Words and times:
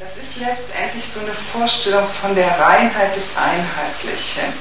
Das 0.00 0.16
ist 0.16 0.40
letztendlich 0.40 1.04
so 1.06 1.20
eine 1.20 1.34
Vorstellung 1.52 2.08
von 2.20 2.34
der 2.34 2.58
Reinheit 2.58 3.14
des 3.14 3.36
Einheitlichen. 3.36 4.52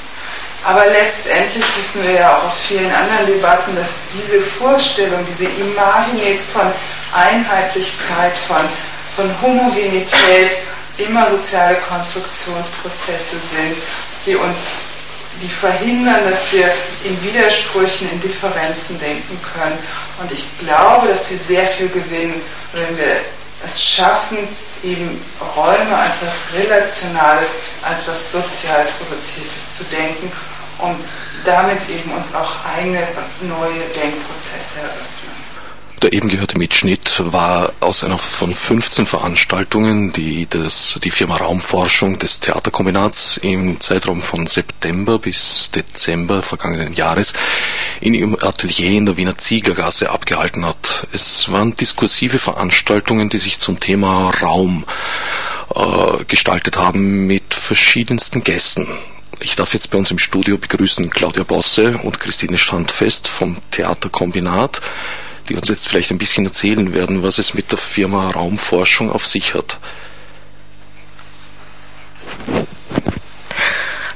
Aber 0.64 0.86
letztendlich 0.86 1.66
wissen 1.76 2.04
wir 2.04 2.12
ja 2.12 2.38
auch 2.38 2.44
aus 2.44 2.62
vielen 2.62 2.92
anderen 2.94 3.26
Debatten, 3.26 3.76
dass 3.76 3.96
diese 4.14 4.40
Vorstellung, 4.40 5.26
diese 5.28 5.46
Imagines 5.46 6.46
von 6.54 6.72
Einheitlichkeit, 7.16 8.38
von, 8.48 8.62
von 9.16 9.42
Homogenität 9.42 10.52
immer 11.00 11.28
soziale 11.32 11.78
Konstruktionsprozesse 11.78 13.40
sind, 13.40 13.76
die 14.28 14.36
uns 14.36 14.68
die 15.42 15.50
verhindern, 15.50 16.30
dass 16.30 16.54
wir 16.54 16.72
in 17.04 17.24
Widersprüchen, 17.24 18.08
in 18.12 18.22
Differenzen 18.22 19.00
denken 19.00 19.40
können. 19.42 19.80
Und 20.22 20.32
ich 20.32 20.60
glaube, 20.60 21.08
dass 21.08 21.32
wir 21.32 21.40
sehr 21.40 21.66
viel 21.66 21.90
gewinnen, 21.90 22.40
wenn 22.74 22.98
wir 23.00 23.18
es 23.66 23.84
schaffen, 23.84 24.38
eben 24.84 25.20
Räume 25.56 25.98
als 25.98 26.22
was 26.22 26.62
Relationales, 26.62 27.50
als 27.82 28.08
was 28.08 28.32
sozial 28.32 28.86
Produziertes 29.00 29.78
zu 29.78 29.84
denken 29.86 30.32
und 30.80 31.00
damit 31.46 31.88
eben 31.90 32.12
uns 32.12 32.36
auch 32.36 32.52
eigene 32.78 33.00
neue 33.42 33.80
Denkprozesse 33.96 34.82
eröffnen. 34.82 35.23
Der 36.02 36.12
eben 36.12 36.28
gehörte 36.28 36.58
Mitschnitt 36.58 37.22
war 37.32 37.72
aus 37.80 38.04
einer 38.04 38.18
von 38.18 38.54
15 38.54 39.06
Veranstaltungen, 39.06 40.12
die 40.12 40.48
das, 40.50 41.00
die 41.02 41.12
Firma 41.12 41.38
Raumforschung 41.38 42.20
des 42.20 42.42
Theaterkombinats 42.42 43.38
im 43.38 43.80
Zeitraum 43.80 44.22
von 44.22 44.46
September 44.48 45.18
bis 45.20 45.72
Dezember 45.72 46.42
vergangenen 46.42 46.94
Jahres 46.94 47.34
in 48.02 48.14
ihrem 48.14 48.36
Atelier 48.36 48.98
in 48.98 49.06
der 49.06 49.16
Wiener 49.16 49.38
Zieglergasse 49.38 50.10
abgehalten 50.12 50.66
hat. 50.66 51.08
Es 51.14 51.50
waren 51.52 51.76
diskursive 51.76 52.40
Veranstaltungen, 52.40 53.30
die 53.30 53.40
sich 53.40 53.60
zum 53.60 53.80
Thema 53.80 54.32
Raum 54.42 54.84
äh, 55.74 56.24
gestaltet 56.26 56.78
haben 56.78 57.28
mit 57.28 57.54
verschiedensten 57.54 58.44
Gästen. 58.44 58.88
Ich 59.40 59.56
darf 59.56 59.74
jetzt 59.74 59.90
bei 59.92 59.98
uns 59.98 60.12
im 60.12 60.20
Studio 60.20 60.58
begrüßen 60.58 61.10
Claudia 61.10 61.44
Bosse 61.44 61.98
und 62.04 62.20
Christine 62.20 62.58
Standfest 62.58 63.28
vom 63.28 63.58
Theaterkombinat 63.72 64.82
die 65.50 65.56
uns 65.56 65.68
jetzt 65.68 65.88
vielleicht 65.88 66.12
ein 66.12 66.18
bisschen 66.18 66.46
erzählen 66.46 66.94
werden, 66.94 67.24
was 67.24 67.38
es 67.38 67.54
mit 67.54 67.72
der 67.72 67.78
Firma 67.78 68.30
Raumforschung 68.30 69.12
auf 69.12 69.28
sich 69.28 69.54
hat. 69.54 69.78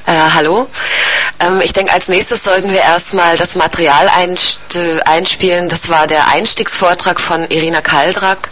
Äh, 0.06 0.14
hallo. 0.34 0.68
Ähm, 1.40 1.62
ich 1.62 1.74
denke, 1.74 1.92
als 1.92 2.08
nächstes 2.08 2.44
sollten 2.44 2.72
wir 2.72 2.80
erstmal 2.80 3.38
das 3.38 3.56
Material 3.56 4.10
einspielen. 5.06 5.70
Das 5.70 5.90
war 5.90 6.08
der 6.08 6.30
Einstiegsvortrag 6.30 7.20
von 7.20 7.50
Irina 7.50 7.82
Kaldrak 7.82 8.50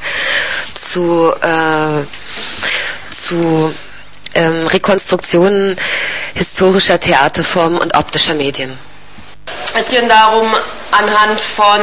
zu, 0.74 1.34
äh, 1.42 2.04
zu 3.16 3.74
ähm, 4.36 4.68
Rekonstruktionen 4.68 5.78
historischer 6.36 7.00
Theaterformen 7.00 7.80
und 7.80 7.96
optischer 7.96 8.36
Medien. 8.36 8.78
Es 9.78 9.90
geht 9.90 10.10
darum, 10.10 10.54
anhand 10.92 11.40
von 11.40 11.80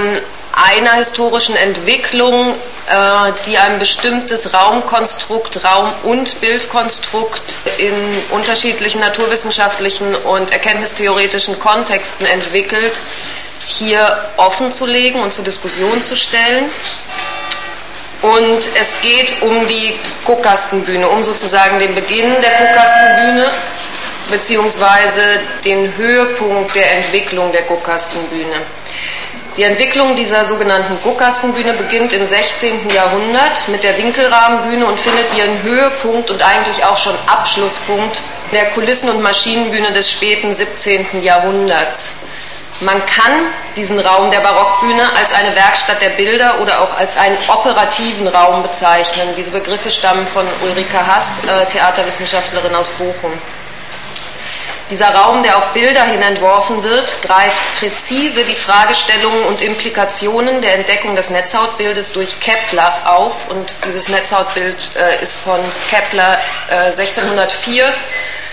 einer 0.53 0.93
historischen 0.93 1.57
Entwicklung, 1.57 2.51
äh, 2.51 3.33
die 3.47 3.59
ein 3.59 3.79
bestimmtes 3.79 4.53
Raumkonstrukt, 4.53 5.65
Raum- 5.65 5.93
und 6.03 6.41
Bildkonstrukt 6.41 7.59
in 7.79 7.95
unterschiedlichen 8.31 9.01
naturwissenschaftlichen 9.01 10.15
und 10.15 10.51
erkenntnistheoretischen 10.51 11.59
Kontexten 11.59 12.27
entwickelt, 12.27 12.95
hier 13.67 14.25
offen 14.37 14.73
zu 14.73 14.87
legen 14.87 15.21
und 15.21 15.33
zur 15.33 15.45
Diskussion 15.45 16.03
zu 16.03 16.17
stellen. 16.17 16.71
Und 18.21 18.61
es 18.81 19.01
geht 19.03 19.43
um 19.43 19.67
die 19.67 19.99
Guckkastenbühne, 20.25 21.09
um 21.09 21.25
sozusagen 21.25 21.79
den 21.81 21.95
Beginn 21.95 22.31
der 22.41 22.51
Guckkastenbühne 22.59 23.51
beziehungsweise 24.31 25.23
den 25.65 25.97
Höhepunkt 25.97 26.75
der 26.75 26.99
Entwicklung 26.99 27.51
der 27.53 27.63
Guckkastenbühne. 27.63 28.63
Die 29.59 29.65
Entwicklung 29.65 30.17
dieser 30.17 30.47
sogenannten 30.47 30.97
Guckkastenbühne 31.03 31.75
beginnt 31.75 32.15
im 32.15 32.25
16. 32.25 32.89
Jahrhundert 32.89 33.69
mit 33.69 33.85
der 33.85 33.99
Winkelrahmenbühne 33.99 34.87
und 34.87 34.99
findet 34.99 35.27
ihren 35.37 35.63
Höhepunkt 35.63 36.31
und 36.31 36.43
eigentlich 36.43 36.83
auch 36.87 36.97
schon 36.97 37.13
Abschlusspunkt 37.27 38.23
der 38.53 38.71
Kulissen- 38.71 39.11
und 39.11 39.21
Maschinenbühne 39.21 39.93
des 39.93 40.11
späten 40.11 40.55
17. 40.55 41.23
Jahrhunderts. 41.23 42.13
Man 42.81 42.97
kann 43.05 43.33
diesen 43.77 44.01
Raum 44.01 44.31
der 44.31 44.41
Barockbühne 44.41 45.05
als 45.05 45.35
eine 45.35 45.55
Werkstatt 45.55 46.01
der 46.01 46.11
Bilder 46.11 46.55
oder 46.63 46.81
auch 46.81 46.97
als 46.97 47.19
einen 47.19 47.37
operativen 47.49 48.29
Raum 48.29 48.63
bezeichnen. 48.63 49.35
Diese 49.37 49.51
Begriffe 49.51 49.91
stammen 49.91 50.27
von 50.27 50.47
Ulrike 50.63 51.07
Hass, 51.07 51.41
äh, 51.45 51.67
Theaterwissenschaftlerin 51.67 52.75
aus 52.75 52.89
Bochum. 52.93 53.33
Dieser 54.93 55.15
Raum, 55.15 55.43
der 55.43 55.57
auf 55.57 55.69
Bilder 55.69 56.05
hin 56.05 56.21
entworfen 56.21 56.85
wird, 56.85 57.23
greift 57.23 57.63
präzise 57.79 58.45
die 58.45 58.55
Fragestellungen 58.55 59.45
und 59.45 59.63
Implikationen 59.63 60.61
der 60.61 60.75
Entdeckung 60.75 61.17
des 61.17 61.31
Netzhautbildes 61.31 62.13
durch 62.13 62.41
Kepler 62.41 62.93
auf. 63.07 63.49
Und 63.49 63.75
dieses 63.87 64.11
Netzhautbild 64.11 64.91
äh, 64.97 65.23
ist 65.23 65.37
von 65.37 65.59
Kepler 65.89 66.39
äh, 66.69 66.91
1604 66.91 67.91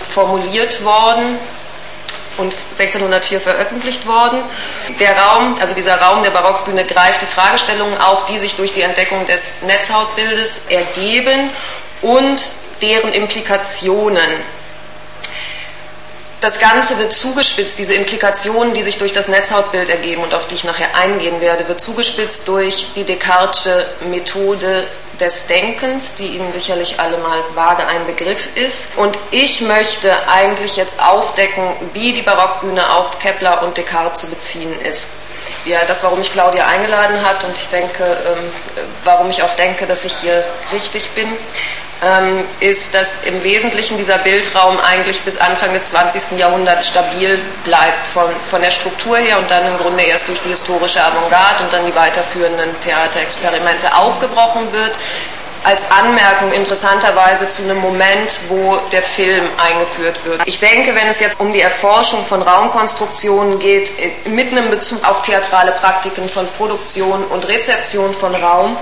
formuliert 0.08 0.82
worden 0.82 1.38
und 2.38 2.54
1604 2.54 3.38
veröffentlicht 3.38 4.06
worden. 4.06 4.42
Der 4.98 5.18
Raum, 5.18 5.56
also 5.60 5.74
dieser 5.74 6.00
Raum 6.00 6.22
der 6.22 6.30
Barockbühne, 6.30 6.86
greift 6.86 7.20
die 7.20 7.26
Fragestellungen 7.26 8.00
auf, 8.00 8.24
die 8.24 8.38
sich 8.38 8.56
durch 8.56 8.72
die 8.72 8.80
Entdeckung 8.80 9.26
des 9.26 9.60
Netzhautbildes 9.60 10.62
ergeben 10.70 11.50
und 12.00 12.48
deren 12.80 13.12
Implikationen 13.12 14.24
das 16.40 16.58
Ganze 16.58 16.98
wird 16.98 17.12
zugespitzt, 17.12 17.78
diese 17.78 17.94
Implikationen, 17.94 18.74
die 18.74 18.82
sich 18.82 18.98
durch 18.98 19.12
das 19.12 19.28
Netzhautbild 19.28 19.90
ergeben 19.90 20.22
und 20.22 20.34
auf 20.34 20.46
die 20.46 20.54
ich 20.54 20.64
nachher 20.64 20.94
eingehen 20.96 21.40
werde, 21.40 21.68
wird 21.68 21.80
zugespitzt 21.80 22.48
durch 22.48 22.86
die 22.96 23.04
Descartesche 23.04 23.86
Methode 24.08 24.86
des 25.20 25.46
Denkens, 25.46 26.14
die 26.14 26.28
Ihnen 26.28 26.50
sicherlich 26.50 26.98
alle 26.98 27.18
mal 27.18 27.38
vage 27.54 27.86
ein 27.86 28.06
Begriff 28.06 28.48
ist. 28.56 28.86
Und 28.96 29.18
ich 29.30 29.60
möchte 29.60 30.16
eigentlich 30.28 30.76
jetzt 30.76 31.02
aufdecken, 31.02 31.62
wie 31.92 32.14
die 32.14 32.22
Barockbühne 32.22 32.90
auf 32.90 33.18
Kepler 33.18 33.62
und 33.62 33.76
Descartes 33.76 34.20
zu 34.20 34.26
beziehen 34.28 34.74
ist. 34.88 35.08
Ja, 35.64 35.80
das, 35.86 36.02
warum 36.02 36.18
mich 36.18 36.32
Claudia 36.32 36.66
eingeladen 36.66 37.24
hat 37.24 37.44
und 37.44 37.54
ich 37.54 37.68
denke, 37.68 38.04
ähm, 38.04 38.52
warum 39.04 39.28
ich 39.30 39.42
auch 39.42 39.54
denke, 39.54 39.86
dass 39.86 40.04
ich 40.04 40.14
hier 40.14 40.44
richtig 40.72 41.10
bin 41.10 41.28
ähm, 42.02 42.44
ist, 42.60 42.94
dass 42.94 43.24
im 43.24 43.42
Wesentlichen 43.44 43.96
dieser 43.96 44.18
Bildraum 44.18 44.78
eigentlich 44.80 45.20
bis 45.20 45.36
Anfang 45.36 45.72
des 45.72 45.88
20. 45.88 46.38
Jahrhunderts 46.38 46.88
stabil 46.88 47.38
bleibt 47.64 48.06
von, 48.06 48.30
von 48.48 48.62
der 48.62 48.70
Struktur 48.70 49.18
her 49.18 49.38
und 49.38 49.50
dann 49.50 49.66
im 49.66 49.76
Grunde 49.78 50.04
erst 50.04 50.28
durch 50.28 50.40
die 50.40 50.48
historische 50.48 51.02
Avantgarde 51.02 51.64
und 51.64 51.72
dann 51.72 51.84
die 51.86 51.94
weiterführenden 51.94 52.78
Theaterexperimente 52.80 53.94
aufgebrochen 53.94 54.72
wird. 54.72 54.92
Als 55.62 55.82
Anmerkung 55.90 56.52
interessanterweise 56.52 57.48
zu 57.50 57.62
einem 57.62 57.78
Moment, 57.78 58.40
wo 58.48 58.78
der 58.92 59.02
Film 59.02 59.44
eingeführt 59.58 60.24
wird. 60.24 60.40
Ich 60.46 60.58
denke, 60.58 60.94
wenn 60.94 61.06
es 61.08 61.20
jetzt 61.20 61.38
um 61.38 61.52
die 61.52 61.60
Erforschung 61.60 62.24
von 62.24 62.40
Raumkonstruktionen 62.40 63.58
geht, 63.58 63.92
mit 64.26 64.52
einem 64.52 64.70
Bezug 64.70 65.04
auf 65.04 65.20
theatrale 65.22 65.72
Praktiken 65.72 66.28
von 66.28 66.48
Produktion 66.56 67.24
und 67.24 67.46
Rezeption 67.46 68.14
von 68.14 68.34
Raum, 68.34 68.76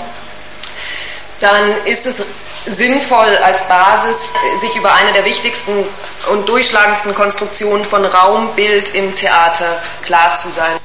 dann 1.41 1.85
ist 1.85 2.07
es 2.07 2.23
sinnvoll 2.67 3.37
als 3.45 3.63
Basis, 3.63 4.33
sich 4.61 4.77
über 4.77 4.93
eine 4.93 5.13
der 5.13 5.25
wichtigsten 5.25 5.85
und 6.31 6.49
durchschlagendsten 6.49 7.15
Konstruktionen 7.15 7.85
von 7.85 8.05
Raumbild 8.05 8.95
im 8.95 9.15
Theater 9.17 9.81
klar 10.03 10.35
zu 10.37 10.51
sein. 10.51 10.79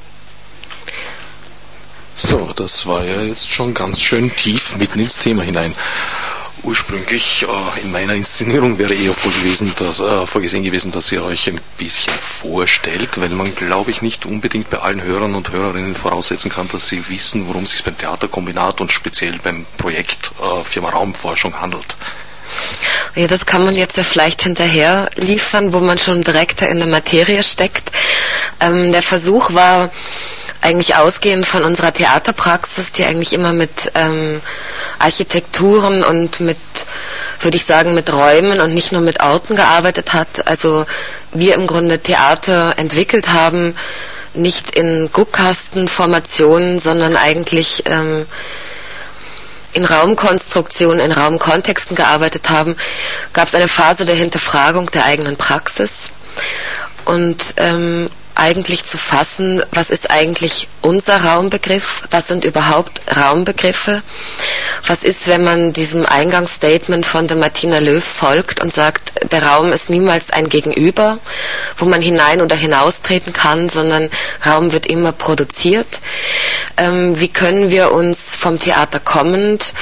So, 2.16 2.52
das 2.54 2.86
war 2.86 3.04
ja 3.04 3.22
jetzt 3.22 3.50
schon 3.50 3.74
ganz 3.74 4.00
schön 4.00 4.34
tief 4.34 4.76
mitten 4.76 5.00
ins 5.00 5.18
Thema 5.18 5.42
hinein. 5.42 5.74
Ursprünglich 6.62 7.42
äh, 7.42 7.80
in 7.82 7.90
meiner 7.90 8.14
Inszenierung 8.14 8.78
wäre 8.78 8.94
eher 8.94 9.12
vorgesehen, 9.12 9.72
dass, 9.78 9.98
äh, 9.98 10.24
vorgesehen 10.24 10.62
gewesen, 10.62 10.92
dass 10.92 11.10
ihr 11.10 11.24
euch 11.24 11.48
ein 11.48 11.60
bisschen 11.76 12.14
vorstellt, 12.14 13.20
weil 13.20 13.30
man, 13.30 13.54
glaube 13.54 13.90
ich, 13.90 14.00
nicht 14.00 14.26
unbedingt 14.26 14.70
bei 14.70 14.78
allen 14.78 15.02
Hörern 15.02 15.34
und 15.34 15.50
Hörerinnen 15.50 15.94
voraussetzen 15.94 16.50
kann, 16.50 16.68
dass 16.68 16.88
sie 16.88 17.06
wissen, 17.08 17.48
worum 17.48 17.64
es 17.64 17.72
sich 17.72 17.84
beim 17.84 17.98
Theaterkombinat 17.98 18.80
und 18.80 18.92
speziell 18.92 19.38
beim 19.42 19.66
Projekt 19.76 20.30
äh, 20.40 20.64
Firma 20.64 20.90
Raumforschung 20.90 21.60
handelt. 21.60 21.96
Ja, 23.16 23.26
das 23.26 23.44
kann 23.44 23.64
man 23.64 23.74
jetzt 23.74 23.96
ja 23.96 24.04
vielleicht 24.04 24.42
hinterher 24.42 25.10
liefern, 25.16 25.72
wo 25.72 25.80
man 25.80 25.98
schon 25.98 26.22
direkt 26.22 26.62
in 26.62 26.78
der 26.78 26.88
Materie 26.88 27.42
steckt. 27.42 27.90
Ähm, 28.60 28.92
der 28.92 29.02
Versuch 29.02 29.52
war 29.52 29.90
eigentlich 30.64 30.96
ausgehend 30.96 31.44
von 31.46 31.62
unserer 31.62 31.92
Theaterpraxis, 31.92 32.90
die 32.92 33.04
eigentlich 33.04 33.34
immer 33.34 33.52
mit 33.52 33.92
ähm, 33.94 34.40
Architekturen 34.98 36.02
und 36.02 36.40
mit, 36.40 36.56
würde 37.40 37.58
ich 37.58 37.66
sagen, 37.66 37.94
mit 37.94 38.10
Räumen 38.10 38.60
und 38.60 38.72
nicht 38.72 38.90
nur 38.90 39.02
mit 39.02 39.22
Orten 39.22 39.56
gearbeitet 39.56 40.14
hat. 40.14 40.46
Also 40.48 40.86
wir 41.32 41.54
im 41.54 41.66
Grunde 41.66 41.98
Theater 41.98 42.78
entwickelt 42.78 43.28
haben, 43.34 43.76
nicht 44.32 44.74
in 44.74 45.10
Guckkastenformationen, 45.12 46.78
sondern 46.78 47.14
eigentlich 47.16 47.84
ähm, 47.84 48.24
in 49.74 49.84
Raumkonstruktionen, 49.84 50.98
in 51.00 51.12
Raumkontexten 51.12 51.94
gearbeitet 51.94 52.48
haben, 52.48 52.74
gab 53.34 53.48
es 53.48 53.54
eine 53.54 53.68
Phase 53.68 54.06
der 54.06 54.14
Hinterfragung 54.14 54.90
der 54.92 55.04
eigenen 55.04 55.36
Praxis 55.36 56.08
und 57.04 57.54
ähm, 57.58 58.08
eigentlich 58.34 58.84
zu 58.84 58.98
fassen, 58.98 59.62
was 59.72 59.90
ist 59.90 60.10
eigentlich 60.10 60.68
unser 60.82 61.24
Raumbegriff, 61.24 62.02
was 62.10 62.28
sind 62.28 62.44
überhaupt 62.44 63.00
Raumbegriffe, 63.16 64.02
was 64.86 65.02
ist, 65.02 65.28
wenn 65.28 65.44
man 65.44 65.72
diesem 65.72 66.04
Eingangsstatement 66.04 67.06
von 67.06 67.26
der 67.26 67.36
Martina 67.36 67.78
Löw 67.78 68.02
folgt 68.02 68.60
und 68.60 68.72
sagt, 68.72 69.12
der 69.32 69.44
Raum 69.44 69.72
ist 69.72 69.88
niemals 69.88 70.30
ein 70.30 70.48
Gegenüber, 70.48 71.18
wo 71.76 71.84
man 71.86 72.02
hinein 72.02 72.42
oder 72.42 72.56
hinaustreten 72.56 73.32
kann, 73.32 73.68
sondern 73.68 74.10
Raum 74.44 74.72
wird 74.72 74.86
immer 74.86 75.12
produziert. 75.12 76.00
Ähm, 76.76 77.18
wie 77.20 77.28
können 77.28 77.70
wir 77.70 77.92
uns 77.92 78.34
vom 78.34 78.58
Theater 78.58 79.00
kommend 79.00 79.72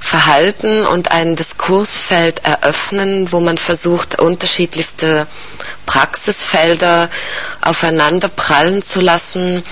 verhalten 0.00 0.86
und 0.86 1.10
ein 1.10 1.36
Diskursfeld 1.36 2.44
eröffnen, 2.44 3.32
wo 3.32 3.40
man 3.40 3.58
versucht, 3.58 4.20
unterschiedlichste 4.20 5.26
Praxisfelder 5.86 7.08
aufeinander 7.60 8.28
prallen 8.28 8.82
zu 8.82 9.00
lassen, 9.00 9.64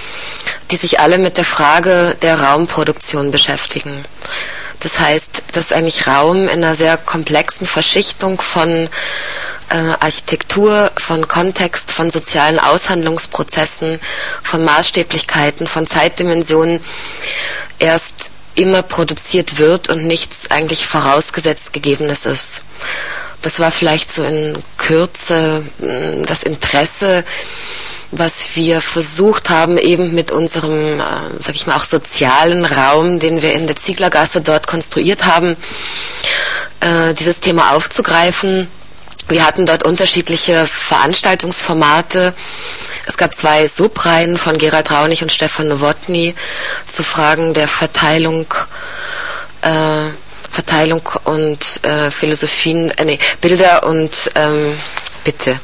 die 0.70 0.76
sich 0.76 1.00
alle 1.00 1.19
mit 1.19 1.37
der 1.37 1.44
Frage 1.44 2.16
der 2.22 2.40
Raumproduktion 2.40 3.31
beschäftigen. 3.31 4.05
Das 4.81 4.99
heißt, 4.99 5.44
dass 5.52 5.72
eigentlich 5.72 6.06
Raum 6.06 6.44
in 6.49 6.62
einer 6.62 6.76
sehr 6.76 6.96
komplexen 6.96 7.66
Verschichtung 7.66 8.40
von 8.40 8.88
äh, 9.70 9.76
Architektur, 9.76 10.93
von 10.99 11.26
Kontext, 11.26 11.90
von 11.90 12.11
sozialen 12.11 12.58
Aushandlungsprozessen, 12.58 13.99
von 14.43 14.62
Maßstäblichkeiten, 14.62 15.67
von 15.67 15.87
Zeitdimensionen 15.87 16.81
erst 17.78 18.31
immer 18.55 18.82
produziert 18.82 19.58
wird 19.58 19.88
und 19.88 20.06
nichts 20.06 20.50
eigentlich 20.50 20.87
vorausgesetzt 20.87 21.72
Gegebenes 21.72 22.26
ist. 22.26 22.62
Das 23.44 23.58
war 23.58 23.70
vielleicht 23.70 24.11
so 24.11 24.25
in 24.25 24.56
Kürze 24.79 25.62
mm, 25.79 26.25
das 26.25 26.44
Interesse, 26.44 27.25
was 28.11 28.56
wir 28.56 28.81
versucht 28.81 29.50
haben, 29.50 29.76
eben 29.76 30.14
mit 30.14 30.31
unserem, 30.31 30.99
äh, 30.99 31.05
sag 31.41 31.55
ich 31.55 31.67
mal, 31.67 31.76
auch 31.76 31.85
sozialen 31.85 32.64
Raum, 32.64 33.19
den 33.19 33.43
wir 33.43 33.52
in 33.52 33.67
der 33.67 33.76
Zieglergasse 33.76 34.41
dort 34.41 34.67
konstruiert 34.67 35.26
haben, 35.26 35.58
äh, 36.81 37.12
dieses 37.12 37.41
Thema 37.41 37.73
aufzugreifen. 37.73 38.67
Wir 39.29 39.46
hatten 39.46 39.67
dort 39.67 39.85
unterschiedliche 39.85 40.67
Veranstaltungsformate. 40.67 42.32
Es 43.06 43.19
gab 43.19 43.35
zwei 43.35 43.69
Subreihen 43.69 44.38
von 44.38 44.56
Gerald 44.56 44.91
Raunig 44.91 45.23
und 45.23 45.32
Stefan 45.32 45.69
Nowotny 45.69 46.35
zu 46.87 47.02
Fragen 47.02 47.52
der 47.52 47.69
Verteilung 47.69 48.46
äh, 49.61 50.08
Verteilung 50.55 51.03
und 51.25 51.59
äh, 51.83 52.12
Philosophien, 52.12 52.91
äh, 52.93 53.05
nee, 53.05 53.19
Bilder 53.41 53.85
und 53.85 54.31
ähm, 54.37 54.77
bitte. 55.25 55.59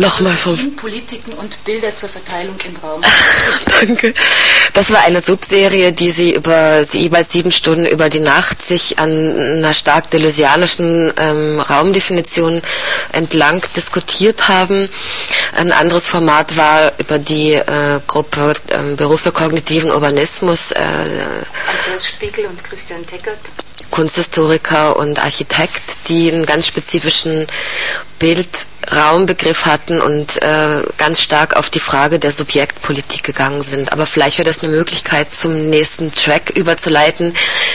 Nochmal 0.00 0.34
vom. 0.34 0.76
Politiken 0.76 1.34
und 1.34 1.62
Bilder 1.64 1.94
zur 1.94 2.08
Verteilung 2.08 2.56
im 2.64 2.76
Raum. 2.76 3.02
Danke. 3.80 4.14
Das 4.72 4.90
war 4.90 5.02
eine 5.02 5.20
Subserie, 5.20 5.92
die 5.92 6.10
sie 6.10 6.34
über 6.34 6.84
sie 6.84 7.00
jeweils 7.00 7.32
sieben 7.32 7.52
Stunden 7.52 7.84
über 7.84 8.08
die 8.08 8.20
Nacht 8.20 8.62
sich 8.62 8.98
an 8.98 9.10
einer 9.10 9.74
stark 9.74 10.10
delusianischen 10.10 11.12
ähm, 11.18 11.60
Raumdefinition 11.60 12.62
entlang 13.12 13.62
diskutiert 13.76 14.48
haben. 14.48 14.88
Ein 15.54 15.70
anderes 15.70 16.06
Format 16.06 16.56
war 16.56 16.92
über 16.98 17.18
die 17.18 17.52
äh, 17.52 18.00
Gruppe 18.06 18.54
äh, 18.68 18.94
Berufe 18.94 19.32
kognitiven 19.32 19.90
Urbanismus. 19.90 20.72
Äh, 20.72 20.80
Andreas 20.80 22.06
Spiegel 22.06 22.46
und 22.46 22.64
Christian 22.64 23.06
Teckert. 23.06 23.38
Kunsthistoriker 23.90 24.96
und 24.96 25.18
Architekt, 25.18 25.82
die 26.08 26.30
einen 26.30 26.46
ganz 26.46 26.66
spezifischen 26.66 27.46
Bildraumbegriff 28.18 29.66
hatten 29.66 30.00
und 30.00 30.40
äh, 30.42 30.82
ganz 30.98 31.20
stark 31.20 31.56
auf 31.56 31.70
die 31.70 31.80
Frage 31.80 32.18
der 32.18 32.30
Subjektpolitik 32.30 33.22
gegangen 33.22 33.62
sind. 33.62 33.92
Aber 33.92 34.06
vielleicht 34.06 34.38
wäre 34.38 34.48
das 34.48 34.62
eine 34.62 34.72
Möglichkeit, 34.72 35.34
zum 35.34 35.70
nächsten 35.70 36.12
Track 36.12 36.50
überzuleiten, 36.50 37.34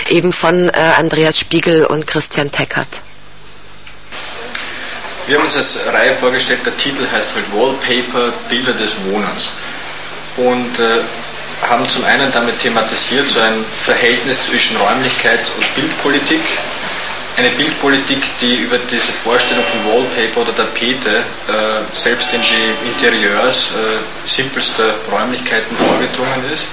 eben 0.09 0.33
von 0.33 0.69
äh, 0.69 0.71
Andreas 0.97 1.39
Spiegel 1.39 1.85
und 1.85 2.07
Christian 2.07 2.51
Teckert. 2.51 2.87
Wir 5.27 5.37
haben 5.37 5.45
uns 5.45 5.55
als 5.55 5.79
Reihe 5.91 6.15
vorgestellt, 6.15 6.59
der 6.65 6.77
Titel 6.77 7.07
heißt 7.11 7.33
halt 7.33 7.45
Wallpaper, 7.51 8.31
Bilder 8.47 8.73
des 8.73 8.91
Wohnens. 9.09 9.49
Und 10.37 10.79
äh, 10.79 11.01
haben 11.61 11.87
zum 11.89 12.03
einen 12.05 12.31
damit 12.31 12.59
thematisiert, 12.59 13.29
so 13.29 13.39
ein 13.39 13.63
Verhältnis 13.83 14.45
zwischen 14.45 14.77
Räumlichkeit 14.77 15.39
und 15.57 15.75
Bildpolitik. 15.75 16.41
Eine 17.37 17.49
Bildpolitik, 17.49 18.23
die 18.39 18.55
über 18.55 18.77
diese 18.77 19.11
Vorstellung 19.11 19.65
von 19.65 19.91
Wallpaper 19.91 20.41
oder 20.41 20.55
Tapete 20.55 21.17
äh, 21.17 21.21
selbst 21.93 22.33
in 22.33 22.41
die 22.41 22.87
Interieurs 22.89 23.71
äh, 23.71 24.27
simpelster 24.27 24.95
Räumlichkeiten 25.11 25.75
vorgedrungen 25.75 26.53
ist. 26.53 26.67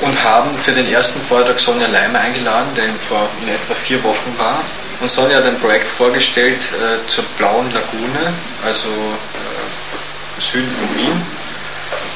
Und 0.00 0.22
haben 0.22 0.56
für 0.58 0.72
den 0.72 0.92
ersten 0.92 1.20
Vortrag 1.22 1.58
Sonja 1.58 1.88
Leimer 1.88 2.20
eingeladen, 2.20 2.68
der 2.76 2.84
vor 3.08 3.28
in 3.42 3.48
etwa 3.48 3.74
vier 3.74 4.02
Wochen 4.04 4.34
war. 4.36 4.60
Und 5.00 5.10
Sonja 5.10 5.38
hat 5.38 5.46
ein 5.46 5.58
Projekt 5.58 5.88
vorgestellt 5.88 6.60
äh, 6.60 7.08
zur 7.08 7.24
Blauen 7.36 7.72
Lagune, 7.72 8.32
also 8.64 8.88
äh, 8.88 10.40
Süden 10.40 10.70
von 10.70 10.96
Wien 10.96 11.37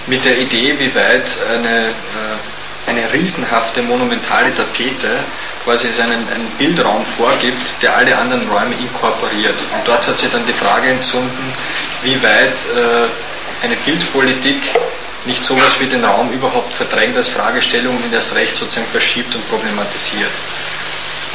mit 0.06 0.24
der 0.24 0.38
Idee, 0.38 0.74
wie 0.78 0.94
weit 0.94 1.32
eine, 1.52 1.88
äh, 1.88 2.90
eine 2.90 3.12
riesenhafte 3.12 3.82
monumentale 3.82 4.54
Tapete 4.54 5.18
quasi 5.64 5.88
einen, 6.00 6.26
einen 6.28 6.50
Bildraum 6.58 7.04
vorgibt, 7.16 7.82
der 7.82 7.96
alle 7.96 8.16
anderen 8.16 8.48
Räume 8.48 8.74
inkorporiert. 8.74 9.54
Und 9.74 9.86
dort 9.86 10.06
hat 10.08 10.18
sich 10.18 10.30
dann 10.30 10.44
die 10.46 10.52
Frage 10.52 10.88
entzünden, 10.88 11.52
wie 12.02 12.20
weit 12.22 12.58
äh, 12.74 13.64
eine 13.64 13.76
Bildpolitik 13.84 14.60
nicht 15.24 15.44
sowas 15.44 15.78
wie 15.78 15.86
den 15.86 16.04
Raum 16.04 16.32
überhaupt 16.32 16.74
verdrängt 16.74 17.16
als 17.16 17.28
Fragestellung 17.28 17.96
und 17.96 18.12
das 18.12 18.34
Recht 18.34 18.56
sozusagen 18.56 18.88
verschiebt 18.88 19.32
und 19.34 19.48
problematisiert. 19.48 20.30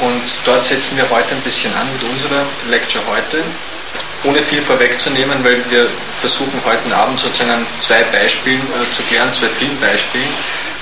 Und 0.00 0.22
dort 0.44 0.64
setzen 0.64 0.96
wir 0.96 1.08
heute 1.10 1.34
ein 1.34 1.40
bisschen 1.40 1.74
an 1.74 1.88
mit 1.92 2.02
unserer 2.10 2.44
Lecture 2.70 3.02
heute 3.08 3.42
ohne 4.24 4.42
viel 4.42 4.62
vorwegzunehmen, 4.62 5.42
weil 5.44 5.62
wir 5.70 5.86
versuchen 6.20 6.60
heute 6.64 6.96
Abend 6.96 7.20
sozusagen 7.20 7.64
zwei 7.80 8.02
Beispielen 8.04 8.60
äh, 8.60 8.94
zu 8.94 9.02
klären, 9.02 9.32
zwei 9.32 9.46
Filmbeispielen, 9.46 10.28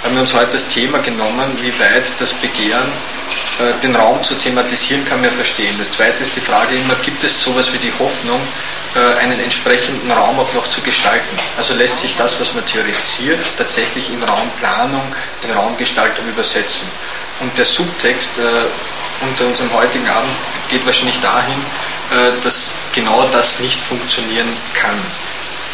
haben 0.04 0.14
wir 0.14 0.22
uns 0.22 0.34
heute 0.34 0.52
das 0.52 0.68
Thema 0.68 0.98
genommen, 0.98 1.50
wie 1.60 1.72
weit 1.80 2.08
das 2.18 2.32
Begehren, 2.34 2.88
äh, 3.58 3.80
den 3.82 3.94
Raum 3.94 4.22
zu 4.22 4.34
thematisieren, 4.34 5.04
kann 5.08 5.20
man 5.20 5.32
verstehen. 5.32 5.74
Das 5.78 5.90
zweite 5.90 6.22
ist 6.22 6.36
die 6.36 6.40
Frage 6.40 6.76
immer, 6.76 6.94
gibt 7.04 7.22
es 7.24 7.42
sowas 7.42 7.72
wie 7.72 7.78
die 7.78 7.92
Hoffnung, 7.98 8.40
äh, 8.94 9.22
einen 9.22 9.40
entsprechenden 9.40 10.10
Raum 10.10 10.38
auch 10.38 10.52
noch 10.54 10.70
zu 10.70 10.80
gestalten? 10.80 11.36
Also 11.58 11.74
lässt 11.74 12.00
sich 12.00 12.16
das, 12.16 12.38
was 12.40 12.54
man 12.54 12.64
theoretisiert, 12.66 13.40
tatsächlich 13.58 14.10
in 14.10 14.22
Raumplanung, 14.22 15.02
in 15.42 15.50
Raumgestaltung 15.50 16.26
übersetzen? 16.28 16.88
Und 17.40 17.56
der 17.58 17.64
Subtext 17.64 18.38
äh, 18.38 19.24
unter 19.24 19.46
unserem 19.46 19.72
heutigen 19.72 20.08
Abend 20.08 20.30
geht 20.70 20.84
wahrscheinlich 20.86 21.20
dahin, 21.20 21.58
äh, 22.12 22.42
dass 22.42 22.72
genau 22.96 23.28
das 23.30 23.60
nicht 23.60 23.78
funktionieren 23.78 24.48
kann. 24.74 24.98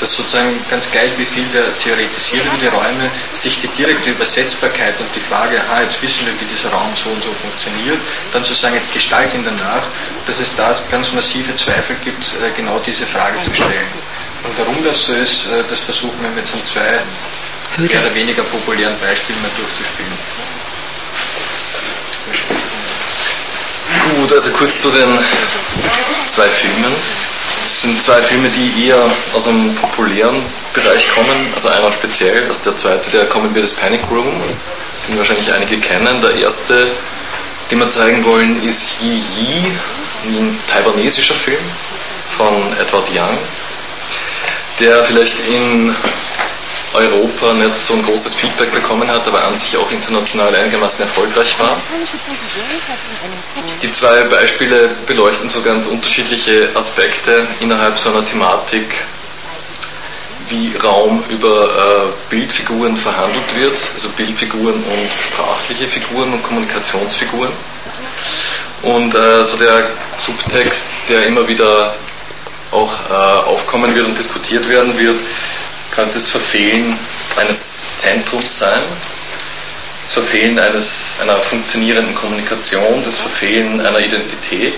Dass 0.00 0.16
sozusagen 0.16 0.58
ganz 0.68 0.90
gleich, 0.90 1.12
wie 1.16 1.24
viel 1.24 1.46
wir 1.52 1.64
theoretisieren 1.78 2.44
über 2.48 2.58
die 2.58 2.66
Räume, 2.66 3.08
sich 3.32 3.60
die 3.60 3.68
direkte 3.68 4.10
Übersetzbarkeit 4.10 4.98
und 4.98 5.06
die 5.14 5.20
Frage, 5.20 5.62
aha, 5.62 5.82
jetzt 5.82 6.02
wissen 6.02 6.26
wir, 6.26 6.34
wie 6.40 6.52
dieser 6.52 6.70
Raum 6.70 6.90
so 6.96 7.08
und 7.08 7.22
so 7.22 7.30
funktioniert, 7.40 8.00
dann 8.32 8.44
zu 8.44 8.52
sagen, 8.54 8.74
jetzt 8.74 8.92
gestalt 8.92 9.32
ihn 9.32 9.44
danach, 9.44 9.86
dass 10.26 10.40
es 10.40 10.54
da 10.56 10.74
ganz 10.90 11.12
massive 11.12 11.54
Zweifel 11.54 11.94
gibt, 12.04 12.34
äh, 12.42 12.50
genau 12.56 12.80
diese 12.80 13.06
Frage 13.06 13.40
zu 13.42 13.54
stellen. 13.54 13.86
Und 14.42 14.58
warum 14.58 14.76
das 14.84 15.04
so 15.06 15.12
ist, 15.12 15.46
äh, 15.46 15.62
das 15.70 15.78
versuchen 15.80 16.20
wir 16.20 16.30
mit 16.30 16.48
so 16.48 16.58
zwei 16.64 17.00
mehr 17.78 18.00
oder 18.00 18.14
weniger 18.14 18.42
populären 18.42 18.98
Beispielen 19.00 19.40
mal 19.40 19.50
durchzuspielen. 19.56 20.12
Gut, 24.00 24.32
also 24.32 24.50
kurz 24.50 24.80
zu 24.80 24.90
den 24.90 25.18
zwei 26.34 26.48
Filmen. 26.48 26.92
Es 27.64 27.82
sind 27.82 28.02
zwei 28.02 28.20
Filme, 28.22 28.48
die 28.48 28.86
eher 28.88 28.98
aus 29.34 29.46
einem 29.46 29.74
populären 29.74 30.42
Bereich 30.74 31.08
kommen. 31.10 31.52
Also 31.54 31.68
einer 31.68 31.92
speziell, 31.92 32.48
also 32.48 32.70
der 32.70 32.76
zweite, 32.76 33.10
der 33.10 33.26
kommen 33.26 33.54
wird, 33.54 33.64
ist 33.64 33.80
Panic 33.80 34.00
Room, 34.10 34.26
den 35.08 35.18
wahrscheinlich 35.18 35.52
einige 35.52 35.78
kennen. 35.78 36.20
Der 36.20 36.34
erste, 36.34 36.88
den 37.70 37.78
wir 37.78 37.90
zeigen 37.90 38.24
wollen, 38.24 38.56
ist 38.64 39.00
Yi 39.00 39.22
Yi, 39.36 39.72
ein 40.24 40.58
taiwanesischer 40.72 41.34
Film 41.34 41.62
von 42.36 42.72
Edward 42.80 43.08
Young, 43.14 43.36
der 44.80 45.04
vielleicht 45.04 45.36
in 45.48 45.94
Europa 46.94 47.52
nicht 47.54 47.78
so 47.78 47.94
ein 47.94 48.02
großes 48.02 48.34
Feedback 48.34 48.72
bekommen 48.72 49.08
hat, 49.08 49.26
aber 49.26 49.44
an 49.44 49.56
sich 49.56 49.76
auch 49.76 49.90
international 49.90 50.54
einigermaßen 50.54 51.04
erfolgreich 51.04 51.58
war. 51.58 51.76
Die 53.82 53.92
zwei 53.92 54.22
Beispiele 54.24 54.90
beleuchten 55.06 55.48
so 55.48 55.62
ganz 55.62 55.86
unterschiedliche 55.86 56.68
Aspekte 56.74 57.46
innerhalb 57.60 57.98
so 57.98 58.10
einer 58.10 58.24
Thematik 58.24 58.94
wie 60.48 60.72
Raum 60.82 61.22
über 61.30 61.64
äh, 61.64 62.30
Bildfiguren 62.30 62.96
verhandelt 62.96 63.56
wird, 63.56 63.78
also 63.94 64.08
Bildfiguren 64.10 64.74
und 64.74 65.10
sprachliche 65.30 65.86
Figuren 65.86 66.34
und 66.34 66.42
Kommunikationsfiguren. 66.42 67.50
Und 68.82 69.14
äh, 69.14 69.44
so 69.44 69.56
der 69.56 69.90
Subtext, 70.18 70.88
der 71.08 71.26
immer 71.26 71.46
wieder 71.48 71.94
auch 72.70 72.92
äh, 73.10 73.14
aufkommen 73.14 73.94
wird 73.94 74.06
und 74.06 74.18
diskutiert 74.18 74.68
werden 74.68 74.98
wird, 74.98 75.16
kann 75.94 76.08
das 76.12 76.28
Verfehlen 76.30 76.98
eines 77.36 77.96
Zentrums 77.98 78.58
sein, 78.58 78.82
das 80.04 80.14
Verfehlen 80.14 80.58
eines, 80.58 81.20
einer 81.20 81.38
funktionierenden 81.38 82.14
Kommunikation, 82.14 83.02
das 83.04 83.16
Verfehlen 83.16 83.80
einer 83.80 83.98
Identität 83.98 84.74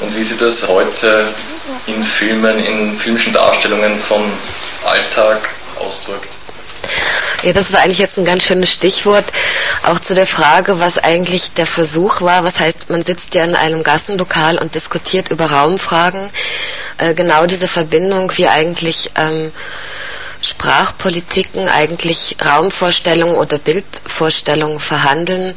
und 0.00 0.16
wie 0.16 0.22
sie 0.22 0.36
das 0.36 0.68
heute 0.68 1.28
in 1.86 2.04
Filmen, 2.04 2.64
in 2.64 2.98
filmischen 2.98 3.32
Darstellungen 3.32 3.98
von 4.00 4.22
Alltag 4.84 5.48
ausdrückt. 5.78 6.28
Ja, 7.42 7.52
das 7.52 7.70
ist 7.70 7.76
eigentlich 7.76 7.98
jetzt 7.98 8.18
ein 8.18 8.26
ganz 8.26 8.44
schönes 8.44 8.70
Stichwort, 8.70 9.24
auch 9.84 9.98
zu 9.98 10.14
der 10.14 10.26
Frage, 10.26 10.78
was 10.78 10.98
eigentlich 10.98 11.52
der 11.54 11.66
Versuch 11.66 12.20
war. 12.20 12.44
Was 12.44 12.60
heißt, 12.60 12.90
man 12.90 13.02
sitzt 13.02 13.34
ja 13.34 13.44
in 13.44 13.54
einem 13.54 13.82
Gassenlokal 13.82 14.58
und 14.58 14.74
diskutiert 14.74 15.30
über 15.30 15.46
Raumfragen. 15.46 16.28
Äh, 16.98 17.14
genau 17.14 17.46
diese 17.46 17.66
Verbindung, 17.66 18.30
wie 18.36 18.46
eigentlich 18.46 19.10
ähm, 19.16 19.52
Sprachpolitiken 20.42 21.68
eigentlich 21.68 22.36
Raumvorstellungen 22.44 23.36
oder 23.36 23.58
Bildvorstellungen 23.58 24.80
verhandeln, 24.80 25.54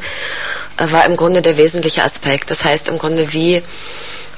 äh, 0.77 0.91
war 0.91 1.05
im 1.05 1.15
Grunde 1.15 1.41
der 1.41 1.57
wesentliche 1.57 2.03
Aspekt. 2.03 2.49
Das 2.49 2.63
heißt 2.63 2.87
im 2.89 2.97
Grunde, 2.97 3.33
wie 3.33 3.61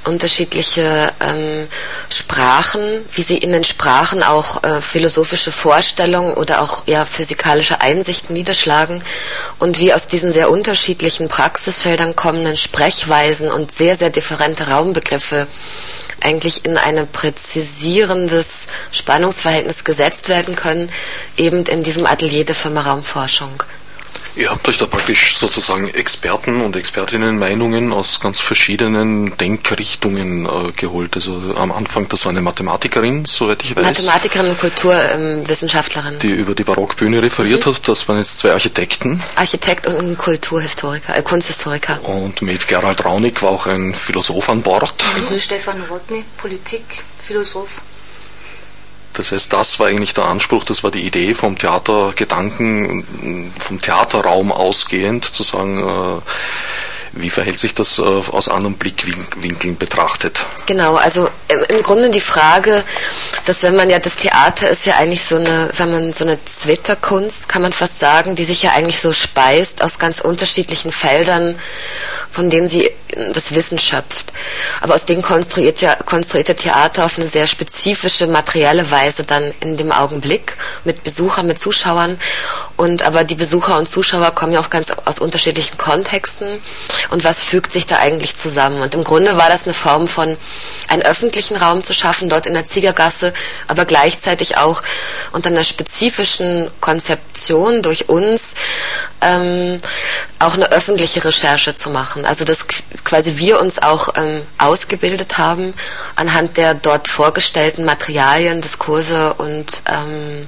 unterschiedliche 0.06 1.12
ähm, 1.20 1.68
Sprachen, 2.10 2.82
wie 3.12 3.22
sie 3.24 3.38
in 3.38 3.52
den 3.52 3.64
Sprachen 3.64 4.24
auch 4.24 4.64
äh, 4.64 4.82
philosophische 4.82 5.52
Vorstellungen 5.52 6.34
oder 6.34 6.62
auch 6.62 6.88
ja 6.88 7.06
physikalische 7.06 7.82
Einsichten 7.82 8.34
niederschlagen 8.34 9.04
und 9.60 9.80
wie 9.80 9.94
aus 9.94 10.08
diesen 10.08 10.32
sehr 10.32 10.50
unterschiedlichen 10.50 11.28
Praxisfeldern 11.28 12.16
kommenden 12.16 12.58
Sprechweisen 12.58 13.52
und 13.52 13.72
sehr 13.72 13.96
sehr 13.96 14.10
differente 14.10 14.70
Raumbegriffe 14.70 15.48
eigentlich 16.22 16.66
in 16.66 16.78
ein 16.78 17.08
präzisierendes 17.12 18.68
Spannungsverhältnis 18.92 19.84
gesetzt 19.84 20.30
werden 20.30 20.56
können, 20.56 20.90
eben 21.38 21.64
in 21.66 21.84
diesem 21.84 22.06
Atelier 22.06 22.46
der 22.46 22.56
Firma 22.56 22.82
Raumforschung. 22.82 23.64
Ihr 24.38 24.52
habt 24.52 24.68
euch 24.68 24.78
da 24.78 24.86
praktisch 24.86 25.38
sozusagen 25.38 25.88
Experten 25.88 26.62
und 26.62 26.76
Expertinnen 26.76 27.40
Meinungen 27.40 27.94
aus 27.94 28.20
ganz 28.20 28.42
verschiedenen 28.42 29.38
Denkrichtungen 29.38 30.46
äh, 30.46 30.72
geholt. 30.74 31.16
Also 31.16 31.42
am 31.56 31.72
Anfang, 31.72 32.10
das 32.10 32.26
war 32.26 32.32
eine 32.32 32.42
Mathematikerin, 32.42 33.24
soweit 33.24 33.64
ich 33.64 33.76
weiß. 33.76 33.86
Mathematikerin 33.86 34.50
und 34.50 34.60
Kulturwissenschaftlerin. 34.60 36.14
Ähm, 36.16 36.20
die 36.20 36.32
über 36.32 36.54
die 36.54 36.66
Barockbühne 36.66 37.22
referiert 37.22 37.66
mhm. 37.66 37.76
hat. 37.76 37.88
Das 37.88 38.08
waren 38.10 38.18
jetzt 38.18 38.40
zwei 38.40 38.52
Architekten. 38.52 39.24
Architekt 39.36 39.88
und 39.88 39.98
ein 40.00 40.18
Kulturhistoriker, 40.18 41.18
äh, 41.18 41.22
Kunsthistoriker. 41.22 42.04
Und 42.04 42.42
mit 42.42 42.68
Gerald 42.68 43.06
Raunig 43.06 43.42
war 43.42 43.52
auch 43.52 43.68
ein 43.68 43.96
Philosoph 43.96 44.50
an 44.50 44.62
Bord. 44.62 44.94
Mhm. 45.30 45.40
Stefan 45.40 45.82
Rodny, 45.90 46.26
Politikphilosoph. 46.38 47.82
Das 49.16 49.32
heißt, 49.32 49.54
das 49.54 49.80
war 49.80 49.88
eigentlich 49.88 50.14
der 50.14 50.26
Anspruch, 50.26 50.64
das 50.64 50.84
war 50.84 50.92
die 50.92 51.06
Idee 51.06 51.34
vom 51.34 51.58
Theatergedanken, 51.58 53.54
vom 53.58 53.82
Theaterraum 53.82 54.52
ausgehend, 54.52 55.26
zu 55.26 55.44
sagen, 55.44 55.80
äh, 55.80 56.22
wie 57.16 57.30
verhält 57.30 57.60
sich 57.60 57.74
das 57.74 57.98
äh, 57.98 58.02
aus 58.02 58.50
anderen 58.50 58.76
Blickwinkeln 58.76 59.78
betrachtet? 59.78 60.46
Genau, 60.66 60.96
also 60.96 61.30
im 61.70 61.82
Grunde 61.82 62.10
die 62.10 62.20
Frage, 62.20 62.84
dass 63.46 63.64
wenn 63.64 63.76
man 63.76 63.90
ja 63.90 64.00
das 64.00 64.18
Theater 64.18 64.70
ist 64.70 64.86
ja 64.86 64.96
eigentlich 64.98 65.24
so 65.24 65.38
eine, 65.38 65.74
sagen 65.74 65.92
wir, 65.92 66.14
so 66.14 66.26
eine 66.26 66.44
Zwitterkunst, 66.44 67.48
kann 67.48 67.62
man 67.62 67.72
fast 67.72 68.00
sagen, 68.00 68.36
die 68.36 68.44
sich 68.44 68.64
ja 68.64 68.72
eigentlich 68.72 69.00
so 69.00 69.14
speist 69.14 69.82
aus 69.82 69.98
ganz 69.98 70.20
unterschiedlichen 70.20 70.92
Feldern, 70.92 71.58
von 72.30 72.50
denen 72.50 72.68
sie 72.68 72.92
das 73.34 73.54
Wissen 73.56 73.80
schöpft. 73.80 74.34
Aber 74.82 74.96
aus 74.96 75.06
denen 75.06 75.22
konstruiert 75.22 75.82
ja 75.82 75.96
konstruiert 75.96 76.48
der 76.48 76.56
Theater 76.56 77.06
auf 77.06 77.18
eine 77.18 77.28
sehr 77.28 77.48
spezifische 77.48 78.28
materielle 78.28 78.90
Weise 78.92 79.24
dann 79.24 79.54
in 79.62 79.78
dem 79.78 79.92
Augenblick 79.92 80.56
mit 80.84 81.04
Besuchern, 81.04 81.48
mit 81.48 81.60
Zuschauern. 81.60 82.20
Und 82.78 83.04
aber 83.04 83.24
die 83.24 83.36
Besucher 83.36 83.78
und 83.78 83.88
Zuschauer 83.88 84.32
kommen 84.32 84.54
ja 84.54 84.60
auch 84.60 84.70
ganz 84.70 84.88
aus 85.06 85.20
unterschiedlichen 85.20 85.78
Kontexten 85.78 86.48
und 87.10 87.24
was 87.24 87.42
fügt 87.42 87.72
sich 87.72 87.88
da 87.88 87.98
eigentlich 87.98 88.36
zusammen. 88.36 88.82
Und 88.82 88.94
im 88.94 89.04
Grunde 89.04 89.38
war 89.38 89.50
das 89.50 89.64
eine 89.64 89.74
Form 89.74 90.08
von 90.08 90.38
einen 90.88 91.02
öffentlichen 91.02 91.56
Raum 91.56 91.84
zu 91.84 91.94
schaffen, 91.94 92.30
dort 92.30 92.46
in 92.46 92.54
der 92.54 92.66
Ziegergasse, 92.66 93.34
aber 93.68 93.86
gleichzeitig 93.86 94.58
auch 94.58 94.82
unter 95.32 95.50
einer 95.50 95.64
spezifischen 95.64 96.70
Konzeption 96.82 97.82
durch 97.82 98.10
uns 98.10 98.56
ähm, 99.22 99.80
auch 100.40 100.54
eine 100.56 100.72
öffentliche 100.72 101.24
Recherche 101.24 101.76
zu 101.76 101.90
machen. 101.90 102.26
Also 102.26 102.46
dass 102.46 102.60
quasi 103.06 103.38
wir 103.38 103.62
uns 103.62 103.80
auch 103.80 104.10
ähm, 104.16 104.42
ausgebildet 104.58 105.38
haben 105.38 105.74
anhand 106.16 106.58
der 106.58 106.74
dort 106.74 107.08
vorgestellten 107.08 107.86
Materialien, 107.86 108.62
Diskurse 108.62 109.34
und 109.36 109.82
ähm, 109.90 110.48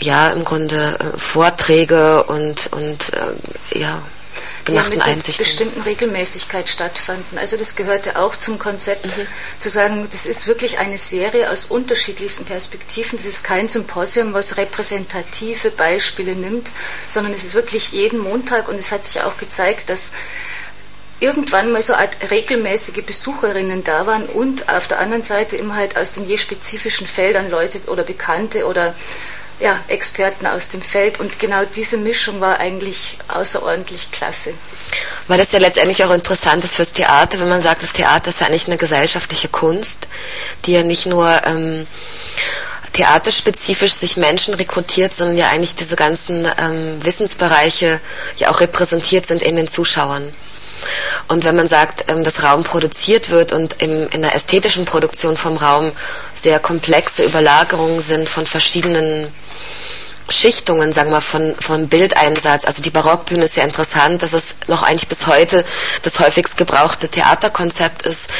ja, 0.00 0.30
im 0.30 0.44
Grunde 0.44 0.96
äh, 1.00 1.18
Vorträge 1.18 2.22
und, 2.24 2.68
und 2.72 3.12
äh, 3.14 3.78
ja, 3.78 4.00
gemachten 4.68 5.02
die 5.04 5.16
mit 5.16 5.38
bestimmten 5.38 5.80
Regelmäßigkeit 5.82 6.68
stattfanden. 6.68 7.38
Also 7.38 7.56
das 7.56 7.74
gehörte 7.74 8.18
auch 8.18 8.36
zum 8.36 8.58
Konzept, 8.58 9.06
mhm. 9.06 9.26
zu 9.58 9.68
sagen, 9.68 10.06
das 10.10 10.26
ist 10.26 10.46
wirklich 10.46 10.78
eine 10.78 10.98
Serie 10.98 11.50
aus 11.50 11.66
unterschiedlichsten 11.66 12.44
Perspektiven. 12.44 13.16
Das 13.16 13.26
ist 13.26 13.44
kein 13.44 13.68
Symposium, 13.68 14.34
was 14.34 14.56
repräsentative 14.56 15.70
Beispiele 15.70 16.36
nimmt, 16.36 16.70
sondern 17.08 17.32
es 17.32 17.44
ist 17.44 17.54
wirklich 17.54 17.92
jeden 17.92 18.20
Montag 18.20 18.68
und 18.68 18.76
es 18.76 18.92
hat 18.92 19.04
sich 19.04 19.22
auch 19.22 19.38
gezeigt, 19.38 19.90
dass 19.90 20.12
irgendwann 21.20 21.72
mal 21.72 21.82
so 21.82 21.94
eine 21.94 22.02
Art 22.02 22.30
regelmäßige 22.30 23.04
Besucherinnen 23.04 23.82
da 23.84 24.06
waren 24.06 24.26
und 24.26 24.68
auf 24.68 24.86
der 24.86 25.00
anderen 25.00 25.24
Seite 25.24 25.56
immer 25.56 25.74
halt 25.74 25.96
aus 25.96 26.12
den 26.12 26.28
je 26.28 26.38
spezifischen 26.38 27.06
Feldern 27.06 27.50
Leute 27.50 27.80
oder 27.86 28.04
Bekannte 28.04 28.66
oder 28.66 28.94
ja, 29.60 29.80
Experten 29.88 30.46
aus 30.46 30.68
dem 30.68 30.82
Feld. 30.82 31.18
Und 31.18 31.38
genau 31.38 31.64
diese 31.64 31.96
Mischung 31.96 32.40
war 32.40 32.58
eigentlich 32.58 33.18
außerordentlich 33.28 34.12
klasse. 34.12 34.54
Weil 35.26 35.38
das 35.38 35.52
ja 35.52 35.58
letztendlich 35.58 36.04
auch 36.04 36.12
interessant 36.12 36.64
ist 36.64 36.74
fürs 36.74 36.92
Theater, 36.92 37.40
wenn 37.40 37.48
man 37.48 37.60
sagt, 37.60 37.82
das 37.82 37.92
Theater 37.92 38.30
ist 38.30 38.40
ja 38.40 38.46
eigentlich 38.46 38.68
eine 38.68 38.76
gesellschaftliche 38.76 39.48
Kunst, 39.48 40.06
die 40.64 40.72
ja 40.72 40.82
nicht 40.82 41.06
nur 41.06 41.44
ähm, 41.44 41.86
theaterspezifisch 42.92 43.92
sich 43.92 44.16
Menschen 44.16 44.54
rekrutiert, 44.54 45.12
sondern 45.12 45.36
ja 45.36 45.48
eigentlich 45.48 45.74
diese 45.74 45.96
ganzen 45.96 46.48
ähm, 46.58 47.04
Wissensbereiche 47.04 48.00
ja 48.36 48.50
auch 48.50 48.60
repräsentiert 48.60 49.26
sind 49.26 49.42
in 49.42 49.56
den 49.56 49.68
Zuschauern. 49.68 50.32
Und 51.28 51.44
wenn 51.44 51.56
man 51.56 51.68
sagt, 51.68 52.04
ähm, 52.08 52.24
dass 52.24 52.42
Raum 52.42 52.62
produziert 52.62 53.30
wird 53.30 53.52
und 53.52 53.82
im, 53.82 54.08
in 54.10 54.22
der 54.22 54.34
ästhetischen 54.34 54.84
Produktion 54.84 55.36
vom 55.36 55.56
Raum 55.56 55.92
sehr 56.40 56.58
komplexe 56.58 57.24
Überlagerungen 57.24 58.00
sind 58.00 58.28
von 58.28 58.46
verschiedenen 58.46 59.28
Schichtungen, 60.30 60.92
sagen 60.92 61.10
wir, 61.10 61.20
von, 61.20 61.54
von 61.58 61.88
Bildeinsatz. 61.88 62.64
Also 62.64 62.82
die 62.82 62.90
Barockbühne 62.90 63.44
ist 63.44 63.56
ja 63.56 63.64
interessant, 63.64 64.22
dass 64.22 64.32
es 64.32 64.56
noch 64.66 64.82
eigentlich 64.82 65.08
bis 65.08 65.26
heute 65.26 65.64
das 66.02 66.20
häufigst 66.20 66.56
gebrauchte 66.56 67.08
Theaterkonzept 67.08 68.02
ist, 68.02 68.30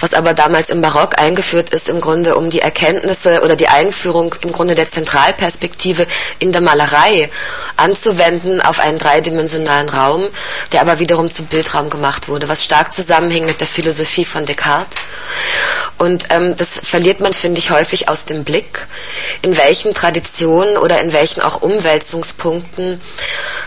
was 0.00 0.14
aber 0.14 0.34
damals 0.34 0.68
im 0.68 0.82
Barock 0.82 1.18
eingeführt 1.18 1.70
ist, 1.70 1.88
im 1.88 2.00
Grunde 2.00 2.36
um 2.36 2.50
die 2.50 2.60
Erkenntnisse 2.60 3.40
oder 3.42 3.56
die 3.56 3.68
Einführung 3.68 4.34
im 4.42 4.52
Grunde 4.52 4.74
der 4.74 4.90
Zentralperspektive 4.90 6.06
in 6.38 6.52
der 6.52 6.60
Malerei 6.60 7.30
anzuwenden 7.76 8.60
auf 8.60 8.78
einen 8.78 8.98
dreidimensionalen 8.98 9.88
Raum, 9.88 10.28
der 10.72 10.82
aber 10.82 10.98
wiederum 10.98 11.30
zum 11.30 11.46
Bildraum 11.46 11.88
gemacht 11.88 12.28
wurde, 12.28 12.48
was 12.48 12.64
stark 12.64 12.92
zusammenhing 12.92 13.46
mit 13.46 13.60
der 13.60 13.66
Philosophie 13.66 14.24
von 14.24 14.44
Descartes. 14.44 14.98
Und 15.98 16.26
ähm, 16.30 16.54
das 16.56 16.68
verliert 16.68 17.20
man, 17.20 17.32
finde 17.32 17.58
ich, 17.58 17.70
häufig 17.70 18.08
aus 18.08 18.24
dem 18.24 18.44
Blick, 18.44 18.86
in 19.42 19.56
welchen 19.56 19.94
Traditionen 19.94 20.76
oder 20.76 21.00
in 21.00 21.12
welchen 21.12 21.37
auch 21.40 21.62
Umwälzungspunkten 21.62 23.00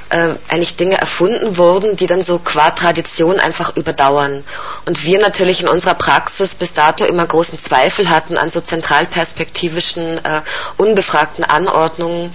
äh, 0.10 0.30
eigentlich 0.50 0.76
Dinge 0.76 0.98
erfunden 0.98 1.58
wurden, 1.58 1.96
die 1.96 2.08
dann 2.08 2.22
so 2.22 2.40
qua 2.40 2.72
Tradition 2.72 3.40
einfach 3.40 3.76
überdauern. 3.76 4.44
Und 4.86 5.04
wir 5.06 5.20
natürlich 5.20 5.62
in 5.62 5.68
unserer 5.68 5.96
Praxis 5.96 6.56
bis 6.56 6.74
dato 6.74 7.06
immer 7.06 7.26
großen 7.26 7.60
Zweifel 7.60 8.10
hatten 8.10 8.38
an 8.38 8.50
so 8.50 8.62
zentralperspektivischen, 8.62 10.24
äh, 10.24 10.42
unbefragten 10.78 11.44
Anordnungen 11.44 12.32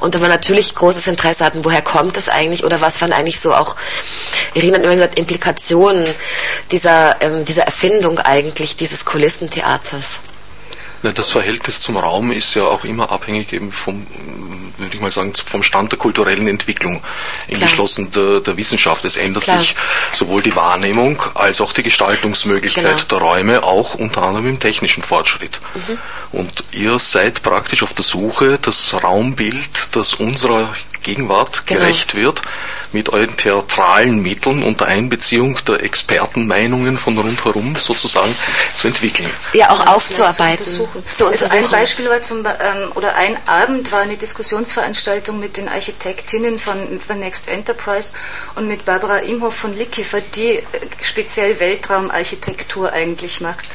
und 0.00 0.14
aber 0.16 0.28
natürlich 0.28 0.74
großes 0.74 1.06
Interesse 1.06 1.44
hatten, 1.44 1.64
woher 1.64 1.82
kommt 1.82 2.16
das 2.16 2.28
eigentlich 2.28 2.64
oder 2.64 2.80
was 2.80 3.00
waren 3.00 3.12
eigentlich 3.12 3.40
so 3.40 3.54
auch, 3.54 3.76
Irina 4.54 4.76
hat 4.76 4.84
immer 4.84 4.94
gesagt, 4.94 5.18
Implikationen 5.18 6.06
dieser, 6.70 7.20
ähm, 7.20 7.44
dieser 7.44 7.62
Erfindung 7.62 8.18
eigentlich, 8.18 8.76
dieses 8.76 9.04
Kulissentheaters. 9.04 10.20
Das 11.12 11.30
Verhältnis 11.30 11.82
zum 11.82 11.96
Raum 11.98 12.32
ist 12.32 12.54
ja 12.54 12.64
auch 12.64 12.84
immer 12.84 13.12
abhängig 13.12 13.52
eben 13.52 13.72
vom, 13.72 14.06
würde 14.78 14.94
ich 14.94 15.00
mal 15.00 15.10
sagen, 15.10 15.32
vom 15.34 15.62
Stand 15.62 15.92
der 15.92 15.98
kulturellen 15.98 16.48
Entwicklung 16.48 17.02
in 17.46 17.60
Geschlossen 17.60 18.10
der, 18.10 18.40
der, 18.40 18.56
Wissenschaft. 18.56 19.04
Es 19.04 19.16
ändert 19.16 19.44
Klar. 19.44 19.60
sich 19.60 19.74
sowohl 20.12 20.42
die 20.42 20.56
Wahrnehmung 20.56 21.20
als 21.34 21.60
auch 21.60 21.72
die 21.72 21.82
Gestaltungsmöglichkeit 21.82 22.84
genau. 22.84 23.08
der 23.10 23.18
Räume, 23.18 23.62
auch 23.62 23.94
unter 23.94 24.22
anderem 24.22 24.48
im 24.48 24.60
technischen 24.60 25.02
Fortschritt. 25.02 25.60
Mhm. 25.74 25.98
Und 26.32 26.64
ihr 26.72 26.98
seid 26.98 27.42
praktisch 27.42 27.82
auf 27.82 27.92
der 27.92 28.04
Suche, 28.04 28.58
das 28.60 29.02
Raumbild, 29.02 29.88
das 29.92 30.14
unserer 30.14 30.74
Gegenwart 31.04 31.66
genau. 31.66 31.80
gerecht 31.80 32.16
wird, 32.16 32.42
mit 32.92 33.10
euren 33.10 33.36
theatralen 33.36 34.20
Mitteln 34.20 34.62
unter 34.62 34.86
Einbeziehung 34.86 35.58
der 35.66 35.82
Expertenmeinungen 35.82 36.98
von 36.98 37.16
rundherum 37.18 37.76
sozusagen 37.76 38.34
zu 38.76 38.88
entwickeln. 38.88 39.28
Ja, 39.52 39.70
auch 39.70 39.86
aufzuarbeiten. 39.86 40.64
Zu 40.64 40.88
so, 41.16 41.26
also 41.26 41.46
ein 41.46 41.68
Beispiel 41.68 42.08
war 42.08 42.22
zum 42.22 42.44
ähm, 42.44 42.92
oder 42.94 43.14
ein 43.14 43.36
Abend 43.46 43.92
war 43.92 44.00
eine 44.00 44.16
Diskussionsveranstaltung 44.16 45.38
mit 45.38 45.56
den 45.56 45.68
Architektinnen 45.68 46.58
von 46.58 46.76
The 47.06 47.14
Next 47.14 47.48
Enterprise 47.48 48.14
und 48.56 48.66
mit 48.66 48.84
Barbara 48.84 49.18
Imhoff 49.18 49.56
von 49.56 49.76
Lickifer, 49.76 50.20
die 50.20 50.56
äh, 50.56 50.62
speziell 51.02 51.60
Weltraumarchitektur 51.60 52.92
eigentlich 52.92 53.40
macht 53.40 53.66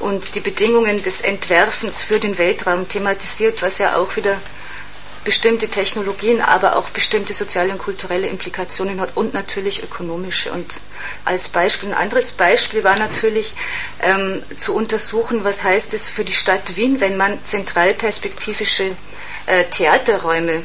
und 0.00 0.34
die 0.34 0.40
Bedingungen 0.40 1.02
des 1.02 1.22
Entwerfens 1.22 2.02
für 2.02 2.18
den 2.18 2.38
Weltraum 2.38 2.88
thematisiert, 2.88 3.62
was 3.62 3.78
ja 3.78 3.96
auch 3.96 4.16
wieder 4.16 4.36
bestimmte 5.24 5.68
Technologien, 5.68 6.40
aber 6.40 6.76
auch 6.76 6.90
bestimmte 6.90 7.32
soziale 7.32 7.72
und 7.72 7.78
kulturelle 7.78 8.26
Implikationen 8.26 9.00
hat 9.00 9.16
und 9.16 9.34
natürlich 9.34 9.82
ökonomische. 9.82 10.52
Und 10.52 10.80
als 11.24 11.48
Beispiel, 11.48 11.90
ein 11.90 11.94
anderes 11.94 12.32
Beispiel 12.32 12.84
war 12.84 12.96
natürlich 12.96 13.54
ähm, 14.00 14.42
zu 14.58 14.74
untersuchen, 14.74 15.44
was 15.44 15.64
heißt 15.64 15.94
es 15.94 16.08
für 16.08 16.24
die 16.24 16.34
Stadt 16.34 16.76
Wien, 16.76 17.00
wenn 17.00 17.16
man 17.16 17.38
zentralperspektivische 17.44 18.94
äh, 19.46 19.64
Theaterräume 19.64 20.62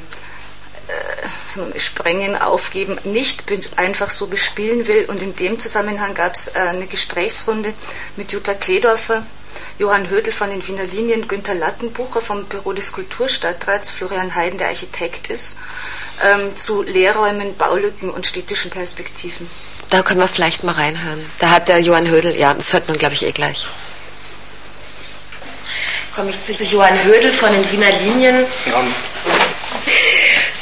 äh, 0.89 1.79
sprengen, 1.79 2.35
aufgeben, 2.35 2.97
nicht 3.03 3.43
einfach 3.77 4.09
so 4.09 4.27
bespielen 4.27 4.87
will. 4.87 5.05
Und 5.05 5.21
in 5.21 5.35
dem 5.35 5.59
Zusammenhang 5.59 6.13
gab 6.13 6.35
es 6.35 6.49
äh, 6.49 6.59
eine 6.59 6.87
Gesprächsrunde 6.87 7.73
mit 8.17 8.31
Jutta 8.33 8.53
Kledorfer, 8.53 9.23
Johann 9.77 10.09
Hödel 10.09 10.33
von 10.33 10.49
den 10.49 10.65
Wiener 10.67 10.83
Linien, 10.83 11.27
Günter 11.27 11.55
Lattenbucher 11.55 12.21
vom 12.21 12.45
Büro 12.45 12.73
des 12.73 12.91
Kulturstadtrats, 12.91 13.91
Florian 13.91 14.35
Heiden, 14.35 14.57
der 14.57 14.69
Architekt 14.69 15.29
ist, 15.29 15.57
ähm, 16.23 16.55
zu 16.55 16.81
Lehrräumen, 16.81 17.55
Baulücken 17.55 18.09
und 18.09 18.25
städtischen 18.25 18.71
Perspektiven. 18.71 19.49
Da 19.89 20.03
können 20.03 20.19
wir 20.19 20.27
vielleicht 20.27 20.63
mal 20.63 20.73
reinhören. 20.73 21.25
Da 21.39 21.49
hat 21.49 21.67
der 21.67 21.79
Johann 21.79 22.07
Hödel, 22.07 22.37
ja, 22.37 22.53
das 22.53 22.73
hört 22.73 22.87
man, 22.87 22.97
glaube 22.97 23.15
ich, 23.15 23.25
eh 23.25 23.31
gleich. 23.31 23.67
Komme 26.15 26.31
ich 26.31 26.43
zu 26.43 26.63
Johann 26.63 27.03
Hödel 27.03 27.31
von 27.31 27.51
den 27.51 27.71
Wiener 27.71 27.91
Linien. 27.91 28.45
Ja. 28.65 28.83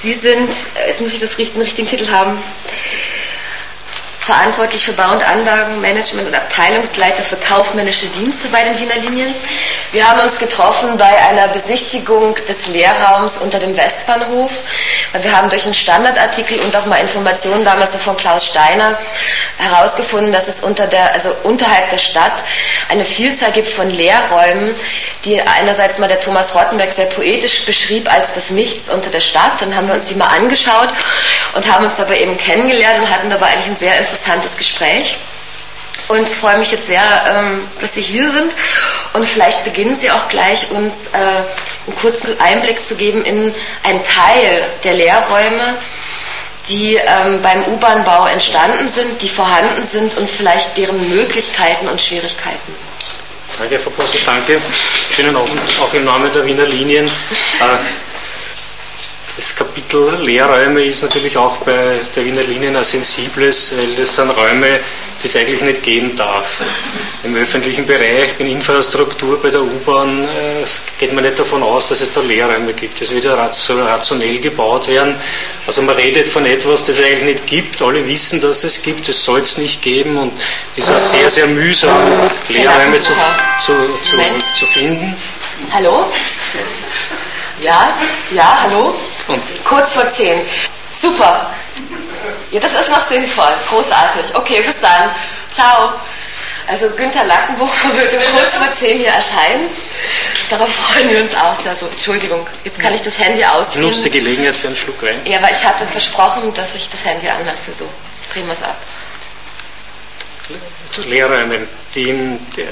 Sie 0.03 0.13
sind, 0.13 0.49
jetzt 0.87 1.01
muss 1.01 1.13
ich 1.13 1.19
das 1.19 1.35
den 1.35 1.61
richtigen 1.61 1.87
Titel 1.87 2.09
haben, 2.09 2.37
verantwortlich 4.27 4.83
für 4.83 4.91
Bau- 4.91 5.13
und 5.13 5.25
Anlagenmanagement 5.25 6.27
und 6.27 6.35
Abteilungsleiter 6.35 7.23
für 7.23 7.37
kaufmännische 7.37 8.07
Dienste 8.07 8.49
bei 8.49 8.61
den 8.61 8.77
Wiener 8.77 8.95
Linien. 8.95 9.33
Wir 9.93 10.05
haben 10.05 10.19
uns 10.19 10.37
getroffen 10.37 10.97
bei 10.97 11.17
einer 11.17 11.47
Besichtigung 11.47 12.35
des 12.45 12.67
Lehrraums 12.67 13.37
unter 13.37 13.57
dem 13.57 13.77
Westbahnhof. 13.77 14.51
Wir 15.21 15.31
haben 15.31 15.49
durch 15.49 15.63
einen 15.63 15.73
Standardartikel 15.73 16.59
und 16.59 16.75
auch 16.75 16.85
mal 16.87 16.97
Informationen 16.97 17.63
damals 17.63 17.95
von 17.95 18.17
Klaus 18.17 18.45
Steiner 18.45 18.97
herausgefunden, 19.59 20.33
dass 20.33 20.49
es 20.49 20.59
unter 20.59 20.87
der, 20.87 21.13
also 21.13 21.33
unterhalb 21.43 21.89
der 21.89 21.97
Stadt 21.97 22.43
eine 22.89 23.05
Vielzahl 23.05 23.53
gibt 23.53 23.69
von 23.69 23.89
Lehrräumen, 23.89 24.75
die 25.23 25.39
einerseits 25.39 25.99
mal 25.99 26.09
der 26.09 26.19
Thomas 26.19 26.53
Rottenberg 26.53 26.91
sehr 26.91 27.05
poetisch 27.05 27.65
beschrieb 27.65 28.11
als 28.13 28.33
das 28.35 28.49
Nichts 28.49 28.89
unter 28.89 29.09
der 29.09 29.21
Stadt. 29.21 29.61
Dann 29.61 29.73
haben 29.73 29.87
wir 29.87 29.95
uns 29.95 30.05
die 30.05 30.15
mal 30.15 30.27
angeschaut 30.27 30.89
und 31.55 31.71
haben 31.71 31.85
uns 31.85 31.95
dabei 31.95 32.19
eben 32.19 32.37
kennengelernt 32.37 32.99
und 32.99 33.09
hatten 33.09 33.29
dabei 33.29 33.47
eigentlich 33.47 33.67
ein 33.67 33.75
sehr 33.77 33.97
interessantes 33.97 34.16
Gespräch 34.57 35.17
und 36.07 36.27
freue 36.29 36.57
mich 36.57 36.71
jetzt 36.71 36.87
sehr, 36.87 37.01
ähm, 37.27 37.61
dass 37.81 37.95
Sie 37.95 38.01
hier 38.01 38.31
sind. 38.31 38.55
Und 39.13 39.27
vielleicht 39.27 39.63
beginnen 39.63 39.97
Sie 39.99 40.11
auch 40.11 40.27
gleich, 40.29 40.71
uns 40.71 41.07
äh, 41.07 41.17
einen 41.17 41.95
kurzen 41.99 42.39
Einblick 42.39 42.85
zu 42.85 42.95
geben 42.95 43.25
in 43.25 43.53
einen 43.83 44.03
Teil 44.03 44.65
der 44.83 44.93
Lehrräume, 44.93 45.77
die 46.69 46.95
ähm, 46.95 47.41
beim 47.41 47.63
U-Bahn-Bau 47.65 48.27
entstanden 48.27 48.89
sind, 48.89 49.21
die 49.21 49.29
vorhanden 49.29 49.85
sind 49.89 50.17
und 50.17 50.29
vielleicht 50.29 50.77
deren 50.77 51.09
Möglichkeiten 51.09 51.87
und 51.87 52.01
Schwierigkeiten. 52.01 52.75
Danke, 53.57 53.79
Frau 53.79 53.89
Posse, 53.89 54.17
danke. 54.25 54.61
Schönen 55.15 55.35
Abend, 55.35 55.59
auch 55.81 55.93
im 55.93 56.05
Namen 56.05 56.31
der 56.31 56.45
Wiener 56.45 56.65
Linien. 56.65 57.09
Das 59.35 59.55
Kapitel 59.55 60.15
Lehrräume 60.23 60.85
ist 60.85 61.01
natürlich 61.01 61.37
auch 61.37 61.57
bei 61.57 61.99
der 62.15 62.25
Wiener 62.25 62.43
Linien 62.43 62.75
ein 62.75 62.83
sensibles, 62.83 63.75
weil 63.77 63.93
das 63.95 64.15
sind 64.15 64.29
Räume, 64.29 64.79
die 65.21 65.27
es 65.27 65.35
eigentlich 65.35 65.61
nicht 65.61 65.83
geben 65.83 66.15
darf. 66.15 66.59
Im 67.23 67.35
öffentlichen 67.35 67.85
Bereich, 67.85 68.29
in 68.39 68.47
Infrastruktur, 68.47 69.39
bei 69.41 69.49
der 69.49 69.61
U-Bahn 69.61 70.23
äh, 70.23 70.65
geht 70.97 71.13
man 71.13 71.23
nicht 71.23 71.37
davon 71.37 71.61
aus, 71.61 71.89
dass 71.89 72.01
es 72.01 72.11
da 72.11 72.21
Lehrräume 72.21 72.73
gibt. 72.73 73.01
Es 73.01 73.13
wird 73.13 73.25
ja 73.25 73.35
rationell 73.35 74.39
gebaut 74.39 74.87
werden. 74.87 75.15
Also 75.65 75.81
man 75.81 75.95
redet 75.95 76.27
von 76.27 76.45
etwas, 76.45 76.85
das 76.85 76.97
es 76.97 77.03
eigentlich 77.03 77.23
nicht 77.23 77.47
gibt. 77.47 77.81
Alle 77.81 78.07
wissen, 78.07 78.39
dass 78.39 78.63
es 78.63 78.81
gibt, 78.81 79.09
es 79.09 79.23
soll 79.23 79.41
es 79.41 79.57
nicht 79.57 79.81
geben 79.81 80.17
und 80.17 80.31
es 80.77 80.87
ist 80.87 81.11
sehr, 81.11 81.29
sehr 81.29 81.47
mühsam, 81.47 81.95
Lehrräume 82.49 82.99
zu, 82.99 83.11
zu, 83.59 83.73
zu, 84.01 84.17
zu 84.57 84.65
finden. 84.65 85.15
Hallo? 85.73 86.11
Ja, 87.61 87.93
ja, 88.33 88.63
hallo? 88.63 88.95
Und 89.27 89.41
Kurz 89.63 89.93
vor 89.93 90.09
zehn. 90.11 90.41
Super. 90.99 91.51
Ja, 92.51 92.59
das 92.59 92.73
ist 92.73 92.89
noch 92.89 93.05
sinnvoll. 93.07 93.53
Großartig. 93.69 94.35
Okay, 94.35 94.61
bis 94.65 94.79
dann. 94.81 95.09
Ciao. 95.51 95.93
Also 96.67 96.89
Günther 96.89 97.23
Lackenbucher 97.23 97.95
wird 97.95 98.13
um 98.13 98.37
kurz 98.37 98.55
vor 98.55 98.67
zehn 98.75 98.97
hier 98.97 99.09
erscheinen. 99.09 99.69
Darauf 100.49 100.69
freuen 100.69 101.09
wir 101.09 101.21
uns 101.21 101.35
auch 101.35 101.55
sehr. 101.61 101.75
So, 101.75 101.87
Entschuldigung, 101.87 102.45
jetzt 102.63 102.79
kann 102.79 102.93
ich 102.93 103.01
das 103.01 103.17
Handy 103.19 103.43
ausdrehen. 103.43 103.83
Nutzt 103.83 104.03
die 104.03 104.09
Gelegenheit 104.09 104.55
für 104.55 104.67
einen 104.67 104.75
Schluck 104.75 105.01
rein? 105.01 105.15
Ja, 105.25 105.41
weil 105.41 105.53
ich 105.53 105.63
hatte 105.63 105.85
versprochen, 105.85 106.53
dass 106.53 106.75
ich 106.75 106.89
das 106.89 107.05
Handy 107.05 107.27
anlasse. 107.27 107.71
So, 107.77 107.85
jetzt 108.17 108.33
drehen 108.33 108.45
wir 108.45 108.53
es 108.53 108.63
ab. 108.63 108.75
Lehrräume. 111.05 111.67
Die, 111.95 112.13
die, 112.55 112.65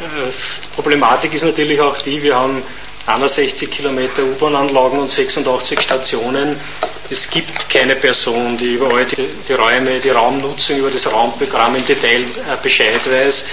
Problematik 0.74 1.34
ist 1.34 1.44
natürlich 1.44 1.80
auch 1.80 1.98
die, 2.00 2.22
wir 2.24 2.36
haben 2.36 2.64
61 3.08 3.70
Kilometer 3.70 4.24
U-Bahn-Anlagen 4.24 5.00
und 5.00 5.10
86 5.10 5.80
Stationen. 5.80 6.60
Es 7.10 7.30
gibt 7.30 7.70
keine 7.70 7.96
Person, 7.96 8.58
die 8.58 8.74
über 8.74 8.92
all 8.94 9.06
die, 9.06 9.28
die 9.48 9.54
Räume, 9.54 10.00
die 10.00 10.10
Raumnutzung, 10.10 10.78
über 10.78 10.90
das 10.90 11.12
Raumprogramm 11.12 11.76
im 11.76 11.86
Detail 11.86 12.22
äh, 12.22 12.58
Bescheid 12.62 13.02
weiß. 13.10 13.46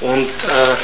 Und 0.00 0.28
äh, 0.44 0.74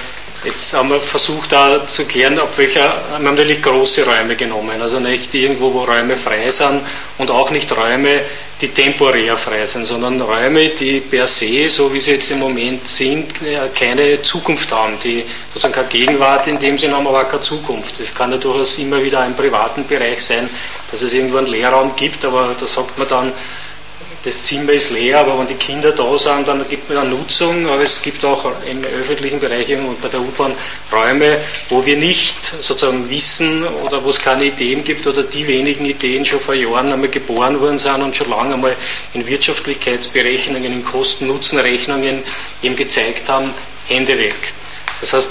jetzt 0.44 0.72
haben 0.72 0.90
wir 0.90 1.00
versucht 1.00 1.52
da 1.52 1.86
zu 1.86 2.04
klären, 2.04 2.38
ab 2.38 2.50
welcher, 2.56 2.94
wir 3.08 3.14
haben 3.14 3.24
natürlich 3.24 3.62
große 3.62 4.04
Räume 4.04 4.36
genommen, 4.36 4.80
also 4.80 4.98
nicht 4.98 5.34
irgendwo, 5.34 5.72
wo 5.72 5.84
Räume 5.84 6.16
frei 6.16 6.50
sind 6.50 6.80
und 7.18 7.30
auch 7.30 7.50
nicht 7.50 7.74
Räume, 7.76 8.20
die 8.60 8.68
temporär 8.68 9.36
frei 9.36 9.64
sind, 9.64 9.86
sondern 9.86 10.20
Räume, 10.20 10.70
die 10.70 11.00
per 11.00 11.26
se, 11.26 11.68
so 11.68 11.92
wie 11.92 12.00
sie 12.00 12.12
jetzt 12.12 12.30
im 12.30 12.40
Moment 12.40 12.86
sind, 12.86 13.32
keine 13.74 14.20
Zukunft 14.22 14.70
haben, 14.72 14.98
die 15.02 15.24
sozusagen 15.48 15.74
keine 15.74 15.88
Gegenwart 15.88 16.46
in 16.46 16.58
dem 16.58 16.76
Sinne 16.76 16.96
haben, 16.96 17.06
aber 17.06 17.22
auch 17.22 17.28
keine 17.28 17.42
Zukunft. 17.42 17.98
Es 18.00 18.14
kann 18.14 18.32
ja 18.32 18.36
durchaus 18.36 18.76
immer 18.78 19.02
wieder 19.02 19.24
im 19.24 19.34
privaten 19.34 19.86
Bereich 19.86 20.22
sein, 20.22 20.48
dass 20.90 21.00
es 21.00 21.12
irgendwo 21.14 21.38
einen 21.38 21.46
Leerraum 21.46 21.96
gibt, 21.96 22.24
aber 22.24 22.54
da 22.58 22.66
sagt 22.66 22.98
man 22.98 23.08
dann, 23.08 23.32
das 24.22 24.46
Zimmer 24.46 24.72
ist 24.72 24.90
leer, 24.90 25.20
aber 25.20 25.38
wenn 25.38 25.46
die 25.46 25.54
Kinder 25.54 25.92
da 25.92 26.18
sind, 26.18 26.46
dann 26.46 26.66
gibt 26.68 26.88
man 26.90 26.98
eine 26.98 27.10
Nutzung. 27.10 27.66
Aber 27.66 27.82
es 27.82 28.02
gibt 28.02 28.24
auch 28.24 28.52
im 28.70 28.84
öffentlichen 28.84 29.40
Bereich 29.40 29.70
und 29.74 30.00
bei 30.00 30.08
der 30.08 30.20
U-Bahn 30.20 30.52
Räume, 30.92 31.38
wo 31.70 31.84
wir 31.86 31.96
nicht 31.96 32.36
sozusagen 32.60 33.08
wissen 33.08 33.64
oder 33.84 34.04
wo 34.04 34.10
es 34.10 34.18
keine 34.18 34.44
Ideen 34.44 34.84
gibt 34.84 35.06
oder 35.06 35.22
die 35.22 35.46
wenigen 35.46 35.86
Ideen 35.86 36.24
schon 36.24 36.40
vor 36.40 36.54
Jahren 36.54 36.92
einmal 36.92 37.08
geboren 37.08 37.60
worden 37.60 37.78
sind 37.78 38.02
und 38.02 38.14
schon 38.14 38.28
lange 38.28 38.54
einmal 38.54 38.76
in 39.14 39.26
Wirtschaftlichkeitsberechnungen, 39.26 40.72
in 40.72 40.84
Kosten-Nutzen-Rechnungen 40.84 42.22
eben 42.62 42.76
gezeigt 42.76 43.28
haben, 43.28 43.50
Hände 43.88 44.18
weg. 44.18 44.34
Das 45.00 45.14
heißt, 45.14 45.30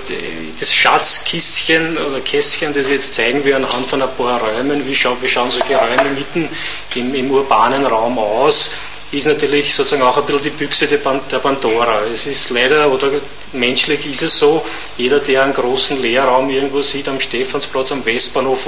das 0.59 0.73
Schatzkistchen 0.73 1.97
oder 1.97 2.21
Kästchen, 2.21 2.73
das 2.73 2.89
jetzt 2.89 3.13
zeigen 3.13 3.45
wir 3.45 3.55
anhand 3.55 3.85
von 3.87 4.01
ein 4.01 4.09
paar 4.17 4.41
Räumen, 4.41 4.85
wie, 4.87 4.95
schau, 4.95 5.15
wie 5.21 5.29
schauen 5.29 5.51
solche 5.51 5.75
Räume 5.77 6.09
mitten 6.15 6.49
im, 6.95 7.13
im 7.13 7.29
urbanen 7.31 7.85
Raum 7.85 8.17
aus, 8.17 8.71
ist 9.11 9.27
natürlich 9.27 9.73
sozusagen 9.73 10.03
auch 10.03 10.17
ein 10.17 10.25
bisschen 10.25 10.43
die 10.43 10.49
Büchse 10.49 10.87
der 10.87 10.97
Pandora. 10.97 12.03
Es 12.05 12.25
ist 12.25 12.49
leider, 12.49 12.91
oder 12.91 13.11
menschlich 13.53 14.05
ist 14.05 14.21
es 14.21 14.37
so, 14.37 14.65
jeder, 14.97 15.19
der 15.19 15.43
einen 15.43 15.53
großen 15.53 16.01
Leerraum 16.01 16.49
irgendwo 16.49 16.81
sieht, 16.81 17.07
am 17.07 17.19
Stephansplatz, 17.19 17.91
am 17.91 18.05
Westbahnhof, 18.05 18.67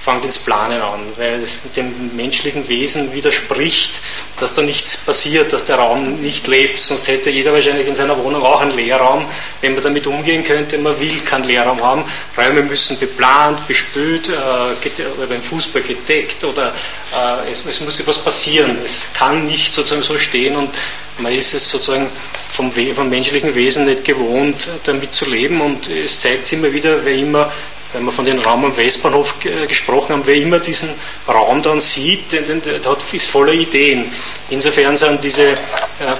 fängt 0.00 0.24
ins 0.24 0.38
Planen 0.38 0.80
an, 0.80 1.00
weil 1.16 1.42
es 1.42 1.60
dem 1.74 1.92
menschlichen 2.14 2.68
Wesen 2.68 3.12
widerspricht, 3.12 4.00
dass 4.38 4.54
da 4.54 4.62
nichts 4.62 4.98
passiert, 4.98 5.52
dass 5.52 5.64
der 5.64 5.76
Raum 5.76 6.20
nicht 6.22 6.46
lebt. 6.46 6.78
Sonst 6.78 7.08
hätte 7.08 7.30
jeder 7.30 7.52
wahrscheinlich 7.52 7.88
in 7.88 7.94
seiner 7.94 8.16
Wohnung 8.22 8.44
auch 8.44 8.60
einen 8.60 8.70
Leerraum, 8.70 9.24
wenn 9.60 9.74
man 9.74 9.82
damit 9.82 10.06
umgehen 10.06 10.44
könnte. 10.44 10.78
Man 10.78 10.98
will 11.00 11.20
keinen 11.20 11.44
Leerraum 11.44 11.82
haben. 11.82 12.04
Räume 12.36 12.62
müssen 12.62 12.98
beplant, 12.98 13.66
bespült, 13.66 14.28
äh, 14.28 15.26
beim 15.28 15.42
Fußball 15.42 15.82
gedeckt 15.82 16.44
oder 16.44 16.72
äh, 17.12 17.50
es, 17.50 17.66
es 17.66 17.80
muss 17.80 17.98
etwas 17.98 18.18
passieren. 18.18 18.78
Es 18.84 19.08
kann 19.12 19.44
nicht 19.44 19.74
sozusagen 19.74 20.02
so 20.02 20.18
stehen 20.18 20.56
und 20.56 20.70
man 21.18 21.32
ist 21.32 21.54
es 21.54 21.70
sozusagen 21.70 22.08
vom, 22.52 22.70
vom 22.70 23.08
menschlichen 23.08 23.54
Wesen 23.54 23.86
nicht 23.86 24.04
gewohnt, 24.04 24.68
damit 24.84 25.14
zu 25.14 25.24
leben 25.24 25.60
und 25.60 25.88
es 25.88 26.20
zeigt 26.20 26.46
sich 26.46 26.58
immer 26.58 26.72
wieder, 26.72 27.04
wer 27.04 27.14
immer 27.14 27.50
wenn 27.92 28.04
wir 28.04 28.12
von 28.12 28.24
dem 28.24 28.38
Raum 28.40 28.64
am 28.64 28.76
Westbahnhof 28.76 29.36
gesprochen 29.68 30.12
haben, 30.12 30.22
wer 30.26 30.34
immer 30.34 30.58
diesen 30.58 30.90
Raum 31.26 31.62
dann 31.62 31.80
sieht, 31.80 32.32
der, 32.32 32.42
der 32.42 32.96
ist 33.12 33.26
voller 33.26 33.52
Ideen. 33.52 34.04
Insofern 34.50 34.96
sind 34.96 35.22
diese 35.24 35.52
äh, 35.52 35.54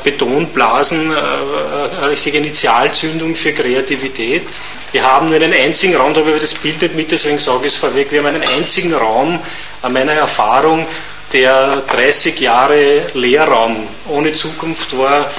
Betonblasen 0.02 1.10
äh, 1.10 1.14
äh, 1.14 1.98
eine 1.98 2.10
richtige 2.10 2.38
Initialzündung 2.38 3.34
für 3.34 3.52
Kreativität. 3.52 4.44
Wir 4.92 5.04
haben 5.04 5.26
nur 5.26 5.36
einen 5.36 5.52
einzigen 5.52 5.96
Raum, 5.96 6.14
da 6.14 6.20
habe 6.20 6.32
ich 6.32 6.40
das 6.40 6.54
Bild 6.54 6.80
nicht 6.80 6.94
mit, 6.94 7.10
deswegen 7.10 7.38
sage 7.38 7.66
ich 7.66 7.74
es 7.74 7.76
vorweg, 7.76 8.10
wir 8.10 8.20
haben 8.20 8.34
einen 8.34 8.48
einzigen 8.48 8.94
Raum, 8.94 9.38
an 9.82 9.92
meiner 9.92 10.12
Erfahrung, 10.12 10.86
der 11.32 11.82
30 11.88 12.40
Jahre 12.40 13.02
Leerraum 13.14 13.76
ohne 14.08 14.32
Zukunft 14.32 14.96
war, 14.96 15.30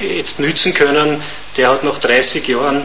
jetzt 0.00 0.40
nützen 0.40 0.74
können, 0.74 1.20
der 1.56 1.70
hat 1.70 1.84
nach 1.84 1.98
30 1.98 2.46
Jahren 2.46 2.82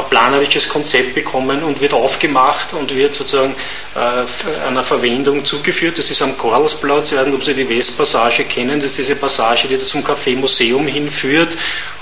planerisches 0.00 0.68
Konzept 0.68 1.14
bekommen 1.14 1.62
und 1.62 1.80
wird 1.80 1.92
aufgemacht 1.92 2.72
und 2.72 2.94
wird 2.96 3.14
sozusagen 3.14 3.54
äh, 3.94 4.66
einer 4.66 4.82
Verwendung 4.82 5.44
zugeführt. 5.44 5.98
Das 5.98 6.10
ist 6.10 6.22
am 6.22 6.38
Karlsplatz, 6.38 7.12
ich 7.12 7.18
weiß 7.18 7.26
nicht, 7.26 7.34
ob 7.34 7.44
Sie 7.44 7.54
die 7.54 7.68
Westpassage 7.68 8.44
kennen, 8.44 8.80
das 8.80 8.90
ist 8.92 8.98
diese 8.98 9.16
Passage, 9.16 9.68
die 9.68 9.78
zum 9.78 10.02
Café 10.02 10.34
Museum 10.36 10.86
hinführt. 10.86 11.56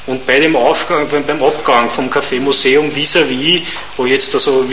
Und 0.06 0.26
bei 0.26 0.40
dem 0.40 0.56
Aufgang, 0.56 1.06
beim 1.08 1.42
Abgang 1.42 1.90
vom 1.90 2.08
Café 2.10 2.40
Museum 2.40 2.90
vis-à-vis, 2.90 3.62
wo 3.96 4.06
jetzt 4.06 4.34
also, 4.34 4.64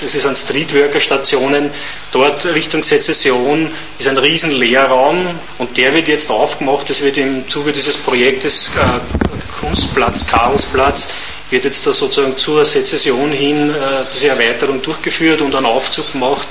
das 0.00 0.14
ist 0.14 0.26
an 0.26 0.34
Streetworker-Stationen, 0.34 1.70
dort 2.10 2.44
Richtung 2.46 2.82
Sezession 2.82 3.70
ist 3.98 4.08
ein 4.08 4.18
riesen 4.18 4.50
Leerraum 4.50 5.24
und 5.58 5.76
der 5.76 5.94
wird 5.94 6.08
jetzt 6.08 6.30
aufgemacht, 6.30 6.90
das 6.90 7.00
wird 7.00 7.16
im 7.16 7.48
Zuge 7.48 7.72
dieses 7.72 7.96
Projektes 7.96 8.72
äh, 8.76 9.60
Kunstplatz, 9.60 10.26
Karlsplatz, 10.26 11.08
wird 11.50 11.64
jetzt 11.64 11.86
da 11.86 11.92
sozusagen 11.92 12.36
zur 12.36 12.64
Sezession 12.64 13.30
hin 13.30 13.70
äh, 13.70 14.04
diese 14.12 14.28
Erweiterung 14.28 14.82
durchgeführt 14.82 15.40
und 15.40 15.54
einen 15.54 15.66
Aufzug 15.66 16.10
gemacht 16.12 16.46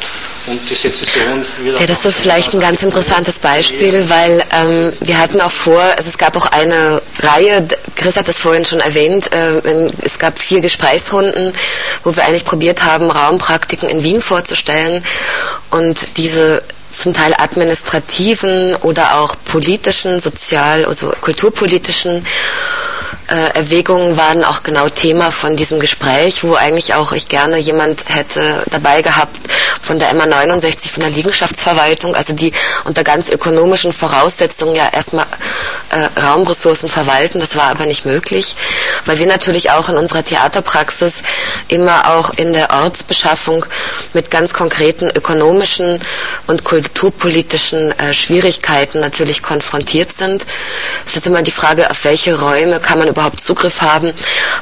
und 0.47 0.69
die 0.69 0.75
Sezession 0.75 1.45
wieder. 1.61 1.79
Ja, 1.79 1.85
das 1.85 2.05
ist 2.05 2.19
vielleicht 2.19 2.53
ein 2.53 2.59
ganz 2.59 2.81
interessantes 2.81 3.39
Beispiel, 3.39 4.07
weil 4.07 4.43
ähm, 4.51 4.93
wir 5.01 5.17
hatten 5.17 5.41
auch 5.41 5.51
vor, 5.51 5.81
also 5.81 6.09
es 6.09 6.17
gab 6.17 6.37
auch 6.37 6.45
eine 6.47 7.01
Reihe, 7.19 7.67
Chris 7.95 8.15
hat 8.15 8.27
das 8.27 8.37
vorhin 8.37 8.63
schon 8.63 8.79
erwähnt, 8.79 9.31
äh, 9.33 9.89
es 10.01 10.17
gab 10.17 10.39
vier 10.39 10.61
Gesprächsrunden, 10.61 11.53
wo 12.03 12.15
wir 12.15 12.23
eigentlich 12.23 12.45
probiert 12.45 12.83
haben, 12.83 13.11
Raumpraktiken 13.11 13.89
in 13.89 14.03
Wien 14.03 14.21
vorzustellen 14.21 15.03
und 15.71 15.97
diese 16.15 16.61
zum 16.91 17.13
Teil 17.13 17.33
administrativen 17.37 18.75
oder 18.77 19.19
auch 19.19 19.35
politischen, 19.43 20.21
sozial, 20.21 20.85
also 20.85 21.11
kulturpolitischen 21.19 22.25
äh, 23.27 23.57
Erwägungen 23.57 24.17
waren 24.17 24.43
auch 24.43 24.63
genau 24.63 24.87
Thema 24.89 25.31
von 25.31 25.55
diesem 25.55 25.79
Gespräch, 25.79 26.43
wo 26.43 26.53
eigentlich 26.53 26.93
auch 26.93 27.11
ich 27.11 27.27
gerne 27.27 27.57
jemand 27.57 28.03
hätte 28.07 28.63
dabei 28.69 29.01
gehabt 29.01 29.37
von 29.81 29.99
der 29.99 30.13
MA 30.13 30.25
69, 30.25 30.91
von 30.91 31.03
der 31.03 31.11
Liegenschaftsverwaltung, 31.11 32.15
also 32.15 32.33
die 32.33 32.51
unter 32.85 33.03
ganz 33.03 33.29
ökonomischen 33.29 33.93
Voraussetzungen 33.93 34.75
ja 34.75 34.89
erstmal 34.91 35.25
äh, 35.89 36.19
Raumressourcen 36.19 36.89
verwalten. 36.89 37.39
Das 37.39 37.55
war 37.55 37.69
aber 37.69 37.85
nicht 37.85 38.05
möglich, 38.05 38.55
weil 39.05 39.19
wir 39.19 39.27
natürlich 39.27 39.71
auch 39.71 39.89
in 39.89 39.97
unserer 39.97 40.23
Theaterpraxis 40.23 41.23
immer 41.67 42.13
auch 42.13 42.31
in 42.31 42.53
der 42.53 42.69
Ortsbeschaffung 42.71 43.65
mit 44.13 44.29
ganz 44.29 44.53
konkreten 44.53 45.09
ökonomischen 45.09 45.99
und 46.47 46.63
kulturpolitischen 46.63 47.97
äh, 47.99 48.13
Schwierigkeiten 48.13 48.99
natürlich 48.99 49.41
konfrontiert 49.41 50.11
sind. 50.11 50.45
Es 51.05 51.15
ist 51.15 51.27
immer 51.27 51.41
die 51.41 51.51
Frage, 51.51 51.89
auf 51.89 52.03
welche 52.05 52.39
Räume 52.39 52.79
kann 52.79 52.99
man 52.99 53.07
überhaupt 53.15 53.39
Zugriff 53.39 53.81
haben, 53.81 54.13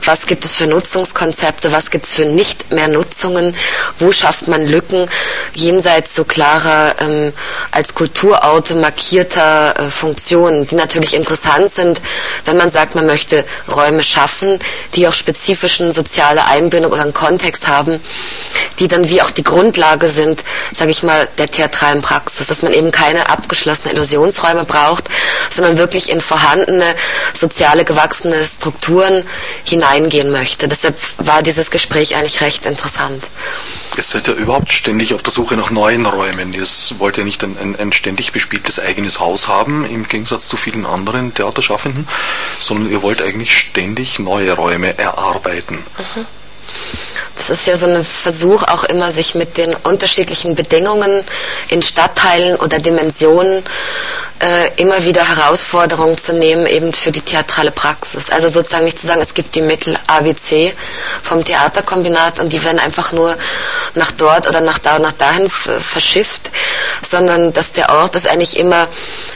was 0.06 0.28
gibt 0.28 0.46
es 0.46 0.54
für 0.54 0.68
Nutzungskonzepte, 0.68 1.72
was 1.72 1.90
gibt 1.90 2.06
es 2.06 2.14
für 2.14 2.26
nicht 2.26 2.72
mehr 2.72 2.88
Nutzungen, 2.88 3.56
wo 3.98 4.12
schafft 4.12 4.48
man 4.48 4.68
Lücken 4.68 5.10
jenseits 5.56 6.16
so 6.16 6.24
klarer 6.24 6.96
ähm, 7.00 7.34
als 7.72 7.96
Kulturauto 7.96 8.76
markierter 8.76 9.80
äh, 9.80 9.90
Funktionen, 9.90 10.68
die 10.68 10.76
natürlich 10.76 11.16
interessant 11.16 11.74
sind, 11.74 12.00
wenn 12.46 12.58
man 12.58 12.70
sagt, 12.72 12.94
man 12.94 13.08
möchte 13.08 13.44
Räume 13.76 14.04
schaffen, 14.04 14.60
die 14.96 15.08
auch 15.08 15.14
spezifischen 15.14 15.92
soziale 15.92 16.46
Einbindung 16.46 16.92
oder 16.92 17.02
einen 17.02 17.14
Kontext 17.14 17.68
haben, 17.68 18.00
die 18.80 18.88
dann 18.88 19.10
wie 19.10 19.22
auch 19.22 19.32
die 19.32 19.44
Grundlage 19.44 20.10
sind, 20.10 20.44
sage 20.74 20.92
ich 20.92 21.02
mal, 21.02 21.28
der 21.40 21.50
theatralen 21.50 22.02
Praxis, 22.02 22.48
dass 22.48 22.62
man 22.62 22.74
eben 22.74 22.92
keine 22.92 23.30
abgeschlossenen 23.30 23.96
Illusionsräume 23.96 24.66
braucht, 24.66 25.10
sondern 25.56 25.78
wirklich 25.78 26.10
in 26.12 26.22
vorhandene 26.22 26.96
soziale 27.34 27.84
gewachsene 27.84 28.43
Strukturen 28.46 29.24
hineingehen 29.64 30.32
möchte. 30.32 30.68
Deshalb 30.68 30.98
war 31.18 31.42
dieses 31.42 31.72
Gespräch 31.72 32.16
eigentlich 32.16 32.42
recht 32.42 32.66
interessant. 32.66 33.28
Ihr 33.96 34.04
seid 34.04 34.28
ja 34.28 34.34
überhaupt 34.34 34.72
ständig 34.72 35.14
auf 35.14 35.22
der 35.22 35.32
Suche 35.32 35.56
nach 35.56 35.70
neuen 35.70 36.06
Räumen. 36.06 36.54
Ihr 36.54 36.66
wollt 36.98 37.18
ja 37.18 37.24
nicht 37.24 37.44
ein, 37.44 37.58
ein, 37.60 37.76
ein 37.80 37.92
ständig 37.92 38.32
bespieltes 38.32 38.80
eigenes 38.80 39.20
Haus 39.20 39.48
haben, 39.48 39.86
im 39.86 40.08
Gegensatz 40.08 40.48
zu 40.48 40.58
vielen 40.58 40.86
anderen 40.86 41.34
Theaterschaffenden, 41.34 42.08
sondern 42.60 42.92
ihr 42.92 43.02
wollt 43.02 43.22
eigentlich 43.22 43.58
ständig 43.58 44.20
neue 44.20 44.54
Räume 44.54 44.98
erarbeiten. 44.98 45.76
Mhm. 46.16 46.26
Das 47.48 47.60
ist 47.60 47.68
ja 47.68 47.78
so 47.78 47.88
ein 47.88 48.04
Versuch 48.04 48.64
auch 48.64 48.86
immer, 48.86 49.12
sich 49.12 49.36
mit 49.36 49.58
den 49.58 49.76
unterschiedlichen 49.84 50.56
Bedingungen 50.56 51.24
in 51.68 51.82
Stadtteilen 51.82 52.56
oder 52.56 52.80
Dimensionen 52.80 53.64
äh, 54.40 54.72
immer 54.78 55.04
wieder 55.06 55.28
Herausforderungen 55.28 56.18
zu 56.18 56.34
nehmen, 56.34 56.66
eben 56.66 56.94
für 56.94 57.12
die 57.12 57.22
theatrale 57.22 57.72
Praxis. 57.72 58.30
Also 58.30 58.50
sozusagen 58.50 58.86
nicht 58.86 59.00
zu 59.00 59.08
sagen, 59.08 59.22
es 59.22 59.34
gibt 59.34 59.56
die 59.56 59.62
Mittel 59.62 59.98
ABC 60.08 60.74
vom 61.22 61.44
Theaterkombinat 61.44 62.40
und 62.40 62.52
die 62.54 62.64
werden 62.64 62.80
einfach 62.80 63.12
nur 63.12 63.38
nach 63.96 64.12
dort 64.12 64.48
oder 64.48 64.62
nach 64.62 64.80
da 64.80 64.96
und 64.96 65.02
nach 65.02 65.12
dahin 65.12 65.50
verschifft, 65.50 66.50
sondern 67.06 67.54
dass 67.54 67.72
der 67.74 67.90
Ort 67.90 68.16
ist 68.16 68.28
eigentlich 68.28 68.58
immer 68.58 68.88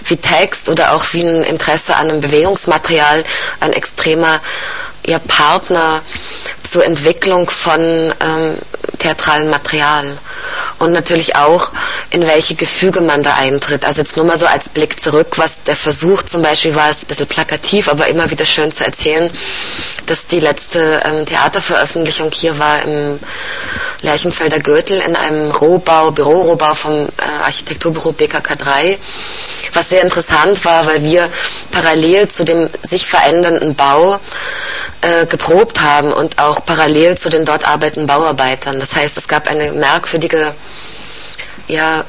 wie 0.06 0.18
Text 0.18 0.70
oder 0.70 0.94
auch 0.94 1.06
wie 1.12 1.24
ein 1.24 1.44
Interesse 1.44 1.96
an 1.96 2.10
einem 2.10 2.22
Bewegungsmaterial 2.22 3.24
ein 3.60 3.74
extremer 3.74 4.42
ihr 5.08 5.20
Partner 5.20 6.02
zur 6.70 6.86
Entwicklung 6.86 7.50
von 7.50 8.14
ähm, 8.20 8.58
theatralem 9.00 9.50
Material 9.50 10.18
und 10.80 10.92
natürlich 10.92 11.36
auch, 11.36 11.72
in 12.10 12.28
welche 12.28 12.56
Gefüge 12.56 13.02
man 13.02 13.24
da 13.24 13.36
eintritt. 13.36 13.86
Also 13.86 14.02
jetzt 14.02 14.18
nur 14.18 14.26
mal 14.26 14.38
so 14.38 14.46
als 14.46 14.70
Blick 14.70 15.00
zurück, 15.00 15.38
was 15.38 15.64
der 15.66 15.76
Versuch 15.76 16.24
zum 16.24 16.42
Beispiel 16.42 16.76
war, 16.76 16.90
ist 16.90 17.04
ein 17.04 17.08
bisschen 17.08 17.28
plakativ, 17.28 17.88
aber 17.88 18.08
immer 18.08 18.30
wieder 18.30 18.46
schön 18.46 18.72
zu 18.72 18.84
erzählen, 18.84 19.32
dass 20.08 20.28
die 20.28 20.40
letzte 20.40 21.02
ähm, 21.06 21.26
Theaterveröffentlichung 21.26 22.32
hier 22.32 22.58
war 22.60 22.82
im 22.82 23.20
Lerchenfelder 24.02 24.60
Gürtel 24.60 25.00
in 25.00 25.16
einem 25.16 25.52
Rohbau, 25.52 26.12
Bürorohbau 26.12 26.74
vom 26.74 27.08
äh, 27.18 27.44
Architekturbüro 27.44 28.12
BKK 28.12 28.56
3, 28.56 28.98
was 29.74 29.90
sehr 29.90 30.04
interessant 30.04 30.64
war, 30.66 30.86
weil 30.86 31.02
wir 31.04 31.30
parallel 31.72 32.28
zu 32.28 32.44
dem 32.44 32.70
sich 32.84 33.06
verändernden 33.06 33.76
Bau 33.76 34.20
äh, 35.02 35.26
geprobt 35.26 35.82
haben 35.82 36.12
und 36.12 36.40
auch 36.40 36.66
parallel 36.66 37.18
zu 37.18 37.30
den 37.30 37.46
dort 37.46 37.68
arbeitenden 37.68 38.08
Bauarbeitern. 38.08 38.80
Das 38.80 38.96
heißt, 38.96 39.18
es 39.18 39.28
gab 39.28 39.48
eine 39.48 39.72
merkwürdige 39.72 40.54
ja, 41.68 42.02
äh, 42.02 42.04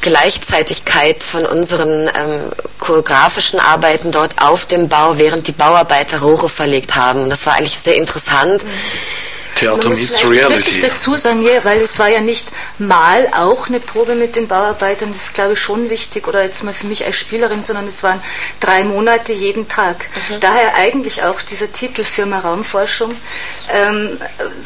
Gleichzeitigkeit 0.00 1.22
von 1.22 1.44
unseren 1.44 2.08
ähm, 2.08 2.50
choreografischen 2.78 3.58
Arbeiten 3.60 4.12
dort 4.12 4.40
auf 4.40 4.66
dem 4.66 4.88
Bau, 4.88 5.18
während 5.18 5.46
die 5.46 5.52
Bauarbeiter 5.52 6.20
Rohre 6.20 6.48
verlegt 6.48 6.94
haben. 6.94 7.24
Und 7.24 7.30
das 7.30 7.44
war 7.46 7.54
eigentlich 7.54 7.78
sehr 7.78 7.96
interessant. 7.96 8.62
Mhm 8.62 8.68
Theater 9.58 9.90
meets 9.90 10.28
Reality. 10.28 10.70
Ich 10.70 10.80
dazu 10.80 11.16
sagen, 11.16 11.42
ja, 11.42 11.64
weil 11.64 11.80
es 11.80 11.98
war 11.98 12.08
ja 12.08 12.20
nicht 12.20 12.48
mal 12.78 13.28
auch 13.32 13.68
eine 13.68 13.80
Probe 13.80 14.14
mit 14.14 14.36
den 14.36 14.48
Bauarbeitern, 14.48 15.10
das 15.12 15.24
ist 15.24 15.34
glaube 15.34 15.54
ich 15.54 15.60
schon 15.60 15.90
wichtig, 15.90 16.28
oder 16.28 16.44
jetzt 16.44 16.62
mal 16.64 16.74
für 16.74 16.86
mich 16.86 17.04
als 17.04 17.16
Spielerin, 17.16 17.62
sondern 17.62 17.86
es 17.86 18.02
waren 18.02 18.20
drei 18.60 18.84
Monate 18.84 19.32
jeden 19.32 19.68
Tag. 19.68 20.08
Mhm. 20.28 20.40
Daher 20.40 20.74
eigentlich 20.74 21.22
auch 21.24 21.42
dieser 21.42 21.72
Titel 21.72 22.04
Firma 22.04 22.38
Raumforschung, 22.40 23.14
ähm, 23.72 24.18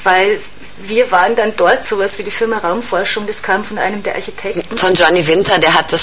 weil 0.05 0.41
wir 0.79 1.11
waren 1.11 1.37
dann 1.37 1.53
dort, 1.57 1.85
sowas 1.85 2.19
wie 2.19 2.23
die 2.23 2.31
Firma 2.31 2.59
Raumforschung, 2.59 3.27
das 3.27 3.43
kam 3.43 3.65
von 3.65 3.79
einem 3.79 4.03
der 4.03 4.15
Architekten. 4.15 4.77
Von 4.77 4.95
Johnny 4.95 5.27
Winter, 5.27 5.59
der 5.59 5.75
hat 5.75 5.93
das 5.93 6.01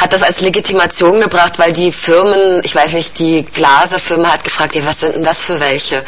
hat 0.00 0.14
das 0.14 0.22
als 0.22 0.40
Legitimation 0.40 1.20
gebracht, 1.20 1.58
weil 1.58 1.72
die 1.72 1.92
Firmen, 1.92 2.62
ich 2.64 2.74
weiß 2.74 2.94
nicht, 2.94 3.18
die 3.18 3.44
Glaserfirma 3.44 4.32
hat 4.32 4.44
gefragt, 4.44 4.74
ja, 4.74 4.84
was 4.86 5.00
sind 5.00 5.14
denn 5.14 5.24
das 5.24 5.38
für 5.38 5.60
welche? 5.60 6.02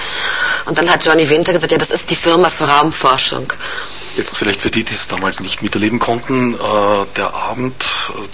Und 0.64 0.78
dann 0.78 0.90
hat 0.90 1.04
Johnny 1.04 1.28
Winter 1.28 1.52
gesagt, 1.52 1.72
ja, 1.72 1.78
das 1.78 1.90
ist 1.90 2.08
die 2.08 2.16
Firma 2.16 2.48
für 2.48 2.64
Raumforschung. 2.64 3.52
Jetzt 4.16 4.36
vielleicht 4.36 4.60
für 4.60 4.70
die, 4.70 4.84
die 4.84 4.92
es 4.92 5.08
damals 5.08 5.40
nicht 5.40 5.62
miterleben 5.62 5.98
konnten, 5.98 6.54
äh, 6.54 6.58
der 7.16 7.34
Abend, 7.34 7.74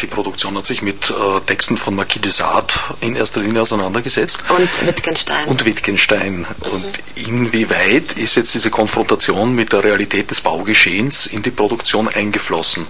die 0.00 0.06
Produktion 0.06 0.56
hat 0.56 0.66
sich 0.66 0.82
mit 0.82 1.10
äh, 1.10 1.40
Texten 1.46 1.76
von 1.76 1.94
Marquis 1.94 2.22
de 2.22 2.32
Sade 2.32 2.74
in 3.00 3.14
erster 3.14 3.40
Linie 3.40 3.62
auseinandergesetzt. 3.62 4.38
Und 4.48 4.86
Wittgenstein. 4.86 5.46
Und 5.46 5.64
Wittgenstein. 5.64 6.38
Mhm. 6.38 6.72
Und 6.72 6.98
inwieweit 7.14 8.14
ist 8.14 8.36
jetzt 8.36 8.54
diese 8.54 8.70
Konfrontation 8.70 9.54
mit 9.54 9.72
der 9.72 9.84
Realität 9.84 10.30
des 10.30 10.40
Baugeschehens 10.40 11.26
in 11.26 11.42
die 11.42 11.52
Produktion 11.52 12.08
eingeflossen? 12.08 12.86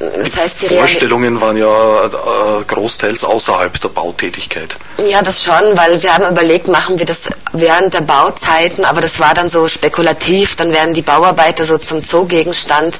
Das 0.00 0.34
heißt, 0.34 0.62
die 0.62 0.76
Vorstellungen 0.76 1.42
waren 1.42 1.58
ja 1.58 2.06
äh, 2.06 2.64
großteils 2.66 3.22
außerhalb 3.22 3.78
der 3.82 3.90
Bautätigkeit. 3.90 4.76
Ja, 4.96 5.20
das 5.20 5.44
schon, 5.44 5.76
weil 5.76 6.02
wir 6.02 6.14
haben 6.14 6.24
überlegt, 6.24 6.68
machen 6.68 6.98
wir 6.98 7.04
das 7.04 7.24
während 7.52 7.92
der 7.92 8.00
Bauzeiten, 8.00 8.86
aber 8.86 9.02
das 9.02 9.20
war 9.20 9.34
dann 9.34 9.50
so 9.50 9.68
spekulativ, 9.68 10.56
dann 10.56 10.72
werden 10.72 10.94
die 10.94 11.02
Bauarbeiter 11.02 11.66
so 11.66 11.76
zum 11.76 12.02
Zoogegenstand 12.02 12.98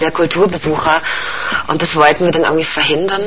der 0.00 0.10
Kulturbesucher 0.10 1.00
und 1.68 1.80
das 1.80 1.96
wollten 1.96 2.26
wir 2.26 2.32
dann 2.32 2.42
irgendwie 2.42 2.64
verhindern. 2.64 3.22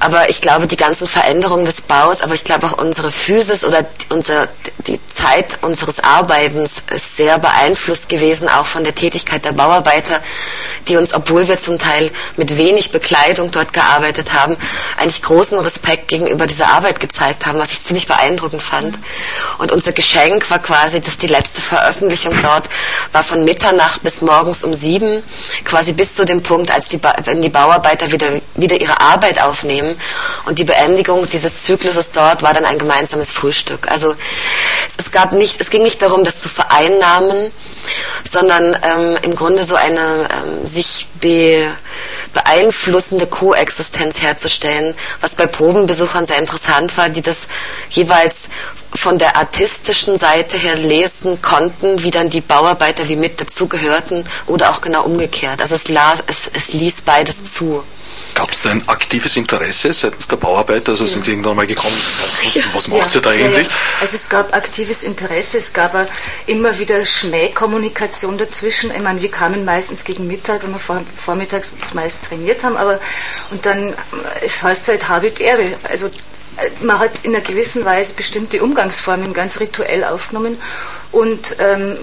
Aber 0.00 0.28
ich 0.30 0.40
glaube, 0.40 0.66
die 0.66 0.76
ganzen 0.76 1.06
Veränderungen 1.06 1.64
des 1.64 1.80
Baus, 1.80 2.20
aber 2.20 2.34
ich 2.34 2.44
glaube 2.44 2.66
auch 2.66 2.78
unsere 2.78 3.10
Physis 3.10 3.64
oder 3.64 3.84
unser, 4.10 4.48
die 4.86 5.00
Zeit 5.08 5.58
unseres 5.62 6.00
Arbeitens 6.00 6.70
ist 6.94 7.16
sehr 7.16 7.38
beeinflusst 7.38 8.08
gewesen, 8.08 8.48
auch 8.48 8.66
von 8.66 8.84
der 8.84 8.94
Tätigkeit 8.94 9.44
der 9.44 9.52
Bauarbeiter, 9.52 10.20
die 10.86 10.96
uns, 10.96 11.12
obwohl 11.14 11.48
wir 11.48 11.60
zum 11.60 11.78
Teil 11.78 12.10
mit 12.36 12.56
wenig 12.56 12.92
Bekleidung 12.92 13.50
dort 13.50 13.72
gearbeitet 13.72 14.32
haben, 14.32 14.56
eigentlich 14.96 15.22
großen 15.22 15.58
Respekt 15.58 16.08
gegenüber 16.08 16.46
dieser 16.46 16.68
Arbeit 16.68 17.00
gezeigt 17.00 17.46
haben, 17.46 17.58
was 17.58 17.72
ich 17.72 17.84
ziemlich 17.84 18.06
beeindruckend 18.06 18.62
fand. 18.62 18.98
Und 19.58 19.72
unser 19.72 19.92
Geschenk 19.92 20.48
war 20.50 20.60
quasi, 20.60 21.00
dass 21.00 21.18
die 21.18 21.26
letzte 21.26 21.60
Veröffentlichung 21.60 22.40
dort 22.40 22.68
war 23.12 23.24
von 23.24 23.44
Mitternacht 23.44 24.02
bis 24.02 24.22
morgens 24.22 24.62
um 24.62 24.74
sieben, 24.74 25.22
quasi 25.64 25.92
bis 25.92 26.14
zu 26.14 26.24
dem 26.24 26.42
Punkt, 26.42 26.70
als 26.70 26.86
die, 26.88 27.00
wenn 27.24 27.42
die 27.42 27.48
Bauarbeiter 27.48 28.12
wieder, 28.12 28.40
wieder 28.54 28.80
ihre 28.80 29.00
Arbeit 29.00 29.40
aufnehmen. 29.48 29.98
Und 30.46 30.58
die 30.58 30.64
Beendigung 30.64 31.28
dieses 31.28 31.62
Zykluses 31.62 32.10
dort 32.12 32.42
war 32.42 32.54
dann 32.54 32.64
ein 32.64 32.78
gemeinsames 32.78 33.30
Frühstück. 33.30 33.90
Also 33.90 34.14
es 34.98 35.10
gab 35.12 35.32
nicht, 35.32 35.60
es 35.60 35.70
ging 35.70 35.82
nicht 35.82 36.02
darum, 36.02 36.24
das 36.24 36.40
zu 36.40 36.48
vereinnahmen, 36.48 37.52
sondern 38.30 38.76
ähm, 38.82 39.18
im 39.22 39.34
Grunde 39.34 39.64
so 39.64 39.74
eine 39.74 40.28
ähm, 40.30 40.66
sich 40.66 41.08
be, 41.20 41.68
beeinflussende 42.34 43.26
Koexistenz 43.26 44.20
herzustellen, 44.20 44.94
was 45.20 45.34
bei 45.34 45.46
Probenbesuchern 45.46 46.26
sehr 46.26 46.38
interessant 46.38 46.96
war, 46.96 47.08
die 47.08 47.22
das 47.22 47.36
jeweils 47.90 48.48
von 48.94 49.18
der 49.18 49.36
artistischen 49.36 50.18
Seite 50.18 50.56
her 50.56 50.76
lesen 50.76 51.40
konnten, 51.42 52.02
wie 52.02 52.10
dann 52.10 52.30
die 52.30 52.40
Bauarbeiter 52.40 53.08
wie 53.08 53.16
mit 53.16 53.40
dazugehörten 53.40 54.24
oder 54.46 54.70
auch 54.70 54.80
genau 54.80 55.04
umgekehrt. 55.04 55.60
Also 55.60 55.74
es, 55.74 55.88
las, 55.88 56.18
es, 56.26 56.50
es 56.52 56.72
ließ 56.72 57.02
beides 57.02 57.52
zu. 57.52 57.84
Gab 58.38 58.52
es 58.52 58.62
da 58.62 58.70
ein 58.70 58.88
aktives 58.88 59.36
Interesse 59.36 59.92
seitens 59.92 60.28
der 60.28 60.36
Bauarbeiter? 60.36 60.92
Also 60.92 61.06
sind 61.06 61.26
die 61.26 61.32
irgendwann 61.32 61.56
mal 61.56 61.66
gekommen, 61.66 61.96
was 62.72 62.86
macht 62.86 63.12
ja, 63.12 63.16
ihr 63.16 63.20
da 63.20 63.30
eigentlich? 63.30 63.66
Ja, 63.66 63.72
also 64.00 64.14
es 64.14 64.28
gab 64.28 64.54
aktives 64.54 65.02
Interesse, 65.02 65.58
es 65.58 65.72
gab 65.72 66.08
immer 66.46 66.78
wieder 66.78 67.04
Schmähkommunikation 67.04 68.38
dazwischen. 68.38 68.92
Ich 68.94 69.02
meine, 69.02 69.20
wir 69.20 69.30
kamen 69.32 69.64
meistens 69.64 70.04
gegen 70.04 70.28
Mittag, 70.28 70.62
wenn 70.62 70.70
wir 70.70 70.78
vor, 70.78 71.02
vormittags 71.16 71.74
meist 71.94 72.26
trainiert 72.26 72.62
haben, 72.62 72.76
aber 72.76 73.00
und 73.50 73.66
dann, 73.66 73.92
es 74.40 74.62
heißt 74.62 74.86
halt 74.86 75.08
Habit 75.08 75.40
Ehre. 75.40 75.76
Also 75.90 76.08
man 76.80 77.00
hat 77.00 77.24
in 77.24 77.34
einer 77.34 77.44
gewissen 77.44 77.84
Weise 77.84 78.14
bestimmte 78.14 78.62
Umgangsformen 78.62 79.32
ganz 79.32 79.58
rituell 79.58 80.04
aufgenommen 80.04 80.58
und 81.10 81.56
ähm, 81.58 81.96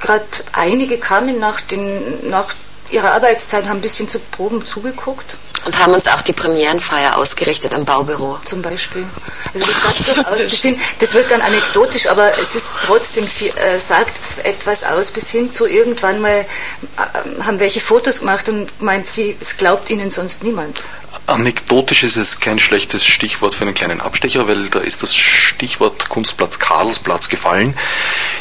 gerade 0.00 0.24
einige 0.50 0.98
kamen 0.98 1.38
nach, 1.38 1.60
den, 1.60 2.28
nach 2.28 2.54
ihrer 2.94 3.12
Arbeitszeit, 3.12 3.64
haben 3.64 3.78
ein 3.78 3.82
bisschen 3.82 4.08
zu 4.08 4.18
Proben 4.18 4.64
zugeguckt. 4.64 5.36
Und 5.64 5.78
haben 5.78 5.94
uns 5.94 6.06
auch 6.06 6.20
die 6.20 6.34
Premierenfeier 6.34 7.16
ausgerichtet 7.16 7.72
im 7.72 7.86
Baubüro. 7.86 8.38
Zum 8.44 8.60
Beispiel. 8.60 9.06
Also 9.54 9.64
das, 9.64 9.82
sagt 9.82 10.16
durchaus, 10.16 10.62
das, 10.62 10.74
das 10.98 11.14
wird 11.14 11.30
dann 11.30 11.40
anekdotisch, 11.40 12.06
aber 12.08 12.38
es 12.38 12.54
ist 12.54 12.68
trotzdem 12.84 13.26
viel, 13.26 13.48
äh, 13.56 13.80
sagt 13.80 14.20
etwas 14.42 14.84
aus, 14.84 15.10
bis 15.10 15.30
hin 15.30 15.50
zu 15.50 15.66
irgendwann 15.66 16.20
mal 16.20 16.40
äh, 16.40 17.42
haben 17.42 17.60
welche 17.60 17.80
Fotos 17.80 18.20
gemacht 18.20 18.48
und 18.50 18.82
meint 18.82 19.06
sie, 19.06 19.36
es 19.40 19.56
glaubt 19.56 19.88
ihnen 19.88 20.10
sonst 20.10 20.42
niemand. 20.42 20.82
Anekdotisch 21.26 22.02
ist 22.02 22.16
es 22.16 22.40
kein 22.40 22.58
schlechtes 22.58 23.06
Stichwort 23.06 23.54
für 23.54 23.64
einen 23.64 23.72
kleinen 23.72 24.02
Abstecher, 24.02 24.46
weil 24.46 24.68
da 24.68 24.80
ist 24.80 25.02
das 25.02 25.14
Stichwort 25.14 26.10
Kunstplatz 26.10 26.58
Karlsplatz 26.58 27.30
gefallen 27.30 27.74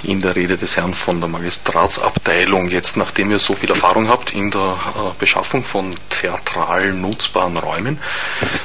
in 0.03 0.21
der 0.21 0.35
Rede 0.35 0.57
des 0.57 0.75
Herrn 0.75 0.93
von 0.93 1.21
der 1.21 1.29
Magistratsabteilung. 1.29 2.69
Jetzt, 2.69 2.97
nachdem 2.97 3.31
ihr 3.31 3.39
so 3.39 3.53
viel 3.53 3.69
Erfahrung 3.69 4.09
habt 4.09 4.33
in 4.33 4.51
der 4.51 4.73
äh, 4.73 5.17
Beschaffung 5.17 5.63
von 5.63 5.95
theatral 6.09 6.91
nutzbaren 6.91 7.55
Räumen, 7.55 7.99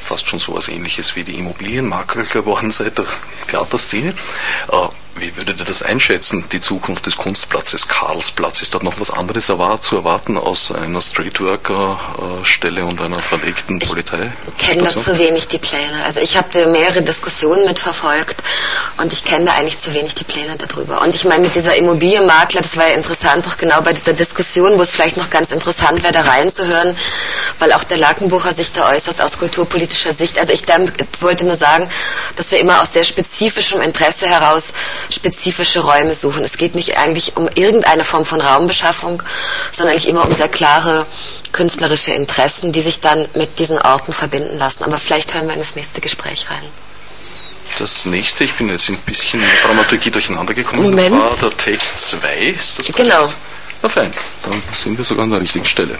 fast 0.05 0.29
schon 0.29 0.41
so 0.41 0.53
etwas 0.53 0.69
ähnliches 0.69 1.15
wie 1.15 1.23
die 1.23 1.39
Immobilienmakler 1.39 2.25
geworden 2.25 2.73
seit 2.73 2.99
der 2.99 3.07
Theaterszene, 3.49 4.15
äh, 4.73 4.89
wie 5.21 5.37
würdet 5.37 5.59
ihr 5.59 5.65
das 5.65 5.83
einschätzen, 5.83 6.45
die 6.53 6.61
Zukunft 6.61 7.07
des 7.07 7.17
Kunstplatzes 7.17 7.89
Karlsplatz? 7.89 8.63
Ist 8.63 8.75
dort 8.75 8.85
noch 8.85 9.01
was 9.01 9.11
anderes 9.11 9.47
zu 9.47 9.97
erwarten 9.97 10.37
aus 10.37 10.73
einer 10.73 11.01
Streetworker-Stelle 11.01 12.85
und 12.85 13.01
einer 13.01 13.19
verlegten 13.19 13.79
Polizei? 13.79 14.33
Ich 14.47 14.67
kenne 14.67 14.83
da 14.83 14.91
zu 14.91 15.19
wenig 15.19 15.49
die 15.49 15.59
Pläne. 15.59 16.05
Also 16.05 16.21
ich 16.21 16.37
habe 16.37 16.49
da 16.53 16.67
mehrere 16.67 17.03
Diskussionen 17.03 17.65
mitverfolgt 17.65 18.43
und 18.99 19.13
ich 19.13 19.25
kenne 19.25 19.47
da 19.47 19.53
eigentlich 19.53 19.81
zu 19.81 19.93
wenig 19.95 20.15
die 20.15 20.25
Pläne 20.25 20.57
darüber. 20.57 21.03
Und 21.03 21.15
ich 21.15 21.25
meine, 21.25 21.45
mit 21.45 21.55
dieser 21.55 21.77
Immobilienmakler, 21.77 22.63
das 22.63 22.77
war 22.77 22.89
ja 22.89 22.95
interessant, 22.95 23.47
auch 23.47 23.57
genau 23.57 23.81
bei 23.81 23.93
dieser 23.93 24.13
Diskussion, 24.13 24.79
wo 24.79 24.83
es 24.83 24.91
vielleicht 24.91 25.17
noch 25.17 25.31
ganz 25.31 25.51
interessant 25.51 26.03
wäre, 26.03 26.13
da 26.13 26.23
reinzuhören, 26.23 26.97
weil 27.59 27.73
auch 27.73 27.85
der 27.85 27.99
Lackenbucher 27.99 28.55
sich 28.55 28.73
da 28.73 28.91
äußert 28.91 29.21
aus 29.21 29.39
kulturpolitischer 29.39 30.13
Sicht. 30.13 30.39
Also 30.39 30.53
ich 30.53 30.63
wollte 31.21 31.45
nur 31.45 31.57
sagen, 31.57 31.89
dass 32.37 32.51
wir 32.51 32.59
immer 32.59 32.83
aus 32.83 32.93
sehr 32.93 33.05
spezifischem 33.05 33.81
Interesse 33.81 34.27
heraus 34.27 34.65
spezifische 35.11 35.81
Räume 35.81 36.15
suchen. 36.15 36.45
Es 36.45 36.57
geht 36.57 36.75
nicht 36.75 36.99
eigentlich 36.99 37.37
um 37.37 37.49
irgendeine 37.55 38.05
Form 38.05 38.25
von 38.25 38.41
Raumbeschaffung, 38.41 39.23
sondern 39.77 39.93
eigentlich 39.93 40.09
immer 40.09 40.27
um 40.27 40.35
sehr 40.35 40.49
klare 40.49 41.07
künstlerische 41.53 42.13
Interessen, 42.13 42.73
die 42.73 42.81
sich 42.81 43.01
dann 43.01 43.27
mit 43.35 43.59
diesen 43.59 43.79
Orten 43.79 44.13
verbinden 44.13 44.59
lassen. 44.59 44.85
Aber 44.85 44.99
vielleicht 44.99 45.35
hören 45.35 45.47
wir 45.47 45.55
in 45.55 45.61
das 45.61 45.75
nächste 45.77 46.01
Gespräch 46.01 46.47
rein. 46.51 46.63
Das 47.79 48.07
nächste, 48.07 48.45
ich 48.45 48.55
bin 48.55 48.69
jetzt 48.71 48.89
ein 48.89 48.97
bisschen 48.99 49.41
mit 49.41 49.49
Dramaturgie 49.65 50.11
durcheinander 50.11 50.55
gekommen, 50.55 50.83
Moment. 50.83 51.13
war 51.13 51.37
der 51.41 51.51
Take 51.51 51.79
2, 51.79 52.37
ist 52.39 52.79
das 52.79 52.87
korrekt? 52.87 52.97
Genau. 52.97 53.33
Na 53.83 53.89
fein, 53.89 54.11
dann 54.43 54.63
sind 54.73 54.97
wir 54.97 55.05
sogar 55.05 55.25
an 55.25 55.31
der 55.31 55.41
richtigen 55.41 55.65
Stelle. 55.65 55.97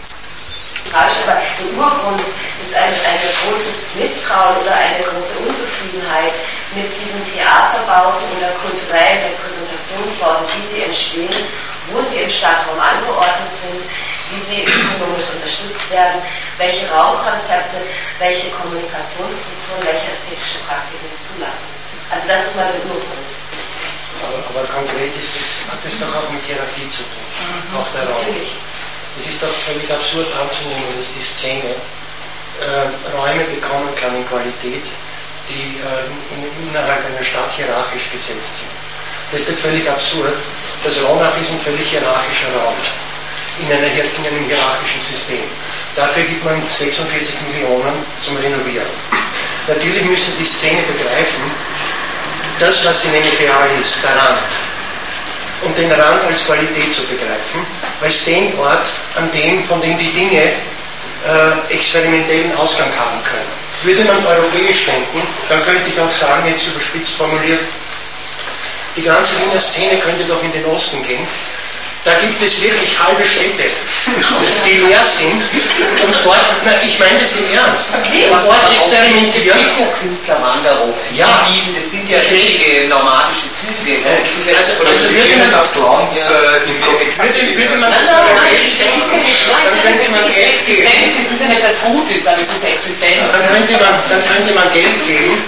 Falsch, 0.87 1.19
aber 1.27 1.37
der 1.37 1.69
Urgrund 1.75 2.21
ist 2.63 2.73
ein, 2.73 2.89
ein 2.89 3.21
großes 3.43 3.93
Misstrauen 3.99 4.57
oder 4.63 4.73
eine 4.73 5.03
große 5.03 5.43
Unzufriedenheit 5.43 6.33
mit 6.73 6.89
diesen 6.95 7.21
Theaterbauten 7.29 8.23
und 8.29 8.39
der 8.41 8.55
kulturellen 8.57 9.21
Repräsentationsformen, 9.33 10.45
wie 10.55 10.65
sie 10.65 10.81
entstehen, 10.87 11.43
wo 11.91 12.01
sie 12.01 12.25
im 12.25 12.29
Stadtraum 12.29 12.79
angeordnet 12.79 13.53
sind, 13.57 13.81
wie 14.29 14.41
sie 14.41 14.59
ökonomisch 14.65 15.33
unterstützt 15.33 15.89
werden, 15.89 16.21
welche 16.57 16.85
Raumkonzepte, 16.89 17.81
welche 18.21 18.49
Kommunikationsstrukturen, 18.53 19.83
welche 19.85 20.09
ästhetischen 20.13 20.61
Praktiken 20.69 21.09
zulassen. 21.25 21.69
Also 22.09 22.25
das 22.29 22.39
ist 22.49 22.55
mal 22.55 22.69
der 22.69 22.85
Urgrund. 22.89 23.29
Aber, 24.25 24.41
aber 24.51 24.63
konkret 24.69 25.13
ist 25.15 25.33
es, 25.33 25.47
hat 25.69 25.81
das 25.81 25.95
doch 25.97 26.11
auch 26.11 26.29
mit 26.29 26.43
Therapie 26.45 26.89
zu 26.89 27.01
tun, 27.05 27.25
mhm, 27.25 27.77
auch 27.77 27.89
der 27.93 28.03
Raum. 28.09 28.13
Natürlich. 28.13 28.68
Es 29.17 29.27
ist 29.27 29.41
doch 29.41 29.49
völlig 29.49 29.89
absurd 29.91 30.27
anzunehmen, 30.37 30.93
dass 30.97 31.09
die 31.15 31.23
Szene 31.23 31.73
äh, 31.73 33.15
Räume 33.15 33.43
bekommen 33.49 33.89
kann 33.95 34.15
in 34.15 34.27
Qualität, 34.27 34.85
die 35.49 35.79
äh, 35.81 36.05
innerhalb 36.69 37.05
einer 37.05 37.23
Stadt 37.23 37.51
hierarchisch 37.55 38.11
gesetzt 38.11 38.67
sind. 38.67 38.75
Das 39.31 39.41
ist 39.41 39.59
völlig 39.59 39.89
absurd. 39.89 40.37
Das 40.83 41.03
Raunach 41.03 41.35
ist 41.41 41.51
ein 41.51 41.59
völlig 41.59 41.89
hierarchischer 41.89 42.49
Raum 42.55 42.75
in, 43.59 43.67
einer, 43.71 43.87
in 43.87 44.25
einem 44.25 44.45
hierarchischen 44.47 45.01
System. 45.01 45.45
Dafür 45.95 46.23
gibt 46.23 46.43
man 46.45 46.61
46 46.71 47.35
Millionen 47.51 48.03
zum 48.23 48.37
Renovieren. 48.37 48.87
Natürlich 49.67 50.03
müssen 50.03 50.33
die 50.39 50.45
Szene 50.45 50.81
begreifen, 50.83 51.43
das, 52.59 52.85
was 52.85 53.03
sie 53.03 53.09
nämlich 53.09 53.39
real 53.39 53.69
ist, 53.81 54.03
der 54.03 54.11
Rand. 54.11 54.51
Und 55.61 55.77
den 55.77 55.91
Rand 55.91 56.23
als 56.23 56.45
Qualität 56.45 56.93
zu 56.93 57.03
begreifen, 57.03 57.65
als 58.01 58.25
den 58.25 58.57
Ort, 58.57 58.87
an 59.15 59.29
dem, 59.31 59.63
von 59.63 59.81
dem 59.81 59.97
die 59.97 60.11
Dinge 60.11 60.41
äh, 60.41 61.73
experimentellen 61.73 62.55
Ausgang 62.55 62.89
haben 62.97 63.23
können. 63.23 63.59
Würde 63.83 64.03
man 64.05 64.25
europäisch 64.25 64.85
denken, 64.85 65.25
dann 65.47 65.63
könnte 65.63 65.89
ich 65.89 65.99
auch 65.99 66.11
sagen, 66.11 66.47
jetzt 66.49 66.67
überspitzt 66.67 67.13
formuliert, 67.13 67.61
die 68.95 69.03
ganze 69.03 69.33
Wiener 69.39 69.59
Szene 69.59 69.97
könnte 69.97 70.23
doch 70.25 70.43
in 70.43 70.51
den 70.51 70.65
Osten 70.65 71.01
gehen. 71.07 71.25
Da 72.05 72.15
gibt 72.15 72.41
es 72.41 72.63
wirklich 72.63 72.95
halbe 72.95 73.25
Städte, 73.27 73.67
die 74.65 74.77
leer 74.87 75.03
sind. 75.03 75.35
Und 75.35 76.15
dort, 76.23 76.39
na, 76.63 76.71
ich 76.81 76.97
meine 76.97 77.19
das 77.19 77.35
im 77.35 77.51
Ernst. 77.51 77.91
Okay, 77.91 78.31
und 78.31 78.39
dort 78.39 78.71
experimentieren. 78.71 79.59
Es 79.59 79.75
gibt 79.75 79.99
Künstlerwanderungen. 79.99 80.95
Ja. 81.13 81.43
Diesen, 81.51 81.75
das 81.75 81.91
sind 81.91 82.07
ja 82.07 82.19
richtige 82.31 82.87
nomadische 82.87 83.51
Züge. 83.51 83.99
Ne? 83.99 84.15
Also, 84.55 84.79
also 84.79 85.11
würde 85.11 85.35
man 85.43 85.51
das 85.51 85.75
Land 85.75 86.15
äh, 86.15 86.71
in 86.71 87.59
würde 87.59 87.75
man 87.75 87.91
das 87.91 88.07
existent, 90.39 91.11
das 91.19 91.31
ist 91.35 91.41
ja 91.41 91.47
nicht 91.51 91.63
das 91.67 91.83
Gutes, 91.83 92.27
aber 92.27 92.39
es 92.39 92.47
ist 92.47 92.63
existent. 92.63 93.27
Dann 93.27 93.43
könnte 93.43 93.73
man, 93.75 93.99
dann 94.07 94.23
könnte 94.23 94.53
man 94.55 94.71
Geld 94.71 94.95
geben, 95.03 95.43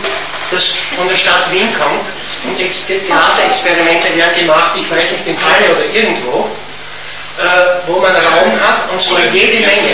das 0.52 0.76
von 1.00 1.08
der 1.08 1.16
Stadt 1.16 1.48
Wien 1.50 1.72
kommt 1.72 2.12
und 2.43 2.58
Theaterexperimente 2.58 4.15
werden 4.15 4.39
gemacht, 4.39 4.71
ich 4.75 4.89
weiß 4.89 5.12
nicht, 5.12 5.27
in 5.27 5.38
Halle 5.38 5.75
oder 5.75 5.86
irgendwo, 5.93 6.49
äh, 7.38 7.88
wo 7.88 7.99
man 7.99 8.12
Raum 8.12 8.54
hat 8.60 8.89
und 8.91 9.01
zwar 9.01 9.21
jede 9.32 9.60
Menge 9.62 9.93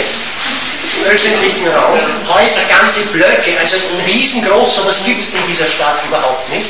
öffentlichen 1.05 1.69
Raum, 1.69 1.99
Häuser, 2.27 2.65
ganze 2.67 3.01
Blöcke, 3.13 3.53
also 3.59 3.77
riesengroß, 4.05 4.75
sowas 4.75 5.03
gibt 5.05 5.21
es 5.21 5.29
in 5.29 5.45
dieser 5.47 5.65
Stadt 5.65 5.99
überhaupt 6.07 6.49
nicht 6.49 6.69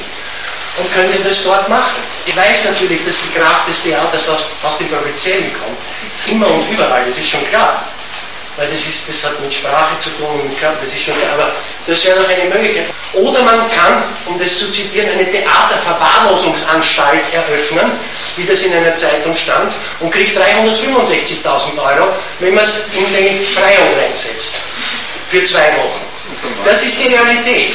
und 0.78 0.94
könnte 0.94 1.18
das 1.24 1.44
dort 1.44 1.70
machen. 1.70 1.96
Ich 2.26 2.36
weiß 2.36 2.66
natürlich, 2.66 3.06
dass 3.06 3.16
die 3.22 3.40
Kraft 3.40 3.68
des 3.70 3.84
Theaters 3.84 4.30
aus, 4.30 4.46
aus 4.64 4.78
dem 4.78 4.90
Provinziellen 4.90 5.52
kommt, 5.54 5.80
immer 6.28 6.48
und 6.48 6.70
überall, 6.70 7.06
das 7.08 7.18
ist 7.18 7.30
schon 7.30 7.46
klar 7.46 7.84
weil 8.58 8.68
das, 8.68 8.80
ist, 8.80 9.08
das 9.08 9.24
hat 9.24 9.40
mit 9.40 9.54
Sprache 9.54 9.98
zu 10.00 10.10
tun 10.18 10.42
das 10.60 10.94
ist 10.94 11.04
schon 11.04 11.14
aber 11.34 11.54
das 11.88 12.04
wäre 12.04 12.20
doch 12.20 12.28
eine 12.28 12.50
Möglichkeit. 12.54 12.88
Oder 13.14 13.42
man 13.44 13.72
kann, 13.72 14.04
um 14.26 14.38
das 14.38 14.60
zu 14.60 14.70
zitieren, 14.70 15.10
eine 15.10 15.32
Theaterverwahrlosungsanstalt 15.32 17.22
eröffnen, 17.32 17.92
wie 18.36 18.44
das 18.44 18.62
in 18.64 18.74
einer 18.74 18.94
Zeitung 18.94 19.34
stand, 19.34 19.74
und 20.02 20.12
kriegt 20.12 20.38
365.000 20.38 21.78
Euro, 21.78 22.10
wenn 22.40 22.56
man 22.56 22.66
es 22.66 22.88
in 22.94 23.06
die 23.16 23.42
Freiung 23.46 23.88
reinsetzt. 23.98 24.56
Für 25.30 25.42
zwei 25.46 25.68
Wochen. 25.78 26.02
Das 26.66 26.84
ist 26.84 27.02
die 27.02 27.08
Realität. 27.08 27.74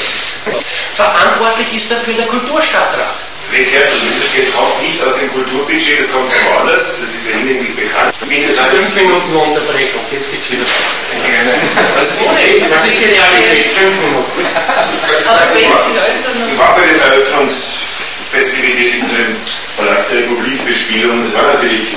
Verantwortlich 0.94 1.72
ist 1.74 1.90
dafür 1.90 2.12
der 2.12 2.26
Kulturstadtrat. 2.26 3.14
Das 3.52 4.32
Geld 4.32 4.48
kommt 4.56 4.80
nicht 4.80 4.96
aus 5.04 5.20
dem 5.20 5.28
Kulturbudget, 5.28 6.00
das 6.00 6.08
kommt 6.08 6.32
von 6.32 6.56
woanders, 6.56 6.96
das 6.96 7.12
ist 7.12 7.28
ja 7.28 7.36
hinlänglich 7.36 7.76
bekannt. 7.76 8.08
Fünf 8.16 8.88
Minuten 8.96 9.28
Unterbrechung, 9.36 10.00
jetzt 10.08 10.32
geht's 10.32 10.56
wieder 10.56 10.64
weiter. 10.64 11.60
Das 11.92 12.16
ist, 12.16 12.24
das 12.24 12.80
ist 12.88 12.96
die 12.96 13.12
Realität, 13.12 13.68
fünf 13.76 13.92
Minuten. 14.08 14.48
Ich 14.48 16.56
war 16.56 16.72
bei 16.72 16.80
den 16.80 16.96
Eröffnungsfestivitäten 16.96 19.04
zum 19.04 19.36
Palast 19.76 20.08
der 20.08 20.24
Republikbespielung, 20.24 21.28
das 21.28 21.36
war 21.36 21.52
natürlich 21.52 21.92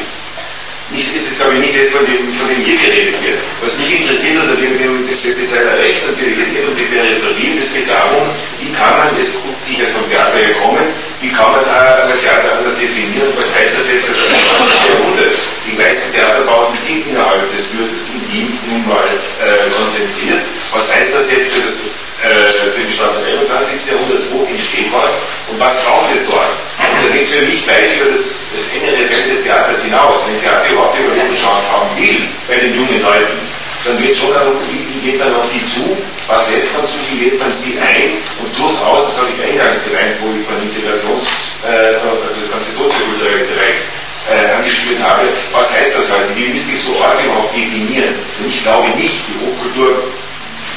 nicht, 0.92 1.16
ist 1.16 1.32
es 1.32 1.40
glaube 1.40 1.56
ich 1.56 1.72
nicht 1.72 1.80
das, 1.80 1.96
von 1.96 2.04
dem, 2.06 2.36
von 2.36 2.52
dem 2.52 2.60
hier 2.68 2.76
geredet 2.78 3.16
wird. 3.24 3.40
Was 3.64 3.80
mich 3.80 3.96
interessiert, 3.96 4.44
oder 4.44 4.60
dem, 4.60 4.76
dem 4.78 5.08
das 5.08 5.24
Bezeichner 5.24 5.80
Recht 5.80 6.04
natürlich, 6.04 6.36
es 6.36 6.52
geht 6.52 6.68
um 6.68 6.76
die 6.76 6.84
Peripherie, 6.92 7.56
es 7.58 7.74
geht 7.74 7.90
darum, 7.90 8.28
wie 8.60 8.68
kann 8.76 9.00
man 9.00 9.08
jetzt, 9.18 9.40
die 9.66 9.80
ja 9.80 9.88
vom 9.88 10.04
Theater 10.12 10.36
her 10.36 10.52
kommen, 10.62 10.84
wie 11.26 11.34
kann 11.34 11.58
man 11.58 11.66
ein 11.66 12.06
Theater 12.22 12.54
anders 12.54 12.78
definieren, 12.78 13.34
was 13.34 13.50
heißt 13.50 13.74
das 13.74 13.90
jetzt 13.90 14.06
für 14.06 14.14
das 14.14 14.38
20. 14.62 14.94
Jahrhundert? 14.94 15.34
Die 15.66 15.74
meisten 15.74 16.14
Theaterbauten 16.14 16.78
sind 16.78 17.02
innerhalb 17.10 17.50
des 17.50 17.66
Gürtels 17.74 18.14
in 18.14 18.22
Wien 18.30 18.50
nun 18.70 18.86
mal 18.86 19.10
äh, 19.42 19.66
konzentriert. 19.74 20.46
Was 20.70 20.94
heißt 20.94 21.18
das 21.18 21.26
jetzt 21.34 21.50
für 21.50 21.66
das 21.66 21.90
äh, 22.22 22.54
für 22.54 22.78
den 22.78 22.94
Start 22.94 23.18
des 23.18 23.26
21. 23.26 23.90
Jahrhunderts, 23.90 24.30
wo 24.30 24.46
entsteht 24.46 24.94
was 24.94 25.26
und 25.50 25.58
was 25.58 25.82
braucht 25.82 26.14
es 26.14 26.30
dort? 26.30 26.54
Und 26.78 27.02
da 27.02 27.10
geht 27.10 27.26
es 27.26 27.34
für 27.34 27.46
mich 27.50 27.66
weit 27.66 27.90
über 27.98 28.14
das, 28.14 28.46
das 28.54 28.70
engere 28.78 29.10
Feld 29.10 29.26
des 29.26 29.42
Theaters 29.42 29.82
hinaus. 29.82 30.30
Wenn 30.30 30.38
Theater 30.46 30.70
überhaupt 30.70 30.94
eine 30.94 31.34
Chance 31.34 31.66
haben 31.74 31.90
will 31.98 32.22
bei 32.46 32.62
den 32.62 32.70
jungen 32.78 33.02
Leuten, 33.02 33.34
dann 33.82 33.98
es 33.98 34.14
schon 34.14 34.30
darum, 34.30 34.62
wie 34.70 34.85
geht 35.06 35.22
man 35.22 35.30
auf 35.38 35.46
die 35.54 35.62
zu, 35.62 35.86
was 36.26 36.50
lässt 36.50 36.74
man 36.74 36.82
zu, 36.90 36.98
wie 37.14 37.30
lädt 37.30 37.38
man 37.38 37.54
sie 37.54 37.78
ein 37.78 38.18
und 38.42 38.50
durchaus, 38.58 39.14
das 39.14 39.22
habe 39.22 39.30
ich 39.30 39.40
eingangs 39.46 39.86
gemeint, 39.86 40.18
wo 40.18 40.34
ich 40.34 40.42
von 40.50 40.58
Integrations, 40.66 41.30
äh, 41.62 42.02
also 42.02 42.26
das 42.26 42.50
ganze 42.50 42.74
soziokulturelle 42.74 43.46
Bereich 43.46 43.78
äh, 44.26 44.58
angespielt 44.58 44.98
habe, 45.06 45.30
was 45.54 45.70
heißt 45.78 45.94
das 45.94 46.10
heute? 46.10 46.34
Wie 46.34 46.50
müsste 46.50 46.74
ich 46.74 46.82
so 46.82 46.98
Orte 46.98 47.22
überhaupt 47.22 47.54
definieren? 47.54 48.18
Und 48.42 48.50
ich 48.50 48.66
glaube 48.66 48.90
nicht, 48.98 49.22
die 49.30 49.38
Hochkultur 49.46 50.10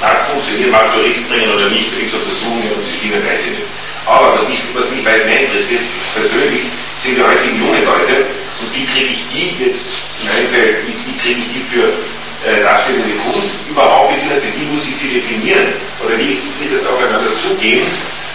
mag 0.05 0.21
funktionieren, 0.29 0.77
mag 0.77 0.93
Touristen 0.93 1.25
bringen 1.33 1.49
oder 1.49 1.73
nicht, 1.73 1.89
da 1.89 1.97
gibt 1.97 2.13
es 2.13 2.21
Untersuchungen 2.21 2.77
und 2.77 2.85
sie 2.85 2.93
stimmen, 3.01 3.25
weiß 3.25 3.49
ich. 3.49 3.65
Aber 4.05 4.37
was 4.37 4.45
mich, 4.45 4.61
was 4.77 4.93
mich 4.93 5.01
weit 5.09 5.25
mehr 5.25 5.49
interessiert, 5.49 5.81
persönlich, 6.13 6.69
sind 7.01 7.17
die 7.17 7.25
heutigen 7.25 7.57
junge 7.57 7.81
Leute 7.81 8.29
und 8.61 8.69
wie 8.77 8.85
kriege 8.85 9.09
ich 9.09 9.25
die 9.33 9.57
jetzt, 9.65 10.05
in 10.21 10.29
meinem 10.29 10.85
wie, 10.85 10.93
wie 11.09 11.17
kriege 11.17 11.41
ich 11.41 11.49
die 11.57 11.65
für 11.73 11.89
äh, 12.47 12.63
darstellende 12.63 13.17
Kunst 13.25 13.67
überhaupt, 13.69 14.15
beziehungsweise 14.15 14.47
wie 14.57 14.67
muss 14.71 14.87
ich 14.87 14.97
sie 14.97 15.15
definieren? 15.15 15.75
Oder 16.05 16.19
wie 16.19 16.31
ist, 16.31 16.55
ist 16.63 16.73
es 16.73 16.87
aufeinander 16.87 17.33
zugehen? 17.35 17.87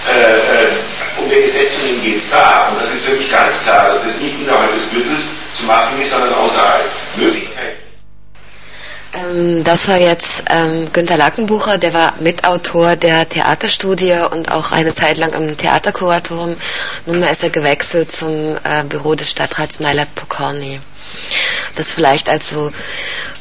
Äh, 0.10 0.68
äh, 0.68 1.22
um 1.22 1.30
welche 1.30 1.50
Setzungen 1.50 2.02
geht 2.04 2.18
es 2.18 2.30
da? 2.30 2.68
Und 2.70 2.80
das 2.80 2.94
ist 2.94 3.06
für 3.06 3.16
mich 3.16 3.32
ganz 3.32 3.62
klar, 3.64 3.94
dass 3.94 4.04
das 4.04 4.20
nicht 4.20 4.36
innerhalb 4.42 4.74
des 4.74 4.90
Gürtels 4.92 5.32
zu 5.58 5.64
machen 5.66 6.02
ist, 6.02 6.12
sondern 6.12 6.34
außerhalb. 6.34 6.84
Möglichkeiten 7.16 7.78
ähm, 9.16 9.64
das 9.64 9.88
war 9.88 9.98
jetzt 10.00 10.44
ähm, 10.50 10.92
Günter 10.92 11.18
Lackenbucher, 11.18 11.78
der 11.78 11.94
war 11.94 12.14
Mitautor 12.20 12.96
der 12.96 13.30
Theaterstudie 13.30 14.16
und 14.32 14.52
auch 14.52 14.72
eine 14.72 14.92
Zeit 14.96 15.20
lang 15.20 15.34
im 15.34 15.56
Theaterkuratorium. 15.56 16.56
Nunmehr 17.06 17.30
ist 17.30 17.44
er 17.44 17.52
gewechselt 17.52 18.12
zum 18.12 18.58
äh, 18.64 18.84
Büro 18.90 19.14
des 19.14 19.30
Stadtrats 19.30 19.80
Mailat 19.80 20.16
Pokorny 20.16 20.80
das 21.76 21.92
vielleicht 21.92 22.30
als 22.30 22.50
so 22.50 22.72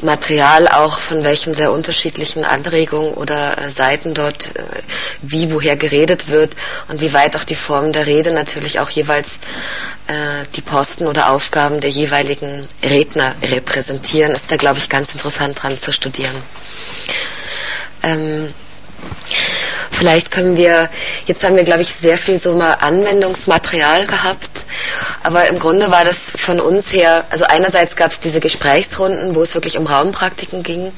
Material 0.00 0.68
auch 0.68 0.98
von 0.98 1.24
welchen 1.24 1.54
sehr 1.54 1.72
unterschiedlichen 1.72 2.44
Anregungen 2.44 3.14
oder 3.14 3.58
äh, 3.58 3.70
Seiten 3.70 4.14
dort 4.14 4.56
äh, 4.56 4.62
wie 5.20 5.52
woher 5.52 5.76
geredet 5.76 6.28
wird 6.28 6.56
und 6.88 7.00
wie 7.00 7.12
weit 7.12 7.37
auch 7.37 7.44
die 7.44 7.54
Formen 7.54 7.92
der 7.92 8.06
Rede 8.06 8.32
natürlich 8.32 8.80
auch 8.80 8.90
jeweils 8.90 9.35
äh, 10.06 10.44
die 10.56 10.62
Posten 10.62 11.06
oder 11.06 11.30
Aufgaben 11.30 11.80
der 11.80 11.90
jeweiligen 11.90 12.66
Redner 12.82 13.35
repräsentieren, 13.42 14.32
ist 14.32 14.50
da 14.50 14.56
glaube 14.56 14.78
ich 14.78 14.88
ganz 14.88 15.12
interessant 15.12 15.62
dran 15.62 15.78
zu 15.78 15.92
studieren. 15.92 16.35
Ähm, 18.02 18.52
Vielleicht 19.90 20.32
können 20.32 20.56
wir, 20.56 20.88
jetzt 21.26 21.44
haben 21.44 21.54
wir, 21.54 21.62
glaube 21.62 21.82
ich, 21.82 21.94
sehr 21.94 22.18
viel 22.18 22.36
so 22.38 22.54
mal 22.54 22.72
Anwendungsmaterial 22.80 24.06
gehabt, 24.06 24.64
aber 25.22 25.46
im 25.46 25.58
Grunde 25.58 25.90
war 25.90 26.04
das 26.04 26.32
von 26.34 26.60
uns 26.60 26.92
her, 26.92 27.24
also 27.30 27.44
einerseits 27.44 27.94
gab 27.94 28.10
es 28.10 28.18
diese 28.18 28.40
Gesprächsrunden, 28.40 29.36
wo 29.36 29.42
es 29.42 29.54
wirklich 29.54 29.78
um 29.78 29.86
Raumpraktiken 29.86 30.62
ging. 30.62 30.92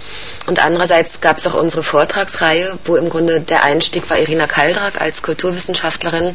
Und 0.46 0.64
andererseits 0.64 1.20
gab 1.20 1.36
es 1.38 1.46
auch 1.46 1.54
unsere 1.54 1.82
Vortragsreihe, 1.82 2.78
wo 2.84 2.96
im 2.96 3.10
Grunde 3.10 3.40
der 3.40 3.62
Einstieg 3.64 4.08
war 4.08 4.18
Irina 4.18 4.46
Kaldrak 4.46 5.00
als 5.00 5.22
Kulturwissenschaftlerin. 5.22 6.34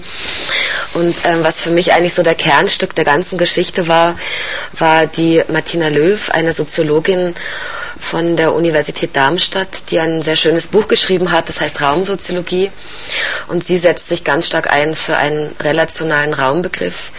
Und 0.94 1.16
ähm, 1.24 1.44
was 1.44 1.62
für 1.62 1.72
mich 1.72 1.94
eigentlich 1.94 2.14
so 2.14 2.24
der 2.24 2.36
Kernstück 2.36 2.94
der 2.94 3.06
ganzen 3.06 3.38
Geschichte 3.38 3.88
war, 3.88 4.16
war 4.74 5.08
die 5.08 5.44
Martina 5.48 5.88
Löw, 5.88 6.30
eine 6.30 6.54
Soziologin 6.54 7.34
von 8.00 8.36
der 8.36 8.54
Universität 8.54 9.16
Darmstadt, 9.16 9.92
die 9.92 10.00
ein 10.00 10.22
sehr 10.22 10.36
schönes 10.36 10.68
Buch 10.68 10.88
geschrieben 10.88 11.32
hat, 11.32 11.50
das 11.50 11.62
heißt 11.62 11.82
Raumsoziologie. 11.82 12.72
Und 13.48 13.64
sie 13.64 13.78
setzt 13.78 14.08
sich 14.08 14.24
ganz 14.24 14.48
stark 14.48 14.72
ein 14.72 14.96
für 14.96 15.18
einen 15.18 15.56
relationalen 15.60 16.34
Raumbegriff, 16.34 17.12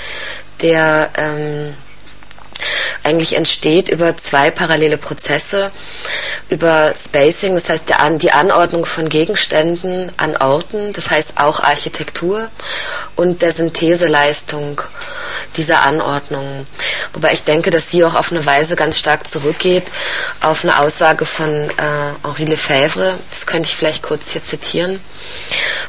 der 0.63 1.11
ähm, 1.17 1.75
eigentlich 3.05 3.37
entsteht 3.37 3.89
über 3.89 4.17
zwei 4.17 4.51
parallele 4.51 4.99
Prozesse, 4.99 5.71
über 6.49 6.93
Spacing, 6.97 7.55
das 7.55 7.69
heißt 7.69 7.85
die 8.21 8.33
Anordnung 8.33 8.85
von 8.85 9.09
Gegenständen 9.09 10.13
an 10.17 10.37
Orten, 10.37 10.93
das 10.93 11.11
heißt 11.11 11.35
auch 11.37 11.61
Architektur 11.61 12.49
und 13.17 13.43
der 13.43 13.53
Syntheseleistung 13.53 14.81
dieser 15.57 15.83
Anordnung. 15.83 16.67
Wobei 17.13 17.33
ich 17.33 17.45
denke, 17.45 17.71
dass 17.71 17.91
sie 17.91 18.05
auch 18.05 18.15
auf 18.15 18.31
eine 18.31 18.45
Weise 18.45 18.77
ganz 18.77 18.99
stark 18.99 19.27
zurückgeht 19.27 19.85
auf 20.41 20.65
eine 20.65 20.79
Aussage 20.79 21.25
von 21.25 21.49
äh, 21.49 22.13
Henri 22.23 22.45
Lefebvre, 22.45 23.15
das 23.31 23.47
könnte 23.47 23.69
ich 23.69 23.77
vielleicht 23.77 24.03
kurz 24.03 24.33
hier 24.33 24.43
zitieren, 24.43 25.01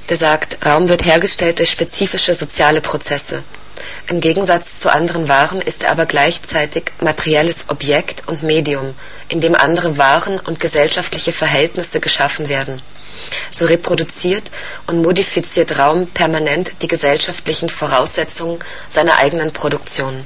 der 0.10 0.18
sagt, 0.18 0.66
Raum 0.66 0.90
wird 0.90 1.06
hergestellt 1.06 1.60
durch 1.60 1.72
spezifische 1.72 2.36
soziale 2.36 2.82
Prozesse. 2.82 3.44
Im 4.08 4.22
Gegensatz 4.22 4.80
zu 4.80 4.92
anderen 4.92 5.28
Waren 5.28 5.62
ist 5.62 5.84
er 5.84 5.92
aber 5.92 6.06
gleichzeitig 6.06 6.92
materielles 7.00 7.66
Objekt 7.70 8.28
und 8.28 8.44
Medium, 8.44 8.94
in 9.30 9.42
dem 9.42 9.56
andere 9.56 9.98
Waren 9.98 10.40
und 10.40 10.60
gesellschaftliche 10.60 11.32
Verhältnisse 11.32 12.00
geschaffen 12.00 12.50
werden. 12.50 12.82
So 13.52 13.66
reproduziert 13.66 14.50
und 14.88 15.02
modifiziert 15.02 15.78
Raum 15.78 16.08
permanent 16.08 16.72
die 16.82 16.88
gesellschaftlichen 16.88 17.70
Voraussetzungen 17.70 18.60
seiner 18.90 19.18
eigenen 19.18 19.52
Produktion. 19.52 20.26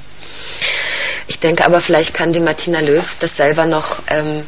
Ich 1.28 1.39
denke 1.39 1.65
aber, 1.65 1.82
vielleicht 1.82 2.13
kann 2.13 2.34
die 2.34 2.39
Martina 2.39 2.80
Löw 2.80 3.15
das 3.20 3.36
selber 3.36 3.65
noch 3.65 4.00
ähm, 4.08 4.44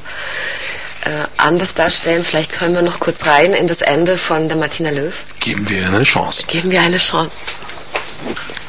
äh, 1.06 1.26
anders 1.38 1.74
darstellen. 1.74 2.24
Vielleicht 2.24 2.54
können 2.54 2.76
wir 2.76 2.82
noch 2.82 3.00
kurz 3.00 3.26
rein 3.26 3.54
in 3.54 3.68
das 3.68 3.82
Ende 3.82 4.18
von 4.18 4.48
der 4.48 4.58
Martina 4.58 4.90
Löw. 4.90 5.14
Geben 5.40 5.68
wir 5.70 5.88
eine 5.88 6.04
Chance. 6.04 6.46
Geben 6.48 6.72
wir 6.72 6.82
eine 6.82 6.98
Chance. 6.98 7.36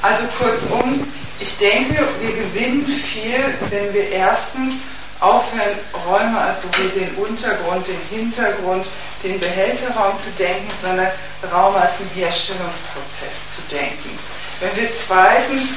Also 0.08 0.24
kurzum, 0.38 1.06
ich 1.38 1.58
denke, 1.58 2.02
wir 2.20 2.32
gewinnen 2.32 2.86
viel, 2.86 3.44
wenn 3.68 3.92
wir 3.92 4.08
erstens 4.08 4.76
aufhören, 5.20 5.76
Räume 6.06 6.40
als 6.40 6.62
sowohl 6.62 6.88
den 6.88 7.14
Untergrund, 7.16 7.86
den 7.86 8.18
Hintergrund, 8.18 8.86
den 9.22 9.38
Behälterraum 9.38 10.16
zu 10.16 10.30
denken, 10.38 10.70
sondern 10.80 11.08
Raum 11.52 11.76
als 11.76 12.00
einen 12.00 12.10
Herstellungsprozess 12.14 13.56
zu 13.56 13.76
denken. 13.76 14.18
Wenn 14.60 14.74
wir 14.76 14.88
zweitens 14.90 15.72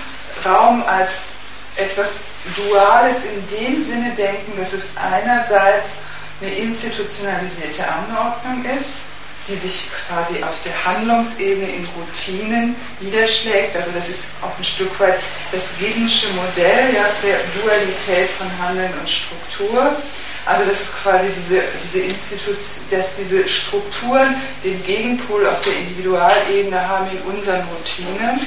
Raum 0.46 0.82
als 0.88 1.32
etwas 1.76 2.22
Duales 2.56 3.26
in 3.26 3.58
dem 3.58 3.84
Sinne 3.84 4.12
denken, 4.12 4.54
dass 4.58 4.72
es 4.72 4.92
einerseits 4.96 5.90
eine 6.40 6.54
institutionalisierte 6.54 7.84
Anordnung 7.86 8.64
ist, 8.64 9.11
die 9.48 9.56
sich 9.56 9.90
quasi 10.08 10.44
auf 10.44 10.56
der 10.64 10.86
Handlungsebene 10.86 11.68
in 11.68 11.88
Routinen 11.96 12.76
niederschlägt. 13.00 13.76
Also 13.76 13.90
das 13.92 14.10
ist 14.10 14.26
auch 14.42 14.56
ein 14.58 14.64
Stück 14.64 15.00
weit 15.00 15.20
das 15.52 15.70
Giddensche 15.80 16.28
Modell 16.30 16.94
ja, 16.94 17.06
der 17.24 17.40
Dualität 17.60 18.30
von 18.30 18.48
Handeln 18.62 18.94
und 19.00 19.10
Struktur. 19.10 19.96
Also 20.46 20.64
das 20.66 20.82
ist 20.82 21.04
quasi 21.04 21.28
diese, 21.38 21.62
diese 21.84 22.00
Institution, 22.00 22.86
dass 22.90 23.16
diese 23.18 23.48
Strukturen 23.48 24.36
den 24.64 24.84
Gegenpol 24.84 25.46
auf 25.48 25.62
der 25.62 25.74
Individualebene 25.74 26.88
haben 26.88 27.08
in 27.12 27.22
unseren 27.34 27.62
Routinen. 27.62 28.40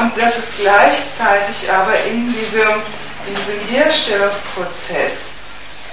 Und 0.00 0.16
dass 0.18 0.36
es 0.36 0.56
gleichzeitig 0.60 1.70
aber 1.70 1.94
in 2.10 2.32
diesem, 2.32 2.68
in 3.26 3.34
diesem 3.34 3.68
Herstellungsprozess 3.68 5.35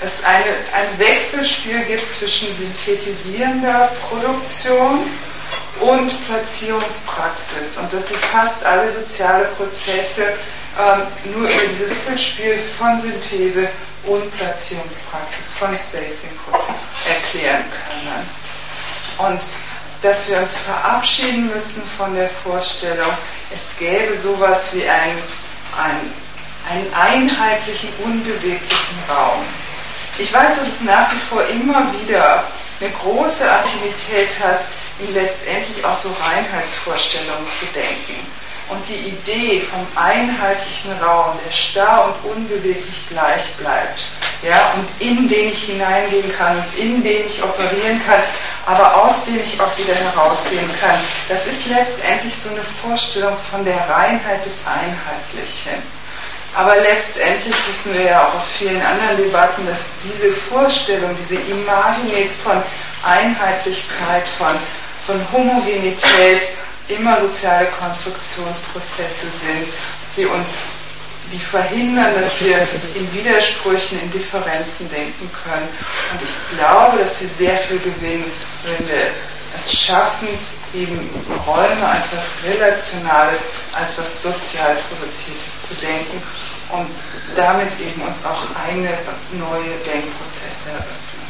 es 0.04 0.24
eine, 0.24 0.43
ein 0.74 0.99
Wechselspiel 0.99 1.84
gibt 1.86 2.10
zwischen 2.10 2.54
synthetisierender 2.54 3.89
Produktion 4.10 5.10
und 5.80 6.28
Platzierungspraxis 6.28 7.78
und 7.78 7.91
dass 7.93 8.10
sie 8.10 8.16
fast 8.16 8.64
alle 8.64 8.89
soziale 8.89 9.45
Prozesse 9.45 10.34
ähm, 10.78 11.34
nur 11.34 11.49
über 11.49 11.66
dieses 11.66 11.89
Wechselspiel 11.89 12.58
von 12.78 12.99
Synthese 12.99 13.68
und 14.06 14.38
Platzierungspraxis, 14.38 15.54
von 15.54 15.70
Spacing-Prozess 15.70 16.76
erklären 17.08 17.64
können. 17.72 19.30
Und 19.30 19.41
dass 20.01 20.30
wir 20.30 20.39
uns 20.39 20.58
verabschieden 20.58 21.49
müssen 21.54 21.84
von 21.97 22.14
der 22.14 22.30
Vorstellung, 22.30 23.12
es 23.54 23.78
gäbe 23.80 24.18
sowas 24.18 24.76
wie 24.76 24.88
einen, 24.88 25.24
einen, 25.78 26.14
einen 26.70 26.93
einheitlichen, 26.93 27.89
unbeweglichen 28.04 28.97
Raum. 29.10 29.45
Ich 30.18 30.32
weiß, 30.32 30.57
dass 30.57 30.68
es 30.68 30.82
nach 30.82 31.11
wie 31.11 31.20
vor 31.30 31.43
immer 31.47 31.91
wieder 31.93 32.43
eine 32.80 32.89
große 32.91 33.49
Aktivität 33.49 34.30
hat, 34.43 34.61
in 34.99 35.14
letztendlich 35.14 35.84
auch 35.84 35.95
so 35.95 36.09
Reinheitsvorstellungen 36.22 37.47
zu 37.59 37.66
denken. 37.74 38.20
Und 38.70 38.88
die 38.88 39.09
Idee 39.09 39.61
vom 39.61 39.86
einheitlichen 39.95 40.93
Raum, 41.01 41.38
der 41.45 41.51
starr 41.51 42.05
und 42.05 42.32
unbeweglich 42.32 43.09
gleich 43.09 43.55
bleibt, 43.57 44.03
ja, 44.43 44.74
und 44.76 44.89
in 44.99 45.28
den 45.28 45.49
ich 45.49 45.64
hineingehen 45.64 46.32
kann 46.38 46.64
in 46.78 47.01
den 47.01 47.26
ich 47.28 47.41
operieren 47.41 48.01
kann, 48.05 48.22
aber 48.66 49.03
aus 49.03 49.26
dem 49.26 49.39
ich 49.43 49.59
auch 49.59 49.78
wieder 49.78 49.95
herausgehen 49.95 50.70
kann, 50.80 50.97
das 51.30 51.47
ist 51.47 51.68
letztendlich 51.68 52.36
so 52.36 52.49
eine 52.49 52.64
Vorstellung 52.82 53.36
von 53.51 53.64
der 53.66 53.88
Reinheit 53.89 54.45
des 54.45 54.61
Einheitlichen. 54.68 56.03
Aber 56.56 56.76
letztendlich 56.76 57.56
wissen 57.68 57.95
wir 57.95 58.04
ja 58.04 58.28
auch 58.28 58.36
aus 58.36 58.51
vielen 58.51 58.82
anderen 58.82 59.18
Debatten, 59.18 59.66
dass 59.66 59.88
diese 60.04 60.32
Vorstellung, 60.32 61.16
diese 61.20 61.36
Imagines 61.36 62.36
von 62.43 62.62
Einheitlichkeit, 63.04 64.24
von, 64.38 64.56
von 65.08 65.20
Homogenität 65.32 66.41
immer 66.88 67.20
soziale 67.22 67.68
Konstruktionsprozesse 67.80 69.28
sind, 69.28 69.68
die 70.16 70.26
uns 70.26 70.58
die 71.32 71.39
verhindern, 71.39 72.14
dass 72.22 72.41
wir 72.41 72.58
in 72.93 73.12
Widersprüchen, 73.14 73.99
in 74.01 74.12
Differenzen 74.12 74.89
denken 74.91 75.30
können. 75.43 75.68
Und 76.12 76.22
ich 76.22 76.58
glaube, 76.58 76.97
dass 76.99 77.22
wir 77.22 77.30
sehr 77.30 77.58
viel 77.58 77.80
gewinnen, 77.80 78.30
wenn 78.66 78.88
wir 78.88 79.08
es 79.58 79.74
schaffen, 79.74 80.28
eben 80.74 81.10
Räume 81.46 81.88
als 81.88 82.14
was 82.14 82.52
Relationales, 82.52 83.42
als 83.74 83.98
was 83.98 84.24
sozial 84.24 84.76
Produziertes 84.90 85.70
zu 85.70 85.76
denken 85.76 86.22
und 86.70 86.90
damit 87.36 87.72
eben 87.80 88.02
uns 88.02 88.26
auch 88.26 88.44
eigene 88.68 88.90
neue 89.34 89.78
Denkprozesse 89.86 90.72
eröffnen. 90.72 91.23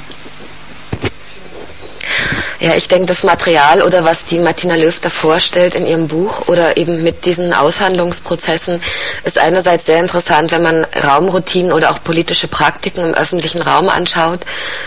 Ja, 2.64 2.76
ich 2.78 2.88
denke, 2.88 3.08
das 3.08 3.24
Material 3.24 3.82
oder 3.82 4.06
was 4.06 4.24
die 4.24 4.40
Martina 4.40 4.76
Löw 4.76 4.98
da 4.98 5.10
vorstellt 5.10 5.76
in 5.76 5.86
ihrem 5.86 6.08
Buch 6.08 6.48
oder 6.48 6.78
eben 6.78 7.04
mit 7.04 7.26
diesen 7.26 7.54
Aushandlungsprozessen 7.54 8.82
ist 9.26 9.38
einerseits 9.38 9.86
sehr 9.86 10.00
interessant, 10.00 10.54
wenn 10.54 10.62
man 10.62 10.88
Raumroutinen 11.04 11.74
oder 11.74 11.92
auch 11.92 12.02
politische 12.02 12.48
Praktiken 12.48 13.04
im 13.04 13.14
öffentlichen 13.16 13.62
Raum 13.62 13.90
anschaut, 13.90 14.40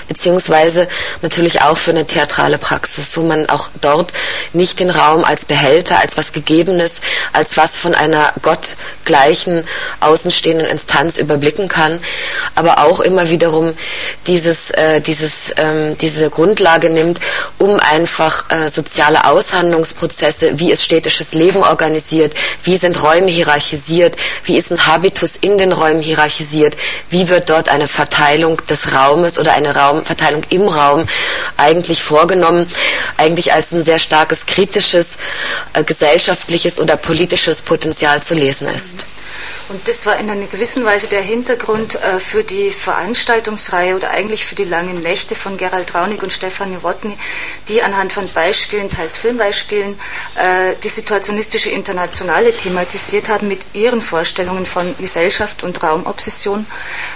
beziehungsweise 0.09 0.89
natürlich 1.21 1.61
auch 1.61 1.77
für 1.77 1.91
eine 1.91 2.07
theatrale 2.07 2.57
Praxis, 2.57 3.15
wo 3.15 3.25
man 3.25 3.47
auch 3.51 3.69
dort 3.83 4.15
nicht 4.55 4.81
den 4.81 4.89
Raum 4.89 5.23
als 5.23 5.45
Behälter, 5.45 6.01
als 6.01 6.17
was 6.17 6.33
Gegebenes, 6.33 7.03
als 7.35 7.59
was 7.59 7.77
von 7.77 7.95
einer 7.95 8.33
gottgleichen 8.41 9.65
außenstehenden 10.01 10.67
Instanz 10.67 11.19
überblicken 11.19 11.69
kann, 11.69 12.01
aber 12.55 12.79
auch 12.79 13.01
immer 13.01 13.29
wiederum 13.29 13.75
dieses, 14.27 14.71
äh, 14.71 15.03
dieses, 15.03 15.53
ähm, 15.59 15.99
diese 15.99 16.31
Grundlage 16.31 16.89
nimmt, 16.89 17.21
einfach 17.81 18.51
äh, 18.51 18.69
soziale 18.69 19.25
Aushandlungsprozesse, 19.25 20.59
wie 20.59 20.71
ist 20.71 20.85
städtisches 20.85 21.33
Leben 21.35 21.63
organisiert, 21.63 22.35
wie 22.63 22.77
sind 22.77 23.03
Räume 23.03 23.29
hierarchisiert, 23.29 24.17
wie 24.45 24.57
ist 24.57 24.71
ein 24.71 24.87
Habitus 24.87 25.37
in 25.37 25.59
den 25.59 25.73
Räumen 25.73 26.03
hierarchisiert, 26.03 26.77
wie 27.11 27.29
wird 27.29 27.51
dort 27.51 27.69
eine 27.69 27.89
Verteilung 27.89 28.61
des 28.67 28.95
Raumes 28.95 29.39
oder 29.39 29.53
eine 29.53 29.75
Raumverteilung 29.75 30.43
im 30.51 30.69
Raum 30.69 31.07
eigentlich 31.57 32.03
vorgenommen, 32.03 32.67
eigentlich 33.17 33.53
als 33.53 33.73
ein 33.73 33.85
sehr 33.85 33.99
starkes 33.99 34.47
kritisches, 34.47 35.19
äh, 35.73 35.83
gesellschaftliches 35.83 36.79
oder 36.79 36.97
politisches 36.97 37.63
Potenzial 37.63 38.23
zu 38.23 38.35
lesen 38.35 38.69
ist. 38.69 39.05
Und 39.69 39.89
das 39.89 40.07
war 40.07 40.17
in 40.19 40.31
einer 40.31 40.47
gewissen 40.47 40.85
Weise 40.85 41.09
der 41.09 41.23
Hintergrund 41.23 41.97
äh, 41.97 42.21
für 42.21 42.45
die 42.45 42.71
Veranstaltungsreihe 42.71 43.97
oder 43.97 44.11
eigentlich 44.11 44.45
für 44.45 44.55
die 44.55 44.65
langen 44.65 45.01
Nächte 45.03 45.35
von 45.35 45.57
Gerald 45.57 45.95
Raunig 45.95 46.23
und 46.23 46.33
Stefan 46.33 46.73
Nowotny, 46.73 47.19
die 47.69 47.83
anhand 47.83 48.13
von 48.13 48.29
Beispielen, 48.29 48.89
teils 48.89 49.17
Filmbeispielen, 49.17 49.99
äh, 50.37 50.75
die 50.85 50.89
situationistische 50.89 51.71
Internationale 51.71 52.57
thematisiert 52.57 53.29
haben 53.29 53.49
mit 53.49 53.67
ihren 53.73 54.03
Vorstellungen 54.03 54.67
von 54.67 54.95
Gesellschaft 54.99 55.65
und 55.65 55.83
Raumobsession, 55.83 56.65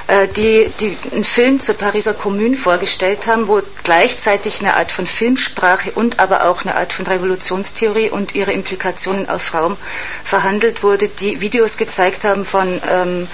äh, 0.08 0.26
die, 0.26 0.72
die 0.80 0.96
einen 1.12 1.24
Film 1.24 1.60
zur 1.60 1.76
Pariser 1.76 2.14
Kommune 2.14 2.56
vorgestellt 2.56 3.28
haben, 3.28 3.46
wo 3.46 3.62
gleichzeitig 3.84 4.60
eine 4.60 4.76
Art 4.76 4.90
von 4.90 5.06
Filmsprache 5.06 5.92
und 5.92 6.18
aber 6.18 6.44
auch 6.46 6.62
eine 6.62 6.74
Art 6.74 6.92
von 6.92 7.06
Revolutionstheorie 7.06 8.10
und 8.10 8.34
ihre 8.34 8.52
Implikationen 8.52 9.28
auf 9.28 9.54
Raum 9.54 9.76
verhandelt 10.24 10.82
wurde, 10.82 11.08
die 11.08 11.40
Videos 11.40 11.76
gezeigt 11.76 12.24
haben, 12.24 12.39
von 12.44 12.80
ähm, 12.88 13.28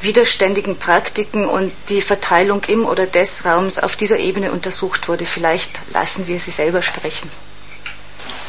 widerständigen 0.00 0.78
Praktiken 0.78 1.46
und 1.46 1.72
die 1.88 2.00
Verteilung 2.00 2.62
im 2.68 2.84
oder 2.84 3.06
des 3.06 3.44
Raums 3.44 3.78
auf 3.78 3.96
dieser 3.96 4.18
Ebene 4.18 4.52
untersucht 4.52 5.08
wurde. 5.08 5.26
Vielleicht 5.26 5.80
lassen 5.92 6.26
wir 6.26 6.38
Sie 6.38 6.50
selber 6.50 6.82
sprechen. 6.82 7.30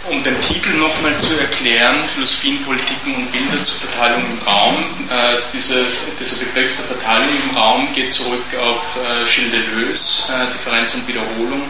Um 0.10 0.24
den 0.24 0.40
Titel 0.40 0.78
nochmal 0.78 1.12
zu 1.20 1.38
erklären, 1.38 1.98
Philosophien, 2.14 2.64
Politiken 2.64 3.16
und 3.16 3.32
Bilder 3.32 3.62
zur 3.62 3.76
Verteilung 3.90 4.24
im 4.24 4.48
Raum. 4.48 4.76
Äh, 5.10 5.42
diese, 5.54 5.84
dieser 6.18 6.46
Begriff 6.46 6.78
der 6.78 6.86
Verteilung 6.86 7.28
im 7.50 7.58
Raum 7.58 7.88
geht 7.94 8.14
zurück 8.14 8.46
auf 8.62 8.96
äh, 8.96 9.26
Gilles 9.26 9.52
Deleuze, 9.52 10.32
äh, 10.32 10.54
Differenz 10.54 10.94
und 10.94 11.08
Wiederholung, 11.10 11.62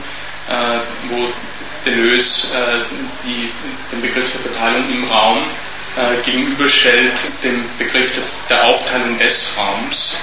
äh, 0.49 0.79
wo 1.09 1.29
Deleuze 1.83 2.47
äh, 2.53 2.79
die, 3.25 3.49
den 3.91 4.01
Begriff 4.01 4.31
der 4.31 4.51
Verteilung 4.51 4.83
im 4.91 5.09
Raum 5.09 5.39
äh, 5.97 6.21
gegenüberstellt 6.23 7.13
dem 7.43 7.63
Begriff 7.77 8.11
der, 8.49 8.63
Aufteilung 8.65 9.17
des 9.17 9.53
Raums. 9.57 10.19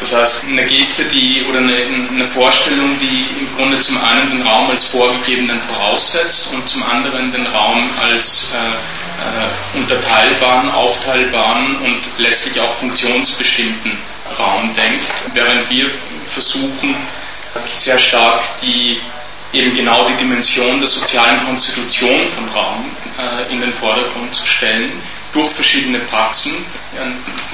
Das 0.00 0.14
heißt, 0.14 0.44
eine 0.44 0.64
Geste, 0.66 1.04
die 1.04 1.42
oder 1.48 1.58
eine, 1.58 1.74
eine, 1.74 2.24
Vorstellung, 2.26 2.98
die 3.00 3.24
im 3.40 3.56
Grunde 3.56 3.80
zum 3.80 3.98
einen 4.02 4.30
den 4.30 4.42
Raum 4.42 4.70
als 4.70 4.84
vorgegebenen 4.84 5.58
voraussetzt 5.58 6.52
und 6.52 6.68
zum 6.68 6.82
anderen 6.82 7.32
den 7.32 7.46
Raum 7.46 7.88
als 8.02 8.52
äh, 8.52 8.56
äh, 8.58 9.78
unterteilbaren, 9.78 10.70
aufteilbaren 10.70 11.76
und 11.76 11.96
letztlich 12.18 12.60
auch 12.60 12.72
funktionsbestimmten 12.72 13.92
Raum 14.38 14.70
denkt, 14.76 15.06
während 15.32 15.70
wir 15.70 15.90
versuchen, 16.30 16.94
sehr 17.64 17.98
stark 17.98 18.42
die 18.60 19.00
eben 19.52 19.74
genau 19.74 20.06
die 20.08 20.14
Dimension 20.14 20.78
der 20.80 20.88
sozialen 20.88 21.44
Konstitution 21.46 22.26
von 22.28 22.48
Raum 22.50 22.84
äh, 23.18 23.52
in 23.52 23.60
den 23.60 23.72
Vordergrund 23.72 24.34
zu 24.34 24.46
stellen, 24.46 24.92
durch 25.36 25.50
verschiedene 25.50 25.98
Praxen, 25.98 26.64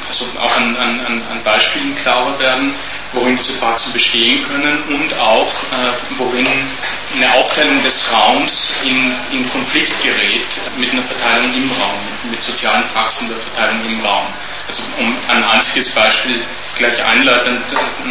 also 0.08 0.24
auch 0.40 0.56
an, 0.56 0.76
an, 0.76 1.00
an 1.00 1.42
Beispielen 1.42 1.96
klarer 1.96 2.38
werden, 2.38 2.72
worin 3.12 3.36
diese 3.36 3.58
Praxen 3.58 3.92
bestehen 3.92 4.40
können 4.46 4.78
und 4.88 5.18
auch 5.18 5.48
äh, 5.48 5.92
worin 6.16 6.46
eine 7.16 7.34
Aufteilung 7.34 7.82
des 7.82 8.10
Raums 8.12 8.74
in, 8.84 9.12
in 9.36 9.50
Konflikt 9.50 9.92
gerät 10.02 10.46
mit 10.78 10.92
einer 10.92 11.02
Verteilung 11.02 11.50
im 11.56 11.70
Raum, 11.72 11.98
mit 12.30 12.40
sozialen 12.40 12.84
Praxen 12.94 13.28
der 13.28 13.38
Verteilung 13.38 13.80
im 13.86 14.00
Raum. 14.00 14.26
Also 14.68 14.82
um 15.00 15.14
ein 15.28 15.44
einziges 15.44 15.90
Beispiel 15.90 16.40
gleich 16.78 17.04
einleitend 17.04 17.60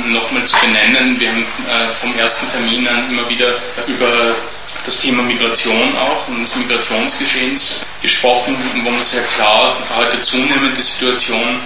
nochmal 0.07 0.45
zu 0.45 0.55
benennen, 0.59 1.19
wir 1.19 1.29
haben 1.29 1.47
vom 1.99 2.19
ersten 2.19 2.51
Termin 2.51 2.87
an 2.87 3.09
immer 3.09 3.27
wieder 3.29 3.55
über 3.87 4.35
das 4.85 5.01
Thema 5.01 5.23
Migration 5.23 5.95
auch 5.97 6.27
und 6.27 6.41
des 6.41 6.55
Migrationsgeschehens 6.55 7.85
gesprochen, 8.01 8.55
wo 8.83 8.89
man 8.89 9.01
sehr 9.03 9.23
klar 9.23 9.77
heute 9.95 10.21
zunehmende 10.21 10.81
Situation 10.81 11.59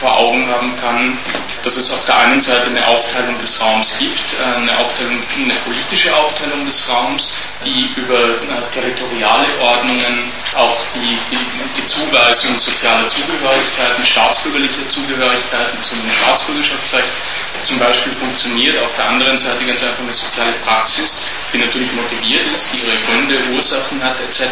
vor 0.00 0.16
Augen 0.16 0.46
haben 0.48 0.72
kann, 0.80 1.16
dass 1.64 1.76
es 1.76 1.90
auf 1.92 2.04
der 2.04 2.18
einen 2.18 2.40
Seite 2.40 2.66
eine 2.66 2.86
Aufteilung 2.86 3.40
des 3.40 3.60
Raums 3.60 3.96
gibt, 3.98 4.20
äh, 4.20 4.60
eine, 4.60 4.76
Aufteilung, 4.76 5.16
eine 5.34 5.54
politische 5.64 6.14
Aufteilung 6.14 6.64
des 6.66 6.88
Raums, 6.90 7.34
die 7.64 7.88
über 7.96 8.20
äh, 8.20 8.72
territoriale 8.72 9.48
Ordnungen 9.60 10.30
auch 10.54 10.76
die, 10.94 11.18
die, 11.32 11.40
die 11.76 11.86
Zuweisung 11.86 12.58
sozialer 12.58 13.08
Zugehörigkeiten, 13.08 14.04
staatsbürgerlicher 14.04 14.88
Zugehörigkeiten 14.90 15.82
zum 15.82 15.98
Staatsbürgerschaftsrecht 16.20 17.08
zum 17.64 17.78
Beispiel 17.78 18.12
funktioniert. 18.12 18.78
Auf 18.82 18.94
der 18.96 19.08
anderen 19.08 19.38
Seite 19.38 19.64
ganz 19.64 19.82
einfach 19.82 20.02
eine 20.02 20.12
soziale 20.12 20.52
Praxis, 20.64 21.28
die 21.50 21.58
natürlich 21.58 21.90
motiviert 21.92 22.44
ist, 22.52 22.72
die 22.72 22.86
ihre 22.86 22.96
Gründe, 23.08 23.40
Ursachen 23.56 24.02
hat 24.04 24.20
etc., 24.20 24.44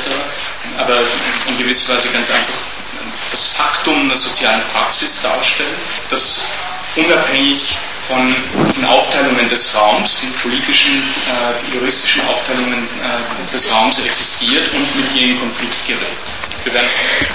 aber 0.79 1.01
in 1.47 1.59
gewisser 1.59 1.95
Weise 1.95 2.09
ganz 2.09 2.31
einfach 2.31 2.55
das 3.31 3.47
Faktum 3.47 4.01
einer 4.01 4.17
sozialen 4.17 4.63
Praxis 4.73 5.21
darstellt, 5.23 5.69
das 6.09 6.47
unabhängig 6.97 7.77
von 8.09 8.35
diesen 8.69 8.85
Aufteilungen 8.85 9.49
des 9.49 9.75
Raums, 9.75 10.21
den 10.21 10.33
politischen, 10.43 10.93
äh, 10.93 11.75
juristischen 11.75 12.27
Aufteilungen 12.29 12.83
äh, 12.83 13.53
des 13.55 13.73
Raums 13.73 13.99
existiert 14.01 14.65
und 14.75 14.97
mit 14.97 15.15
ihr 15.15 15.29
in 15.33 15.41
Konflikt 15.41 15.87
gerät. 15.87 16.01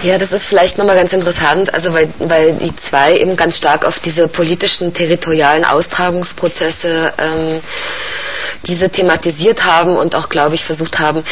Ja, 0.04 0.18
das 0.18 0.32
ist 0.32 0.46
vielleicht 0.46 0.78
nochmal 0.78 0.96
ganz 0.96 1.12
interessant, 1.12 1.74
also 1.74 1.94
weil, 1.94 2.08
weil 2.20 2.54
die 2.54 2.74
zwei 2.76 3.18
eben 3.18 3.36
ganz 3.36 3.58
stark 3.58 3.84
auf 3.84 4.00
diese 4.00 4.28
politischen, 4.30 4.94
territorialen 4.94 5.66
Austragungsprozesse 5.66 7.14
ähm, 7.18 7.62
diese 8.68 8.90
thematisiert 8.90 9.66
haben 9.66 9.96
und 9.96 10.16
auch, 10.16 10.30
glaube 10.30 10.56
ich, 10.56 10.64
versucht 10.64 11.00
haben, 11.00 11.24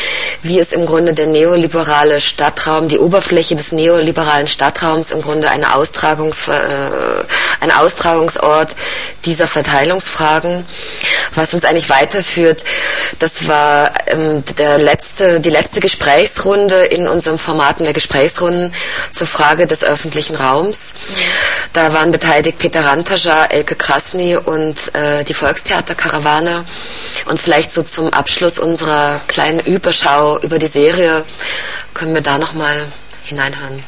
wie 0.42 0.60
es 0.60 0.74
im 0.74 0.86
Grunde 0.86 1.14
der 1.14 1.28
neoliberale 1.28 2.20
Stadtraum, 2.20 2.88
die 2.88 3.00
Oberfläche 3.00 3.56
des 3.56 3.72
neoliberalen 3.72 4.48
Stadtraums 4.48 5.12
im 5.12 5.22
Grunde 5.22 5.50
eine 5.50 5.76
Austragungs, 5.76 6.48
äh, 6.48 6.54
ein 7.60 7.72
Austragungsort 7.72 8.76
dieser 9.26 9.48
Verteilungsfragen. 9.48 10.66
Was 11.36 11.54
uns 11.54 11.66
eigentlich 11.66 11.90
weiterführt, 11.90 12.64
das 13.20 13.48
war 13.48 13.92
ähm, 14.08 14.44
der 14.58 14.78
letzte, 14.78 15.40
die 15.40 15.50
letzte 15.50 15.80
Gesprächsrunde 15.80 16.86
in 16.86 17.08
unserem 17.08 17.38
Format 17.38 17.80
der 17.80 17.94
Gesprächsrunden 17.94 18.74
zur 19.12 19.28
Frage 19.28 19.68
des 19.68 19.84
öffentlichen 19.84 20.36
Raums. 20.36 20.94
Da 21.74 21.92
waren 21.92 22.12
beteiligt 22.12 22.58
Peter 22.58 22.86
Rantaja, 22.86 23.46
Elke 23.46 23.76
Krasny 23.76 24.38
und 24.38 24.96
äh, 24.96 25.24
die 25.24 25.34
Volkstheaterkarawane. 25.34 26.64
Und 27.26 27.40
vielleicht 27.40 27.72
so 27.72 27.82
zum 27.82 28.14
Abschluss 28.14 28.60
unserer 28.60 29.20
kleinen 29.28 29.60
Überschau 29.62 30.40
über 30.40 30.60
die 30.60 30.68
Serie 30.68 31.26
können 31.94 32.14
wir 32.14 32.22
da 32.22 32.38
nochmal 32.38 32.86
hineinhören. 33.24 33.84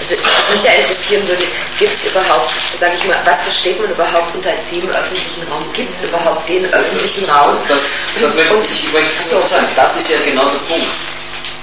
Also, 0.00 0.22
was 0.22 0.56
mich 0.56 0.64
ja 0.64 0.72
interessieren 0.80 1.28
würde, 1.28 1.44
gibt 1.78 1.92
es 1.92 2.10
überhaupt, 2.10 2.52
sage 2.80 2.92
ich 2.96 3.04
mal, 3.04 3.16
was 3.24 3.42
versteht 3.42 3.80
man 3.80 3.90
überhaupt 3.90 4.34
unter 4.34 4.50
dem 4.70 4.88
öffentlichen 4.90 5.42
Raum? 5.50 5.64
Gibt 5.74 5.94
es 5.94 6.04
überhaupt 6.04 6.48
den 6.48 6.64
öffentlichen 6.72 7.28
Raum? 7.28 7.56
Das, 7.68 7.80
das 8.20 8.34
möchte 8.34 8.54
und, 8.54 8.64
ich, 8.64 8.84
ich 8.84 8.92
möchte 8.92 9.22
so. 9.30 9.40
sagen, 9.46 9.68
das 9.76 9.96
ist 9.96 10.10
ja 10.10 10.16
genau 10.24 10.48
der 10.50 10.60
Punkt. 10.68 10.92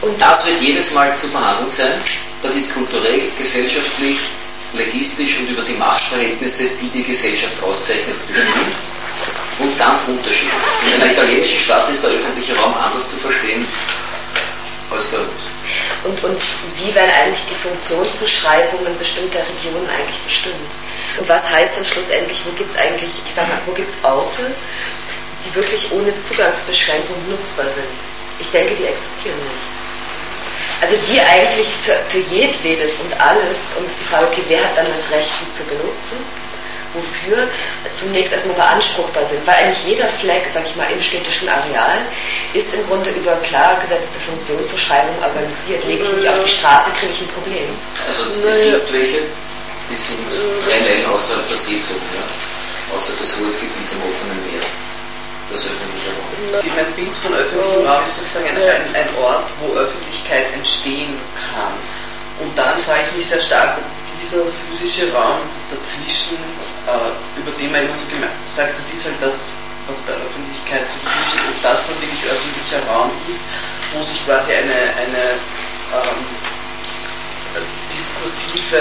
Und 0.02 0.20
das 0.20 0.46
wird 0.46 0.62
jedes 0.62 0.92
Mal 0.92 1.16
zu 1.18 1.28
verhandeln 1.28 1.70
sein. 1.70 1.94
Das 2.42 2.56
ist 2.56 2.74
kulturell, 2.74 3.30
gesellschaftlich, 3.38 4.18
legistisch 4.74 5.38
und 5.40 5.50
über 5.50 5.62
die 5.62 5.74
Machtverhältnisse, 5.74 6.70
die 6.82 6.90
die 6.90 7.04
Gesellschaft 7.04 7.62
auszeichnet, 7.62 8.16
bestimmt. 8.28 8.91
Und 9.60 9.78
ganz 9.78 10.08
unterschiedlich. 10.08 10.54
In 10.88 11.02
einer 11.02 11.12
italienischen 11.12 11.60
Stadt 11.60 11.90
ist 11.90 12.04
der 12.04 12.12
öffentliche 12.12 12.56
Raum 12.58 12.74
anders 12.74 13.10
zu 13.10 13.18
verstehen 13.18 13.66
als 14.90 15.06
bei 15.06 15.18
uns. 15.18 15.42
Und, 16.04 16.24
und 16.24 16.42
wie 16.78 16.94
werden 16.96 17.12
eigentlich 17.12 17.46
die 17.50 17.56
Funktionszuschreibungen 17.56 18.98
bestimmter 18.98 19.40
Regionen 19.40 19.88
eigentlich 19.90 20.20
bestimmt? 20.26 20.72
Und 21.20 21.30
was 21.30 21.50
heißt 21.50 21.78
dann 21.78 21.86
schlussendlich, 21.86 22.42
wo 22.46 22.52
gibt 22.58 22.72
es 22.72 22.78
eigentlich, 22.78 23.12
ich 23.26 23.34
sag 23.36 23.48
mal, 23.48 23.62
wo 23.66 23.74
gibt 23.74 23.90
es 23.90 24.04
Orte, 24.04 24.52
die 25.46 25.56
wirklich 25.56 25.92
ohne 25.92 26.12
Zugangsbeschränkung 26.18 27.16
nutzbar 27.30 27.70
sind? 27.70 27.94
Ich 28.40 28.50
denke, 28.50 28.74
die 28.76 28.86
existieren 28.86 29.38
nicht. 29.38 29.82
Also 30.82 30.98
die 31.14 31.22
eigentlich 31.22 31.70
für, 31.86 31.94
für 32.10 32.18
jedwedes 32.34 32.98
und 33.06 33.14
alles, 33.22 33.78
und 33.78 33.86
es 33.86 33.94
ist 33.94 34.02
die 34.02 34.10
Frage, 34.10 34.28
okay, 34.32 34.42
wer 34.48 34.64
hat 34.64 34.76
dann 34.76 34.88
das 34.90 35.16
Recht, 35.16 35.30
die 35.38 35.52
zu 35.54 35.64
benutzen? 35.70 36.18
Wofür 36.94 37.48
zunächst 37.98 38.34
erstmal 38.34 38.56
beanspruchbar 38.56 39.26
sind, 39.26 39.46
weil 39.48 39.56
eigentlich 39.56 39.86
jeder 39.86 40.08
Fleck, 40.08 40.44
sag 40.54 40.66
ich 40.66 40.76
mal, 40.76 40.88
im 40.92 41.02
städtischen 41.02 41.48
Areal 41.48 42.04
ist 42.54 42.74
im 42.74 42.86
Grunde 42.88 43.10
über 43.12 43.36
klar 43.44 43.80
gesetzte 43.80 44.20
Funktionszuschreibung 44.20 45.16
organisiert. 45.24 45.84
Lege 45.86 46.04
ich 46.04 46.12
mich 46.12 46.30
auf 46.30 46.44
die 46.44 46.52
Straße, 46.52 46.92
kriege 47.00 47.14
ich 47.14 47.22
ein 47.22 47.32
Problem. 47.32 47.70
Also 48.08 48.24
es 48.48 48.60
gibt 48.60 48.94
welche, 48.94 49.20
die 49.90 49.96
sind 49.96 50.28
rein 50.68 51.06
außerhalb 51.08 51.48
der 51.48 51.58
Seezone, 51.58 52.04
ja? 52.16 52.28
außer 52.96 53.14
des 53.20 53.40
Holzgebiets 53.40 53.96
am 53.96 54.04
offenen 54.12 54.40
Meer 54.52 54.64
das 55.52 55.68
öffentliche 55.68 56.12
Raum. 56.16 56.32
Mein 56.76 56.92
Bild 56.96 57.16
von 57.20 57.34
öffentlichem 57.36 57.86
Raum 57.86 58.04
ist 58.04 58.18
sozusagen 58.18 58.48
ein, 58.48 58.58
ein, 58.58 58.96
ein, 58.96 59.10
Ort, 59.22 59.48
wo 59.60 59.76
Öffentlichkeit 59.76 60.48
entstehen 60.56 61.20
kann. 61.36 61.76
Und 62.40 62.58
dann 62.58 62.80
frage 62.80 63.04
ich 63.12 63.18
mich 63.18 63.28
sehr 63.28 63.42
stark, 63.42 63.78
ob 63.78 63.86
dieser 64.20 64.44
physische 64.48 65.12
Raum, 65.14 65.44
das 65.54 65.68
dazwischen, 65.76 66.40
äh, 66.40 66.71
über 67.38 67.52
den 67.58 67.72
man 67.72 67.84
immer 67.84 67.96
so 67.96 68.08
sagt, 68.48 68.78
das 68.78 68.88
ist 68.94 69.06
halt 69.06 69.20
das, 69.22 69.50
was 69.88 70.00
der 70.06 70.16
Öffentlichkeit 70.20 70.86
zur 70.90 71.00
Verfügung 71.02 71.28
steht, 71.32 71.48
ob 71.50 71.60
das 71.64 71.80
dann 71.88 71.98
wirklich 72.00 72.24
öffentlicher 72.28 72.82
Raum 72.88 73.12
ist, 73.28 73.46
wo 73.94 74.00
sich 74.02 74.20
quasi 74.26 74.54
eine, 74.54 74.80
eine 74.96 75.24
ähm, 75.96 76.22
diskursive 77.92 78.80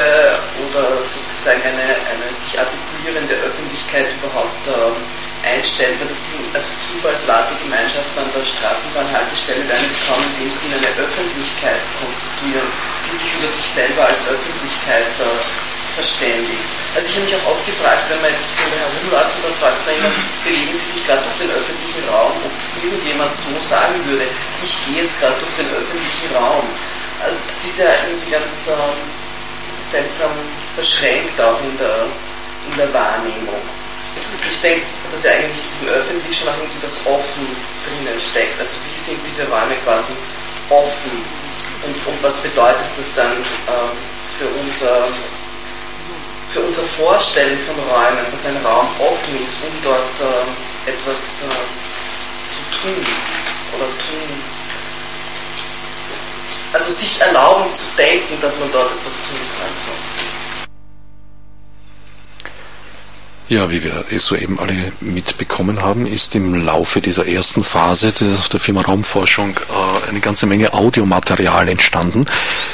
oder 0.71 1.03
sozusagen 1.03 1.63
eine, 1.67 1.89
eine 2.07 2.27
sich 2.31 2.55
artikulierende 2.55 3.35
Öffentlichkeit 3.43 4.07
überhaupt 4.23 4.65
ähm, 4.71 4.95
einstellt, 5.43 5.97
weil 5.99 6.13
das 6.13 6.21
sind 6.31 6.45
also 6.53 6.71
Zufallswartegemeinschaften 6.93 8.19
an 8.21 8.31
der 8.37 8.45
Straßenbahnhaltestelle 8.45 9.65
werden 9.67 9.89
kaum 10.05 10.21
in 10.21 10.47
dem 10.47 10.53
Sinne 10.53 10.77
eine 10.79 10.93
Öffentlichkeit 11.01 11.81
konstituieren, 11.97 12.69
die 13.09 13.15
sich 13.17 13.31
über 13.41 13.49
sich 13.49 13.69
selber 13.73 14.05
als 14.05 14.21
Öffentlichkeit 14.29 15.09
äh, 15.17 15.80
verständigt. 16.01 16.65
Also 16.97 17.05
ich 17.07 17.15
habe 17.21 17.25
mich 17.29 17.37
auch 17.37 17.53
oft 17.53 17.65
gefragt, 17.69 18.09
wenn 18.09 18.21
man 18.25 18.33
das 18.33 18.51
Thema 18.57 18.75
herumläuft, 18.81 19.37
dann 19.45 19.57
fragt 19.61 19.81
man 19.85 19.95
immer, 20.01 20.13
bewegen 20.43 20.75
Sie 20.75 20.89
sich 20.97 21.05
gerade 21.05 21.21
durch 21.23 21.39
den 21.45 21.53
öffentlichen 21.53 22.05
Raum, 22.09 22.33
ob 22.41 22.53
das 22.57 22.73
irgendjemand 22.81 23.33
so 23.37 23.53
sagen 23.61 23.95
würde, 24.09 24.25
ich 24.65 24.75
gehe 24.89 25.05
jetzt 25.05 25.15
gerade 25.21 25.37
durch 25.37 25.55
den 25.61 25.69
öffentlichen 25.77 26.31
Raum. 26.33 26.65
Also 27.21 27.39
das 27.45 27.61
ist 27.69 27.79
ja 27.85 27.93
irgendwie 28.09 28.33
ganz 28.33 28.73
ähm, 28.73 28.97
seltsam 29.85 30.33
verschränkt 30.75 31.37
auch 31.37 31.61
in 31.69 31.77
der, 31.77 32.09
in 32.73 32.75
der 32.81 32.91
Wahrnehmung. 32.97 33.61
Ich 34.17 34.61
denke, 34.65 34.83
dass 35.13 35.23
ja 35.23 35.37
eigentlich 35.37 35.55
in 35.55 35.69
diesem 35.71 35.89
Öffentlich 35.95 36.33
schon 36.35 36.49
auch 36.49 36.59
irgendwie 36.59 36.83
das 36.83 36.97
Offen 37.07 37.45
drinnen 37.87 38.19
steckt. 38.19 38.59
Also 38.59 38.81
wie 38.89 38.99
sind 38.99 39.21
diese 39.23 39.47
Räume 39.47 39.77
quasi 39.85 40.17
offen 40.73 41.13
und, 41.87 41.95
und 42.09 42.19
was 42.25 42.43
bedeutet 42.43 42.89
das 42.99 43.09
dann 43.15 43.37
äh, 43.71 43.95
für, 44.41 44.49
unser, 44.65 45.07
für 46.53 46.61
unser 46.61 46.83
Vorstellen 46.83 47.59
von 47.59 47.77
Räumen, 47.77 48.27
dass 48.33 48.47
ein 48.47 48.57
Raum 48.65 48.89
offen 48.99 49.35
ist, 49.45 49.57
um 49.63 49.73
dort 49.83 50.01
äh, 50.21 50.91
etwas 50.91 51.43
äh, 51.43 51.81
zu 52.47 52.61
tun 52.83 53.05
oder 53.77 53.87
tun. 53.87 54.31
Also 56.73 56.93
sich 56.93 57.21
erlauben 57.21 57.73
zu 57.75 57.85
denken, 57.97 58.41
dass 58.41 58.59
man 58.59 58.71
dort 58.73 58.91
etwas 58.91 59.15
tun 59.15 59.41
kann. 59.59 60.11
Ja, 63.49 63.69
wie 63.69 63.83
wir 63.83 64.05
es 64.11 64.27
soeben 64.27 64.61
alle 64.61 64.93
mitbekommen 65.01 65.83
haben, 65.83 66.07
ist 66.07 66.37
im 66.37 66.65
Laufe 66.65 67.01
dieser 67.01 67.27
ersten 67.27 67.65
Phase 67.65 68.13
der, 68.13 68.29
der 68.53 68.61
Firma 68.61 68.83
Raumforschung 68.83 69.57
äh, 69.57 69.90
eine 70.11 70.21
ganze 70.21 70.47
Menge 70.47 70.75
Audiomaterial 70.75 71.69
entstanden, 71.69 72.27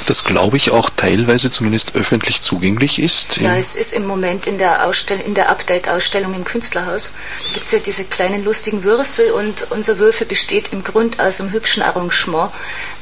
das 0.06 0.24
glaube 0.24 0.56
ich 0.56 0.70
auch 0.70 0.90
teilweise 0.90 1.50
zumindest 1.50 1.94
öffentlich 1.94 2.42
zugänglich 2.42 2.98
ist. 2.98 3.36
Ja, 3.38 3.56
es 3.56 3.76
ist 3.76 3.92
im 3.92 4.06
Moment 4.06 4.46
in 4.46 4.58
der, 4.58 4.86
Ausstell 4.86 5.20
in 5.20 5.34
der 5.34 5.50
Update-Ausstellung 5.50 6.34
im 6.34 6.44
Künstlerhaus. 6.44 7.12
Da 7.48 7.54
gibt 7.54 7.66
es 7.66 7.72
ja 7.72 7.78
diese 7.78 8.04
kleinen 8.04 8.44
lustigen 8.44 8.84
Würfel 8.84 9.30
und 9.30 9.68
unser 9.70 9.98
Würfel 9.98 10.26
besteht 10.26 10.72
im 10.72 10.84
Grund 10.84 11.20
aus 11.20 11.40
einem 11.40 11.52
hübschen 11.52 11.82
Arrangement. 11.82 12.50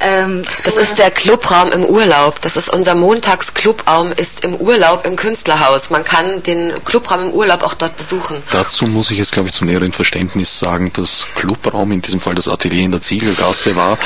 Ähm, 0.01 0.43
das 0.64 0.74
ist 0.74 0.99
der 0.99 1.11
Clubraum 1.11 1.72
im 1.72 1.85
Urlaub. 1.85 2.41
Das 2.41 2.57
ist 2.57 2.68
unser 2.68 2.95
Montagsclubraum 2.95 4.12
ist 4.12 4.45
im 4.45 4.57
Urlaub 4.57 5.07
im 5.07 5.16
Künstlerhaus. 5.16 5.91
Man 5.91 6.05
kann 6.05 6.43
den 6.43 6.72
Clubraum 6.85 7.28
im 7.28 7.30
Urlaub 7.30 7.62
auch 7.62 7.74
dort 7.74 7.97
besuchen. 7.97 8.43
Dazu 8.51 8.87
muss 8.87 9.11
ich 9.11 9.18
jetzt, 9.18 9.32
glaube 9.32 9.49
ich, 9.49 9.55
zum 9.55 9.66
näheren 9.66 9.93
Verständnis 9.93 10.59
sagen, 10.59 10.93
dass 10.93 11.26
Clubraum, 11.35 11.93
in 11.93 12.03
diesem 12.03 12.20
Fall 12.20 12.35
das 12.35 12.49
Atelier 12.49 12.85
in 12.85 12.93
der 12.93 13.01
Ziegelgasse 13.01 13.76
war, 13.76 13.99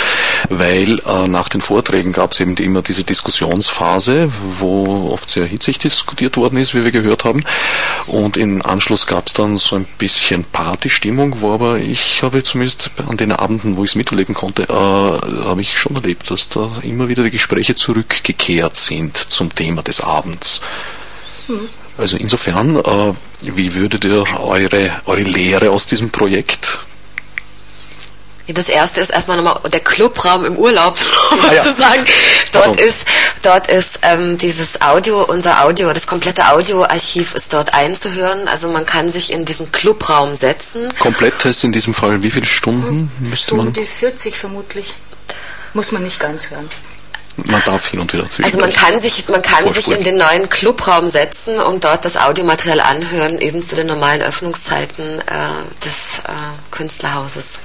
weil 0.49 0.99
äh, 1.01 1.29
nach 1.29 1.49
den 1.49 1.61
Vorträgen 1.61 2.13
gab 2.13 2.33
es 2.33 2.41
eben 2.41 2.57
immer 2.57 2.83
diese 2.83 3.05
Diskussionsphase, 3.05 4.31
wo 4.59 5.11
oft 5.13 5.31
sehr 5.31 5.47
hitzig 5.47 5.79
diskutiert 5.79 6.37
worden 6.37 6.59
ist, 6.59 6.75
wie 6.75 6.85
wir 6.85 6.91
gehört 6.91 7.25
haben. 7.25 7.45
Und 8.07 8.37
im 8.37 8.65
Anschluss 8.65 9.07
gab 9.07 9.27
es 9.27 9.33
dann 9.33 9.57
so 9.57 9.77
ein 9.77 9.87
bisschen 9.99 10.45
Partystimmung, 10.45 11.41
wo 11.41 11.55
aber 11.55 11.79
ich 11.79 12.23
habe 12.23 12.43
zumindest 12.43 12.91
an 13.09 13.17
den 13.17 13.33
Abenden, 13.33 13.77
wo 13.77 13.85
ich 13.85 13.91
es 13.91 13.97
miterleben 13.97 14.35
konnte, 14.35 14.65
äh, 14.65 14.73
habe 14.73 15.61
ich 15.61 15.77
schon 15.77 15.97
erlebt, 15.97 16.31
dass 16.31 16.49
da 16.49 16.71
immer 16.83 17.09
wieder 17.09 17.23
die 17.23 17.31
Gespräche 17.31 17.75
zurückgekehrt 17.75 18.77
sind 18.77 19.17
zum 19.17 19.55
Thema 19.55 19.83
des 19.83 20.01
Abends. 20.01 20.61
Mhm. 21.49 21.69
Also 21.97 22.17
insofern, 22.17 22.77
äh, 22.77 23.13
wie 23.43 23.75
würdet 23.75 24.05
ihr 24.05 24.25
eure, 24.41 24.93
eure 25.07 25.23
Lehre 25.23 25.71
aus 25.71 25.87
diesem 25.89 26.11
Projekt 26.11 26.79
das 28.55 28.69
erste 28.69 29.01
ist 29.01 29.11
erstmal 29.11 29.37
nochmal 29.37 29.61
der 29.71 29.81
Clubraum 29.81 30.45
im 30.45 30.57
Urlaub, 30.57 30.99
um 31.33 31.41
ah, 31.41 31.53
ja. 31.53 31.63
zu 31.63 31.75
sagen. 31.75 32.05
Dort 32.53 32.81
ist, 32.81 32.99
dort 33.43 33.67
ist 33.69 33.99
ähm, 34.03 34.39
dieses 34.39 34.81
Audio, 34.81 35.25
unser 35.25 35.65
Audio, 35.65 35.93
das 35.93 36.07
komplette 36.07 36.49
Audioarchiv 36.49 37.35
ist 37.35 37.53
dort 37.53 37.75
einzuhören. 37.75 38.49
Also 38.49 38.69
man 38.69 38.87
kann 38.87 39.11
sich 39.11 39.33
in 39.33 39.45
diesen 39.45 39.71
Clubraum 39.73 40.35
setzen. 40.35 40.93
Komplett 40.99 41.45
heißt 41.45 41.65
in 41.65 41.73
diesem 41.73 41.95
Fall 41.95 42.23
wie 42.23 42.31
viele 42.31 42.47
Stunden 42.47 43.11
müsste 43.21 43.55
man? 43.55 43.73
Stunde 43.73 43.87
40 43.87 44.37
vermutlich. 44.37 44.95
Muss 45.75 45.93
man 45.93 46.03
nicht 46.03 46.19
ganz 46.19 46.51
hören 46.51 46.69
man 47.45 47.63
darf 47.65 47.87
hin 47.89 48.01
und 48.01 48.13
wieder 48.13 48.29
zwischen. 48.29 48.45
Also 48.45 48.59
man 48.59 48.73
kann 48.73 49.01
sich, 49.01 49.29
man 49.29 49.41
kann 49.43 49.73
sich 49.73 49.89
in 49.91 50.03
den 50.03 50.17
neuen 50.17 50.49
Clubraum 50.49 51.09
setzen 51.09 51.61
und 51.61 51.85
dort 51.85 52.05
das 52.05 52.17
Audiomaterial 52.17 52.81
anhören, 52.81 53.41
eben 53.41 53.63
zu 53.63 53.77
den 53.77 53.87
normalen 53.87 54.23
Öffnungszeiten 54.23 55.21
äh, 55.21 55.23
des 55.85 56.19
äh, 56.25 56.33
Künstlerhauses. 56.71 57.61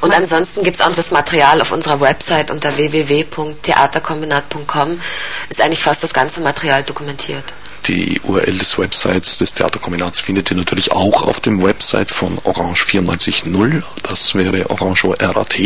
Und 0.00 0.14
ansonsten 0.14 0.62
gibt 0.62 0.76
es 0.76 0.82
auch 0.82 0.94
das 0.94 1.10
Material 1.10 1.60
auf 1.60 1.72
unserer 1.72 2.00
Website 2.00 2.50
unter 2.50 2.74
www.theaterkombinat.com. 2.76 5.00
Ist 5.48 5.60
eigentlich 5.60 5.82
fast 5.82 6.02
das 6.02 6.14
ganze 6.14 6.40
Material 6.40 6.82
dokumentiert. 6.82 7.44
Die 7.86 8.20
URL 8.24 8.58
des 8.58 8.78
Websites 8.78 9.38
des 9.38 9.54
Theaterkombinats 9.54 10.20
findet 10.20 10.50
ihr 10.50 10.56
natürlich 10.56 10.92
auch 10.92 11.22
auf 11.22 11.40
dem 11.40 11.62
Website 11.62 12.10
von 12.10 12.38
Orange 12.44 12.84
94.0. 12.84 13.82
Das 14.02 14.34
wäre 14.34 14.68
Orange 14.70 15.14
RAT 15.18 15.58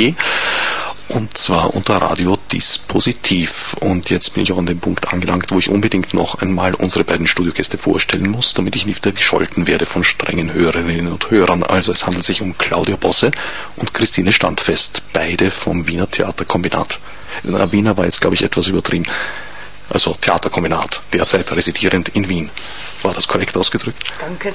und 1.08 1.36
zwar 1.36 1.74
unter 1.74 1.96
Radio 1.96 2.38
Dispositiv. 2.52 3.74
Und 3.80 4.10
jetzt 4.10 4.34
bin 4.34 4.42
ich 4.42 4.52
auch 4.52 4.58
an 4.58 4.66
dem 4.66 4.80
Punkt 4.80 5.12
angelangt, 5.12 5.50
wo 5.50 5.58
ich 5.58 5.68
unbedingt 5.68 6.14
noch 6.14 6.40
einmal 6.40 6.74
unsere 6.74 7.04
beiden 7.04 7.26
Studiogäste 7.26 7.78
vorstellen 7.78 8.30
muss, 8.30 8.54
damit 8.54 8.76
ich 8.76 8.86
nicht 8.86 9.04
wieder 9.04 9.14
gescholten 9.14 9.66
werde 9.66 9.86
von 9.86 10.04
strengen 10.04 10.52
Hörerinnen 10.52 11.08
und 11.08 11.30
Hörern. 11.30 11.62
Also 11.62 11.92
es 11.92 12.06
handelt 12.06 12.24
sich 12.24 12.42
um 12.42 12.56
Claudia 12.58 12.96
Bosse 12.96 13.30
und 13.76 13.94
Christine 13.94 14.32
Standfest, 14.32 15.02
beide 15.12 15.50
vom 15.50 15.86
Wiener 15.86 16.10
Theaterkombinat. 16.10 16.98
Na, 17.42 17.70
Wiener 17.72 17.96
war 17.96 18.04
jetzt, 18.04 18.20
glaube 18.20 18.36
ich, 18.36 18.42
etwas 18.42 18.68
übertrieben. 18.68 19.06
Also 19.90 20.16
Theaterkombinat, 20.20 21.02
derzeit 21.12 21.52
residierend 21.52 22.08
in 22.10 22.28
Wien. 22.28 22.50
War 23.02 23.12
das 23.12 23.28
korrekt 23.28 23.56
ausgedrückt? 23.56 24.12
Danke. 24.18 24.54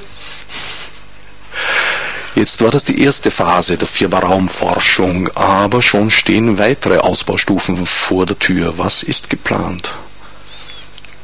Jetzt 2.40 2.62
war 2.62 2.70
das 2.70 2.84
die 2.84 3.02
erste 3.02 3.30
Phase 3.30 3.76
der 3.76 3.86
Firma 3.86 4.20
Raumforschung, 4.20 5.28
aber 5.34 5.82
schon 5.82 6.08
stehen 6.08 6.58
weitere 6.58 6.96
Ausbaustufen 6.96 7.84
vor 7.84 8.24
der 8.24 8.38
Tür. 8.38 8.78
Was 8.78 9.02
ist 9.02 9.28
geplant? 9.28 9.92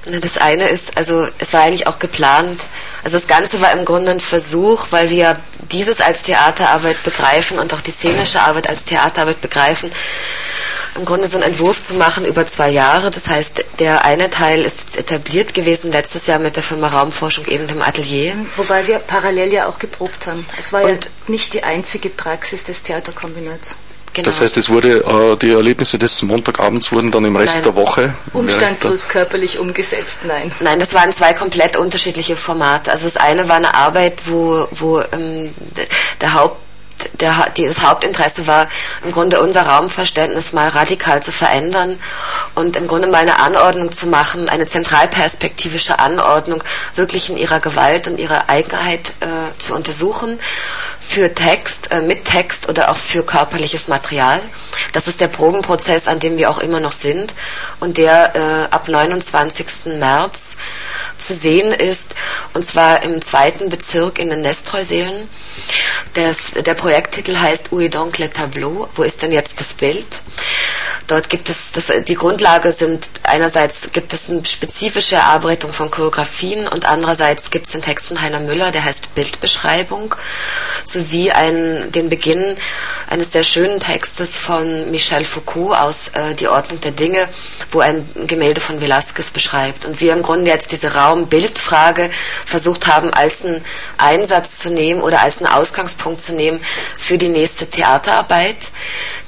Das 0.04 0.36
eine 0.36 0.68
ist, 0.68 0.98
also 0.98 1.26
es 1.38 1.54
war 1.54 1.62
eigentlich 1.62 1.86
auch 1.86 1.98
geplant, 1.98 2.60
also 3.02 3.16
das 3.16 3.26
Ganze 3.26 3.62
war 3.62 3.72
im 3.72 3.86
Grunde 3.86 4.10
ein 4.10 4.20
Versuch, 4.20 4.88
weil 4.90 5.08
wir 5.08 5.40
dieses 5.72 6.02
als 6.02 6.20
Theaterarbeit 6.20 7.02
begreifen 7.02 7.58
und 7.58 7.72
auch 7.72 7.80
die 7.80 7.92
szenische 7.92 8.42
Arbeit 8.42 8.68
als 8.68 8.84
Theaterarbeit 8.84 9.40
begreifen, 9.40 9.90
im 10.96 11.04
Grunde 11.04 11.26
so 11.26 11.38
einen 11.38 11.50
Entwurf 11.50 11.82
zu 11.82 11.94
machen 11.94 12.24
über 12.24 12.46
zwei 12.46 12.70
Jahre. 12.70 13.10
Das 13.10 13.28
heißt, 13.28 13.64
der 13.78 14.04
eine 14.04 14.30
Teil 14.30 14.62
ist 14.62 14.96
etabliert 14.96 15.54
gewesen 15.54 15.92
letztes 15.92 16.26
Jahr 16.26 16.38
mit 16.38 16.56
der 16.56 16.62
Firma 16.62 16.88
Raumforschung 16.88 17.46
eben 17.46 17.68
im 17.68 17.82
Atelier. 17.82 18.34
Wobei 18.56 18.86
wir 18.86 18.98
parallel 18.98 19.52
ja 19.52 19.66
auch 19.66 19.78
geprobt 19.78 20.26
haben. 20.26 20.46
Es 20.58 20.72
war 20.72 20.82
und 20.82 21.04
ja 21.04 21.10
nicht 21.28 21.54
die 21.54 21.62
einzige 21.62 22.08
Praxis 22.08 22.64
des 22.64 22.82
Theaterkombinats. 22.82 23.76
Genau. 24.16 24.26
Das 24.26 24.40
heißt, 24.40 24.56
es 24.56 24.70
wurde 24.70 25.04
äh, 25.04 25.36
die 25.36 25.50
Erlebnisse 25.50 25.98
des 25.98 26.22
Montagabends 26.22 26.90
wurden 26.90 27.10
dann 27.10 27.26
im 27.26 27.36
Rest 27.36 27.56
nein. 27.56 27.64
der 27.64 27.74
Woche 27.74 28.14
umstandslos 28.32 29.08
körperlich 29.08 29.58
umgesetzt. 29.58 30.20
Nein. 30.26 30.50
Nein, 30.60 30.80
das 30.80 30.94
waren 30.94 31.12
zwei 31.12 31.34
komplett 31.34 31.76
unterschiedliche 31.76 32.34
Formate. 32.34 32.90
Also 32.90 33.04
das 33.04 33.18
eine 33.18 33.46
war 33.50 33.56
eine 33.56 33.74
Arbeit, 33.74 34.22
wo 34.24 34.66
wo 34.70 35.00
ähm, 35.12 35.54
der 36.22 36.32
Haupt 36.32 36.65
der, 37.14 37.46
das 37.56 37.82
Hauptinteresse 37.82 38.46
war, 38.46 38.68
im 39.04 39.12
Grunde 39.12 39.40
unser 39.40 39.62
Raumverständnis 39.62 40.52
mal 40.52 40.68
radikal 40.68 41.22
zu 41.22 41.32
verändern 41.32 41.98
und 42.54 42.76
im 42.76 42.86
Grunde 42.86 43.08
mal 43.08 43.18
eine 43.18 43.38
Anordnung 43.40 43.92
zu 43.92 44.06
machen, 44.06 44.48
eine 44.48 44.66
zentralperspektivische 44.66 45.98
Anordnung 45.98 46.62
wirklich 46.94 47.30
in 47.30 47.36
ihrer 47.36 47.60
Gewalt 47.60 48.08
und 48.08 48.18
ihrer 48.18 48.48
Eigenheit 48.48 49.10
äh, 49.20 49.58
zu 49.58 49.74
untersuchen, 49.74 50.38
für 51.06 51.32
Text, 51.32 51.90
äh, 51.92 52.02
mit 52.02 52.24
Text 52.24 52.68
oder 52.68 52.90
auch 52.90 52.96
für 52.96 53.22
körperliches 53.22 53.88
Material. 53.88 54.40
Das 54.92 55.06
ist 55.06 55.20
der 55.20 55.28
Probenprozess, 55.28 56.08
an 56.08 56.18
dem 56.18 56.36
wir 56.36 56.50
auch 56.50 56.58
immer 56.58 56.80
noch 56.80 56.92
sind 56.92 57.34
und 57.80 57.96
der 57.96 58.34
äh, 58.34 58.74
ab 58.74 58.88
29. 58.88 59.98
März 59.98 60.56
zu 61.18 61.34
sehen 61.34 61.72
ist, 61.72 62.14
und 62.54 62.68
zwar 62.68 63.02
im 63.02 63.22
zweiten 63.22 63.68
Bezirk 63.68 64.18
in 64.18 64.30
den 64.30 64.42
Nestreuseelen. 64.42 65.28
Das, 66.14 66.52
der 66.52 66.74
Projekttitel 66.74 67.36
heißt 67.36 67.72
Où 67.72 67.80
est 67.80 67.94
donc 67.94 68.18
le 68.18 68.30
tableau? 68.30 68.88
Wo 68.94 69.02
ist 69.02 69.22
denn 69.22 69.32
jetzt 69.32 69.60
das 69.60 69.74
Bild? 69.74 70.06
Dort 71.06 71.28
gibt 71.28 71.48
es, 71.48 71.72
das, 71.72 71.92
die 72.04 72.14
Grundlage 72.14 72.72
sind, 72.72 73.08
einerseits 73.22 73.92
gibt 73.92 74.12
es 74.12 74.28
eine 74.28 74.44
spezifische 74.44 75.16
Erarbeitung 75.16 75.72
von 75.72 75.90
Choreografien 75.90 76.66
und 76.66 76.84
andererseits 76.84 77.50
gibt 77.50 77.66
es 77.66 77.72
den 77.72 77.82
Text 77.82 78.08
von 78.08 78.20
Heiner 78.20 78.40
Müller, 78.40 78.72
der 78.72 78.84
heißt 78.84 79.14
Bildbeschreibung, 79.14 80.16
sowie 80.96 81.30
ein, 81.30 81.92
den 81.92 82.08
Beginn 82.08 82.56
eines 83.08 83.32
sehr 83.32 83.42
schönen 83.42 83.80
Textes 83.80 84.36
von 84.36 84.90
Michel 84.90 85.24
Foucault 85.24 85.76
aus 85.78 86.08
äh, 86.08 86.34
Die 86.34 86.48
Ordnung 86.48 86.80
der 86.80 86.92
Dinge, 86.92 87.28
wo 87.70 87.80
ein 87.80 88.08
Gemälde 88.26 88.60
von 88.60 88.80
Velázquez 88.80 89.32
beschreibt. 89.32 89.84
Und 89.84 90.00
wir 90.00 90.12
im 90.12 90.22
Grunde 90.22 90.50
jetzt 90.50 90.72
diese 90.72 90.94
Raum-Bild-Frage 90.94 92.10
versucht 92.44 92.86
haben, 92.86 93.12
als 93.12 93.44
einen 93.44 93.64
Einsatz 93.98 94.58
zu 94.58 94.70
nehmen 94.70 95.02
oder 95.02 95.20
als 95.20 95.38
einen 95.38 95.52
Ausgangspunkt 95.52 96.22
zu 96.22 96.34
nehmen 96.34 96.60
für 96.96 97.18
die 97.18 97.28
nächste 97.28 97.66
Theaterarbeit, 97.66 98.56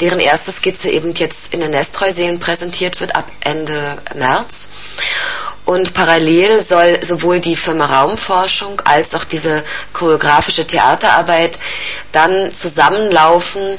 deren 0.01 0.21
erste 0.21 0.53
Skizze 0.53 0.91
eben 0.91 1.15
jetzt 1.15 1.53
in 1.53 1.61
den 1.61 1.71
Nestreuseelen 1.71 2.39
präsentiert 2.39 3.01
wird 3.01 3.15
ab 3.15 3.31
Ende 3.41 3.99
März. 4.15 4.69
Und 5.69 5.93
parallel 5.93 6.63
soll 6.63 6.99
sowohl 7.05 7.41
die 7.41 7.55
Firma 7.55 7.85
Raumforschung 7.85 8.81
als 8.87 9.15
auch 9.15 9.25
diese 9.25 9.63
choreografische 9.93 10.67
Theaterarbeit 10.67 11.59
dann 12.11 12.55
zusammenlaufen 12.55 13.77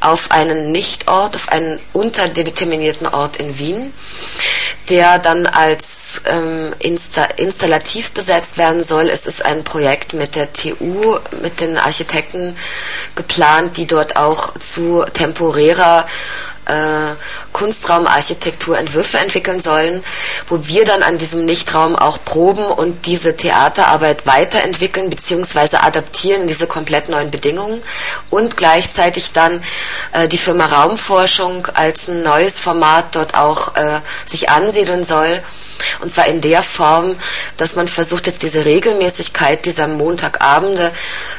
auf 0.00 0.32
einen 0.32 0.72
Nichtort, 0.72 1.36
auf 1.36 1.50
einen 1.50 1.78
unterdeterminierten 1.92 3.06
Ort 3.06 3.36
in 3.36 3.56
Wien, 3.60 3.94
der 4.88 5.20
dann 5.20 5.46
als 5.46 6.20
ähm, 6.24 6.74
insta 6.80 7.22
installativ 7.36 8.10
besetzt 8.10 8.58
werden 8.58 8.82
soll. 8.82 9.08
Es 9.08 9.26
ist 9.26 9.44
ein 9.44 9.62
Projekt 9.62 10.14
mit 10.14 10.34
der 10.34 10.52
TU, 10.52 11.16
mit 11.42 11.60
den 11.60 11.78
Architekten 11.78 12.56
geplant, 13.14 13.76
die 13.76 13.86
dort 13.86 14.16
auch 14.16 14.58
zu 14.58 15.04
temporärer 15.04 16.06
äh, 16.66 17.14
Kunstraumarchitektur 17.54 18.76
Entwürfe 18.76 19.16
entwickeln 19.18 19.60
sollen, 19.60 20.04
wo 20.48 20.66
wir 20.66 20.84
dann 20.84 21.02
an 21.02 21.16
diesem 21.16 21.46
Nichtraum 21.46 21.96
auch 21.96 22.18
proben 22.22 22.66
und 22.66 23.06
diese 23.06 23.36
Theaterarbeit 23.36 24.26
weiterentwickeln 24.26 25.08
bzw. 25.08 25.76
adaptieren 25.76 26.42
in 26.42 26.48
diese 26.48 26.66
komplett 26.66 27.08
neuen 27.08 27.30
Bedingungen 27.30 27.80
und 28.28 28.58
gleichzeitig 28.58 29.32
dann 29.32 29.62
äh, 30.12 30.28
die 30.28 30.36
Firma 30.36 30.66
Raumforschung 30.66 31.68
als 31.72 32.08
ein 32.08 32.22
neues 32.22 32.60
Format 32.60 33.14
dort 33.14 33.34
auch 33.34 33.76
äh, 33.76 34.00
sich 34.26 34.50
ansiedeln 34.50 35.04
soll. 35.04 35.40
Und 36.00 36.12
zwar 36.12 36.26
in 36.26 36.40
der 36.40 36.62
Form, 36.62 37.16
dass 37.56 37.76
man 37.76 37.88
versucht, 37.88 38.26
jetzt 38.26 38.42
diese 38.42 38.64
Regelmäßigkeit 38.64 39.64
dieser 39.66 39.86
Montagabende 39.86 40.92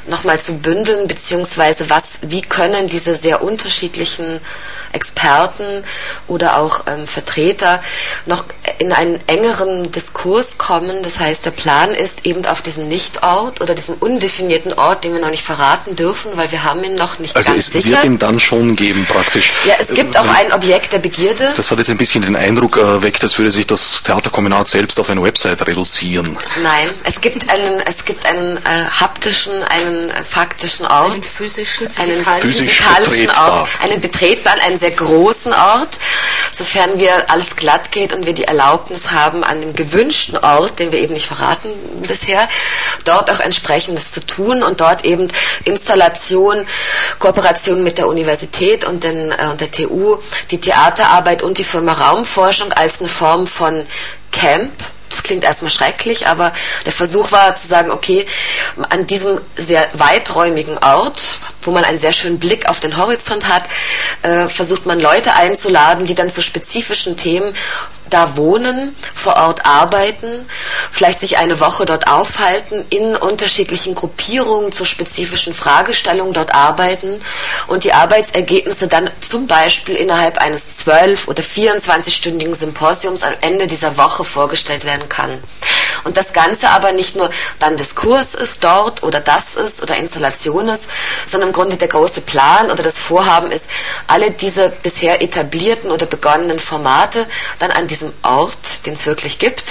nochmal 0.08 0.40
zu 0.40 0.60
bündeln, 0.60 1.08
beziehungsweise 1.08 1.90
was, 1.90 2.20
wie 2.22 2.42
können 2.42 2.88
diese 2.88 3.16
sehr 3.16 3.42
unterschiedlichen 3.42 4.40
Experten 4.92 5.84
oder 6.28 6.58
auch 6.58 6.86
ähm, 6.88 7.08
Vertreter 7.08 7.82
noch 8.26 8.46
in 8.80 8.92
einen 8.92 9.20
engeren 9.28 9.92
Diskurs 9.92 10.58
kommen. 10.58 11.02
Das 11.04 11.20
heißt, 11.20 11.46
der 11.46 11.52
Plan 11.52 11.92
ist 11.92 12.26
eben 12.26 12.46
auf 12.46 12.62
diesem 12.62 12.88
Nichtort 12.88 13.62
oder 13.62 13.76
diesem 13.76 13.96
undefinierten 13.96 14.74
Ort, 14.74 15.04
den 15.04 15.14
wir 15.14 15.22
noch 15.22 15.30
nicht 15.30 15.44
verraten 15.44 15.96
dürfen, 15.96 16.32
weil 16.36 16.52
wir 16.52 16.64
haben 16.64 16.84
ihn 16.84 16.96
noch 16.96 17.20
nicht 17.20 17.36
also 17.36 17.52
ganz 17.52 17.68
sicher. 17.68 17.78
Also 17.78 17.90
es 17.90 17.96
wird 17.96 18.04
ihn 18.06 18.20
dann 18.20 18.40
schon 18.40 18.76
geben 18.76 19.06
praktisch. 19.10 19.52
Ja, 19.66 19.76
es 19.80 19.88
gibt 19.94 20.18
auch 20.18 20.28
ein 20.28 20.52
Objekt 20.52 20.94
der 20.94 21.00
Begierde. 21.00 21.54
Das 21.56 21.72
hat 21.72 21.78
jetzt 21.78 21.90
ein 21.90 21.98
bisschen 21.98 22.22
den 22.22 22.36
Eindruck 22.36 22.78
erweckt, 22.78 23.24
als 23.24 23.38
würde 23.38 23.52
sich 23.52 23.68
das 23.68 24.04
Theaterkombinat 24.04 24.68
selbst 24.68 25.00
auf 25.00 25.10
eine 25.10 25.22
Website 25.22 25.66
reduzieren. 25.66 26.38
Nein, 26.62 26.90
es 27.04 27.22
gibt 27.22 27.50
einen, 27.50 27.82
es 27.82 28.06
gibt 28.06 28.26
einen 28.26 28.58
äh, 28.58 28.86
haptischen, 29.00 29.54
einen 29.64 30.10
äh, 30.10 30.24
faktischen 30.24 30.86
Ort. 30.86 31.14
Einen 31.14 31.24
physischen, 31.24 31.88
einen 31.98 32.24
physisch 32.24 32.76
physikalischen 32.76 33.30
Ort, 33.32 33.70
einen 33.82 34.02
betretbaren, 34.02 34.60
einen 34.62 34.78
sehr 34.78 34.92
großen 34.92 35.54
Ort, 35.54 35.95
sofern 36.52 37.00
wir 37.00 37.30
alles 37.30 37.56
glatt 37.56 37.92
geht 37.92 38.14
und 38.14 38.26
wir 38.26 38.34
die 38.34 38.46
Erlaubnis 38.46 39.12
haben, 39.12 39.44
an 39.44 39.62
dem 39.62 39.76
gewünschten 39.76 40.38
Ort, 40.38 40.80
den 40.80 40.92
wir 40.92 41.00
eben 41.00 41.14
nicht 41.14 41.28
verraten 41.28 41.70
bisher, 42.08 42.48
dort 43.04 43.30
auch 43.30 43.40
entsprechendes 43.40 44.12
zu 44.12 44.26
tun 44.26 44.64
und 44.64 44.82
dort 44.82 45.06
eben 45.06 45.28
Installation, 45.66 46.66
Kooperation 47.20 47.84
mit 47.84 47.98
der 47.98 48.08
Universität 48.08 48.86
und, 48.86 49.04
den, 49.04 49.32
äh, 49.32 49.48
und 49.52 49.62
der 49.62 49.72
TU, 49.72 50.18
die 50.52 50.60
Theaterarbeit 50.60 51.44
und 51.44 51.58
die 51.58 51.64
Firma 51.64 51.94
Raumforschung 51.94 52.72
als 52.74 53.00
eine 53.00 53.10
Form 53.10 53.48
von 53.48 53.86
Camp 54.32 54.72
klingt 55.24 55.44
erstmal 55.44 55.72
schrecklich, 55.72 56.28
aber 56.28 56.54
der 56.86 56.92
Versuch 56.92 57.32
war 57.32 57.56
zu 57.56 57.68
sagen, 57.68 57.92
okay, 57.92 58.26
an 58.90 59.08
diesem 59.08 59.40
sehr 59.56 59.88
weiträumigen 59.94 60.78
Ort, 60.78 61.22
wo 61.62 61.72
man 61.72 61.84
einen 61.84 62.00
sehr 62.00 62.14
schönen 62.14 62.40
Blick 62.40 62.68
auf 62.70 62.80
den 62.80 62.98
Horizont 62.98 63.48
hat, 63.48 63.64
äh, 64.22 64.48
versucht 64.48 64.86
man 64.86 65.00
Leute 65.00 65.34
einzuladen, 65.34 66.06
die 66.06 66.16
dann 66.16 66.30
zu 66.30 66.42
spezifischen 66.42 67.18
Themen 67.18 67.56
da 68.16 68.38
wohnen, 68.38 68.96
vor 69.14 69.36
Ort 69.36 69.66
arbeiten, 69.66 70.48
vielleicht 70.90 71.20
sich 71.20 71.38
eine 71.38 71.60
Woche 71.60 71.86
dort 71.86 72.08
aufhalten, 72.08 72.86
in 72.90 73.16
unterschiedlichen 73.18 73.94
Gruppierungen 73.94 74.72
zu 74.72 74.86
spezifischen 74.86 75.54
Fragestellungen 75.54 76.34
dort 76.34 76.56
arbeiten 76.56 77.20
und 77.68 77.84
die 77.84 77.92
Arbeitsergebnisse 77.92 78.88
dann 78.88 79.10
zum 79.28 79.48
Beispiel 79.48 79.96
innerhalb 79.96 80.38
eines 80.38 80.62
12- 80.86 81.28
oder 81.28 81.44
24-stündigen 81.44 82.56
Symposiums 82.56 83.24
am 83.24 83.34
Ende 83.42 83.68
dieser 83.68 83.98
Woche 83.98 84.24
vorgestellt 84.24 84.86
werden 84.86 85.10
kann. 85.10 85.44
Und 86.06 86.18
das 86.18 86.34
Ganze 86.34 86.70
aber 86.70 86.92
nicht 86.92 87.16
nur 87.16 87.32
dann 87.60 87.78
Diskurs 87.78 88.36
ist 88.36 88.64
dort 88.64 89.04
oder 89.04 89.20
das 89.20 89.56
ist 89.56 89.82
oder 89.82 89.98
Installation 89.98 90.70
ist, 90.70 90.88
sondern 91.30 91.50
im 91.50 91.54
Grunde 91.54 91.78
der 91.78 91.88
große 91.88 92.22
Plan 92.22 92.70
oder 92.70 92.84
das 92.84 93.00
Vorhaben 93.00 93.52
ist, 93.52 93.68
alle 94.08 94.30
diese 94.30 94.70
bisher 94.84 95.22
etablierten 95.22 95.90
oder 95.92 96.06
begonnenen 96.06 96.60
Formate 96.60 97.26
dann 97.58 97.72
an 97.72 97.88
diesem 97.88 98.05
Ort, 98.24 98.86
den 98.86 98.94
es 98.94 99.06
wirklich 99.06 99.40
gibt, 99.40 99.64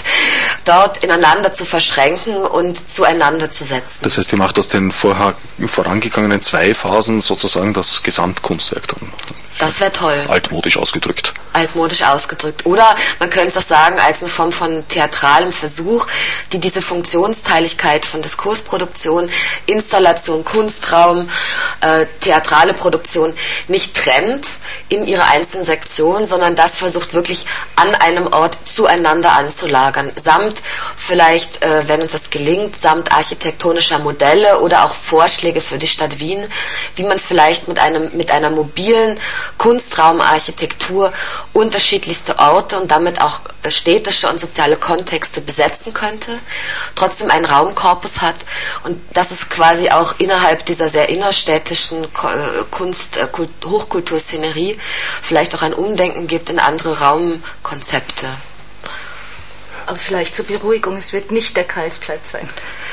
dort 0.65 0.99
ineinander 1.05 1.53
zu 1.53 1.65
verschränken 1.65 2.37
und 2.37 2.89
zueinander 2.91 3.51
zu 3.51 3.65
setzen. 3.65 4.01
Das 4.03 4.17
heißt, 4.17 4.33
ihr 4.33 4.39
macht 4.39 4.59
aus 4.59 4.69
den 4.69 4.93
vorher 4.93 5.35
vorangegangenen 5.67 6.41
zwei 6.43 6.75
Phasen 6.75 7.21
sozusagen 7.21 7.75
das 7.75 8.03
Gesamtkunstwerk 8.03 8.89
dann. 8.89 9.13
Das 9.59 9.81
wäre 9.81 9.93
toll. 9.93 10.25
Altmodisch 10.29 10.77
ausgedrückt. 10.77 11.34
Altmodisch 11.55 12.03
ausgedrückt. 12.03 12.67
Oder 12.67 12.95
man 13.19 13.31
könnte 13.31 13.51
es 13.51 13.57
auch 13.57 13.69
sagen 13.69 13.99
als 13.99 14.21
eine 14.21 14.29
Form 14.29 14.53
von 14.53 14.87
theatralem 14.89 15.53
Versuch, 15.53 16.07
die 16.53 16.59
diese 16.59 16.83
Funktionsteiligkeit 16.83 18.05
von 18.07 18.23
Diskursproduktion, 18.23 19.31
Installation, 19.67 20.45
Kunstraum, 20.45 21.29
äh, 21.81 22.07
theatrale 22.21 22.75
Produktion 22.75 23.33
nicht 23.69 23.95
trennt 23.95 24.47
in 24.89 25.07
ihre 25.07 25.25
einzelnen 25.25 25.65
Sektionen, 25.65 26.27
sondern 26.27 26.57
das 26.57 26.77
versucht 26.77 27.15
wirklich 27.15 27.47
an 27.77 27.95
einem 27.95 28.27
Ort 28.27 28.59
zueinander 28.65 29.33
anzulagern. 29.33 30.13
Samt 30.23 30.63
vielleicht, 30.97 31.63
äh, 31.63 31.89
wenn 31.89 32.03
uns 32.03 32.13
das 32.13 32.31
gelingt, 32.31 32.77
samt 32.77 33.13
architektonischer 33.13 33.99
Modelle 33.99 34.61
oder 34.61 34.85
auch 34.85 34.95
Vorschläge 34.95 35.61
für 35.61 35.79
die 35.79 35.87
Stadt 35.87 36.19
Wien, 36.19 36.47
wie 36.97 37.05
man 37.05 37.19
vielleicht 37.19 37.69
mit 37.69 37.79
einem, 37.79 38.11
mit 38.15 38.31
einer 38.31 38.51
mobilen 38.51 39.19
Kunstraumarchitektur 39.59 41.13
unterschiedlichste 41.53 42.39
Orte 42.39 42.81
und 42.81 42.91
damit 42.91 43.21
auch 43.21 43.41
äh, 43.63 43.71
städtische 43.71 44.29
und 44.29 44.41
soziale 44.41 44.77
Kontexte 44.77 45.41
besetzen 45.41 45.93
könnte, 45.93 46.39
trotzdem 46.95 47.31
einen 47.31 47.45
Raumkorpus 47.45 48.21
hat 48.23 48.37
und 48.85 49.01
dass 49.15 49.31
es 49.31 49.49
quasi 49.49 49.91
auch 49.91 50.15
innerhalb 50.19 50.65
dieser 50.67 50.89
sehr 50.89 51.09
innerstädtischen 51.09 52.05
äh, 52.05 52.09
Kunst, 52.71 53.17
äh, 53.17 53.29
Hochkulturszenerie 53.65 54.77
vielleicht 55.23 55.55
auch 55.55 55.63
ein 55.63 55.75
Umdenken 55.75 56.27
gibt 56.27 56.51
in 56.51 56.59
andere 56.59 57.01
Raumkonzepte. 57.01 58.27
Aber 59.87 59.97
vielleicht 59.97 60.35
zur 60.35 60.47
Beruhigung, 60.47 60.97
es 60.97 61.13
wird 61.13 61.31
nicht 61.31 61.57
der 61.57 61.65
Karlsplatz 61.65 62.33
sein. 62.33 62.49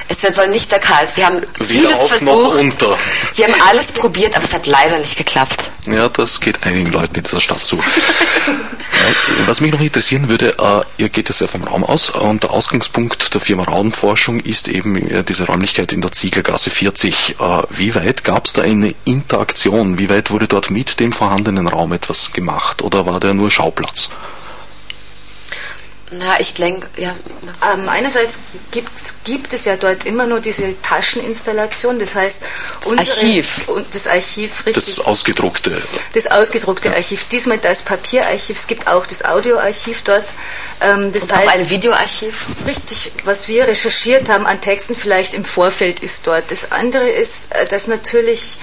Es 0.07 0.21
wird, 0.23 0.35
soll 0.35 0.47
nicht 0.49 0.71
der 0.71 0.79
Karls. 0.79 1.15
Wir 1.15 1.25
haben 1.25 1.41
Weder 1.41 1.65
vieles 1.65 1.93
auf 1.93 2.09
versucht. 2.09 2.25
noch 2.25 2.55
unter. 2.59 2.97
Wir 3.35 3.45
haben 3.47 3.61
alles 3.69 3.85
probiert, 3.87 4.35
aber 4.35 4.45
es 4.45 4.53
hat 4.53 4.67
leider 4.67 4.97
nicht 4.99 5.17
geklappt. 5.17 5.71
Ja, 5.87 6.09
das 6.09 6.39
geht 6.41 6.63
einigen 6.63 6.91
Leuten 6.91 7.15
in 7.15 7.23
dieser 7.23 7.39
Stadt 7.41 7.63
zu. 7.63 7.81
Was 9.47 9.61
mich 9.61 9.71
noch 9.71 9.81
interessieren 9.81 10.29
würde, 10.29 10.55
äh, 10.59 11.01
ihr 11.01 11.09
geht 11.09 11.29
jetzt 11.29 11.41
ja 11.41 11.47
vom 11.47 11.63
Raum 11.63 11.83
aus 11.83 12.09
und 12.09 12.43
der 12.43 12.51
Ausgangspunkt 12.51 13.33
der 13.33 13.41
Firma 13.41 13.63
Raumforschung 13.63 14.39
ist 14.41 14.67
eben 14.67 14.95
äh, 14.97 15.23
diese 15.23 15.45
Räumlichkeit 15.47 15.91
in 15.93 16.01
der 16.01 16.11
Zieglergasse 16.11 16.69
40. 16.69 17.37
Äh, 17.39 17.61
Wie 17.69 17.95
weit 17.95 18.23
gab 18.23 18.45
es 18.45 18.53
da 18.53 18.61
eine 18.61 18.93
Interaktion? 19.05 19.97
Wie 19.97 20.09
weit 20.09 20.29
wurde 20.29 20.47
dort 20.47 20.69
mit 20.69 20.99
dem 20.99 21.13
vorhandenen 21.13 21.67
Raum 21.67 21.93
etwas 21.93 22.31
gemacht 22.33 22.81
oder 22.81 23.05
war 23.05 23.19
der 23.19 23.33
nur 23.33 23.49
Schauplatz? 23.49 24.09
Na, 26.13 26.37
ich 26.41 26.53
denke, 26.55 26.89
ja. 26.97 27.15
Ähm, 27.73 27.87
einerseits 27.87 28.39
gibt, 28.71 28.91
gibt 29.23 29.53
es 29.53 29.63
ja 29.63 29.77
dort 29.77 30.05
immer 30.05 30.27
nur 30.27 30.41
diese 30.41 30.79
Tascheninstallation, 30.81 31.99
das 31.99 32.15
heißt 32.15 32.43
unsere, 32.83 33.17
Archiv. 33.17 33.69
Und 33.69 33.95
das 33.95 34.07
Archiv, 34.07 34.65
richtig. 34.65 34.95
Das 34.97 35.05
ausgedruckte. 35.05 35.81
Das 36.13 36.27
ausgedruckte 36.29 36.93
Archiv. 36.93 37.23
Diesmal 37.29 37.59
das 37.59 37.83
Papierarchiv, 37.83 38.57
es 38.57 38.67
gibt 38.67 38.87
auch 38.87 39.05
das 39.05 39.23
Audioarchiv 39.23 40.01
dort. 40.01 40.25
Ähm, 40.81 41.13
das 41.13 41.23
Und 41.23 41.37
heißt, 41.37 41.47
auch 41.47 41.53
ein 41.53 41.69
Videoarchiv. 41.69 42.47
Richtig, 42.67 43.13
was 43.23 43.47
wir 43.47 43.67
recherchiert 43.67 44.27
haben 44.27 44.45
an 44.45 44.59
Texten 44.59 44.95
vielleicht 44.95 45.33
im 45.33 45.45
Vorfeld 45.45 46.01
ist 46.01 46.27
dort. 46.27 46.51
Das 46.51 46.73
andere 46.73 47.07
ist, 47.07 47.53
äh, 47.53 47.65
dass 47.67 47.87
natürlich, 47.87 48.57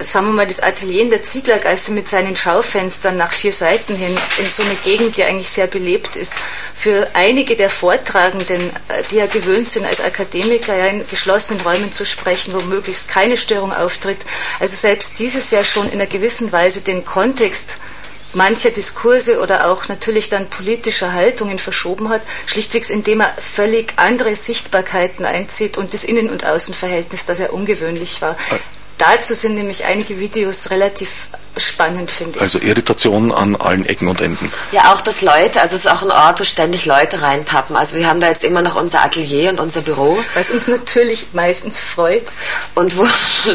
sagen 0.00 0.26
wir 0.28 0.32
mal, 0.32 0.46
das 0.46 0.60
Atelier 0.60 1.02
in 1.02 1.10
der 1.10 1.22
Zieglergasse 1.22 1.92
mit 1.92 2.08
seinen 2.08 2.36
Schaufenstern 2.36 3.16
nach 3.16 3.32
vier 3.32 3.52
Seiten 3.52 3.94
hin 3.96 4.16
in 4.38 4.46
so 4.46 4.62
eine 4.62 4.74
Gegend, 4.76 5.16
die 5.16 5.24
eigentlich 5.24 5.50
sehr 5.50 5.66
belebt 5.66 6.16
ist, 6.16 6.34
für 6.74 7.08
einige 7.14 7.56
der 7.56 7.70
Vortragenden, 7.70 8.70
äh, 8.88 9.02
die 9.10 9.16
ja 9.16 9.26
gewöhnt 9.26 9.68
sind, 9.68 9.86
als 9.86 10.00
Akademiker 10.00 10.76
ja 10.76 10.86
in 10.86 11.06
geschlossenen 11.08 11.62
Räumen 11.62 11.92
zu 11.92 12.04
sprechen, 12.04 12.54
wo 12.54 12.60
möglichst 12.60 13.08
keine 13.08 13.36
Störung 13.36 13.72
auftritt. 13.72 14.18
Also 14.60 14.76
selbst 14.76 15.18
dieses 15.18 15.50
ja 15.50 15.64
schon 15.64 15.86
in 15.86 15.94
einer 15.94 16.06
gewissen 16.06 16.52
Weise 16.52 16.80
den 16.80 17.04
Kontext 17.04 17.78
mancher 18.34 18.70
Diskurse 18.70 19.40
oder 19.40 19.70
auch 19.70 19.88
natürlich 19.88 20.28
dann 20.28 20.50
politischer 20.50 21.12
Haltungen 21.12 21.58
verschoben 21.58 22.08
hat, 22.08 22.22
schlichtweg 22.46 22.88
indem 22.90 23.20
er 23.20 23.34
völlig 23.38 23.92
andere 23.96 24.34
Sichtbarkeiten 24.36 25.24
einzieht 25.24 25.78
und 25.78 25.94
das 25.94 26.04
Innen- 26.04 26.30
und 26.30 26.46
Außenverhältnis, 26.46 27.26
das 27.26 27.38
ja 27.38 27.50
ungewöhnlich 27.50 28.20
war. 28.20 28.36
Dazu 28.98 29.34
sind 29.34 29.54
nämlich 29.56 29.84
einige 29.84 30.18
Videos 30.20 30.70
relativ 30.70 31.28
spannend, 31.56 32.10
finde 32.10 32.36
ich. 32.36 32.42
Also 32.42 32.58
Irritation 32.58 33.30
an 33.30 33.54
allen 33.54 33.86
Ecken 33.86 34.08
und 34.08 34.20
Enden. 34.20 34.50
Ja, 34.72 34.92
auch 34.92 35.00
das 35.00 35.20
Leute, 35.20 35.60
also 35.60 35.76
es 35.76 35.84
ist 35.84 35.90
auch 35.90 36.02
ein 36.02 36.10
Ort, 36.10 36.40
wo 36.40 36.44
ständig 36.44 36.84
Leute 36.84 37.22
reintappen. 37.22 37.76
Also 37.76 37.94
wir 37.96 38.08
haben 38.08 38.20
da 38.20 38.28
jetzt 38.28 38.42
immer 38.42 38.60
noch 38.60 38.74
unser 38.74 39.02
Atelier 39.04 39.50
und 39.50 39.60
unser 39.60 39.80
Büro. 39.80 40.18
Was 40.34 40.50
uns 40.50 40.66
natürlich 40.66 41.26
meistens 41.32 41.78
freut. 41.78 42.22
Und 42.74 42.96
wo, 42.96 43.06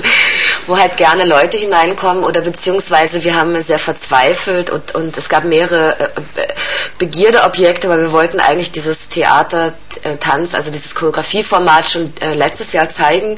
wo 0.68 0.78
halt 0.78 0.96
gerne 0.96 1.26
Leute 1.26 1.58
hineinkommen 1.58 2.24
oder 2.24 2.40
beziehungsweise 2.42 3.24
wir 3.26 3.36
haben 3.36 3.62
sehr 3.62 3.80
verzweifelt 3.80 4.70
und, 4.70 4.96
und 4.96 5.18
es 5.18 5.28
gab 5.28 5.44
mehrere 5.44 6.00
äh, 6.00 6.08
Be- 6.36 6.48
Begierdeobjekte, 7.00 7.90
weil 7.90 8.00
wir 8.00 8.12
wollten 8.12 8.40
eigentlich 8.40 8.72
dieses 8.72 9.10
Theater, 9.10 9.74
äh, 10.04 10.18
Tanz, 10.18 10.54
also 10.54 10.70
dieses 10.72 10.96
Choreografieformat 10.96 11.90
schon 11.90 12.14
äh, 12.22 12.34
letztes 12.34 12.72
Jahr 12.74 12.90
zeigen, 12.90 13.38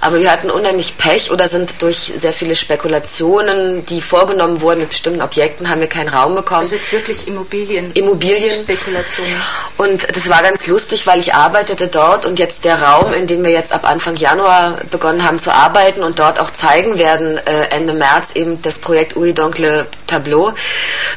aber 0.00 0.20
wir 0.20 0.30
hatten 0.30 0.50
unheimlich 0.50 0.96
Pech 0.98 1.30
oder 1.38 1.46
sind 1.46 1.80
durch 1.82 2.12
sehr 2.16 2.32
viele 2.32 2.56
Spekulationen, 2.56 3.86
die 3.86 4.00
vorgenommen 4.00 4.60
wurden 4.60 4.80
mit 4.80 4.88
bestimmten 4.88 5.22
Objekten, 5.22 5.68
haben 5.68 5.80
wir 5.80 5.86
keinen 5.86 6.08
Raum 6.08 6.34
bekommen. 6.34 6.62
Also 6.62 6.74
jetzt 6.74 6.92
wirklich 6.92 7.28
Immobilien. 7.28 7.92
Immobilien. 7.92 8.52
Spekulationen. 8.52 9.40
Und 9.76 10.16
das 10.16 10.28
war 10.28 10.42
ganz 10.42 10.66
lustig, 10.66 11.06
weil 11.06 11.20
ich 11.20 11.34
arbeitete 11.34 11.86
dort 11.86 12.26
und 12.26 12.40
jetzt 12.40 12.64
der 12.64 12.82
Raum, 12.82 13.12
in 13.12 13.28
dem 13.28 13.44
wir 13.44 13.52
jetzt 13.52 13.70
ab 13.70 13.88
Anfang 13.88 14.16
Januar 14.16 14.78
begonnen 14.90 15.22
haben 15.22 15.38
zu 15.38 15.54
arbeiten 15.54 16.02
und 16.02 16.18
dort 16.18 16.40
auch 16.40 16.50
zeigen 16.50 16.98
werden, 16.98 17.38
äh, 17.46 17.68
Ende 17.70 17.92
März 17.92 18.32
eben 18.34 18.60
das 18.62 18.80
Projekt 18.80 19.16
Ui 19.16 19.32
Donkle 19.32 19.86
Tableau, 20.08 20.52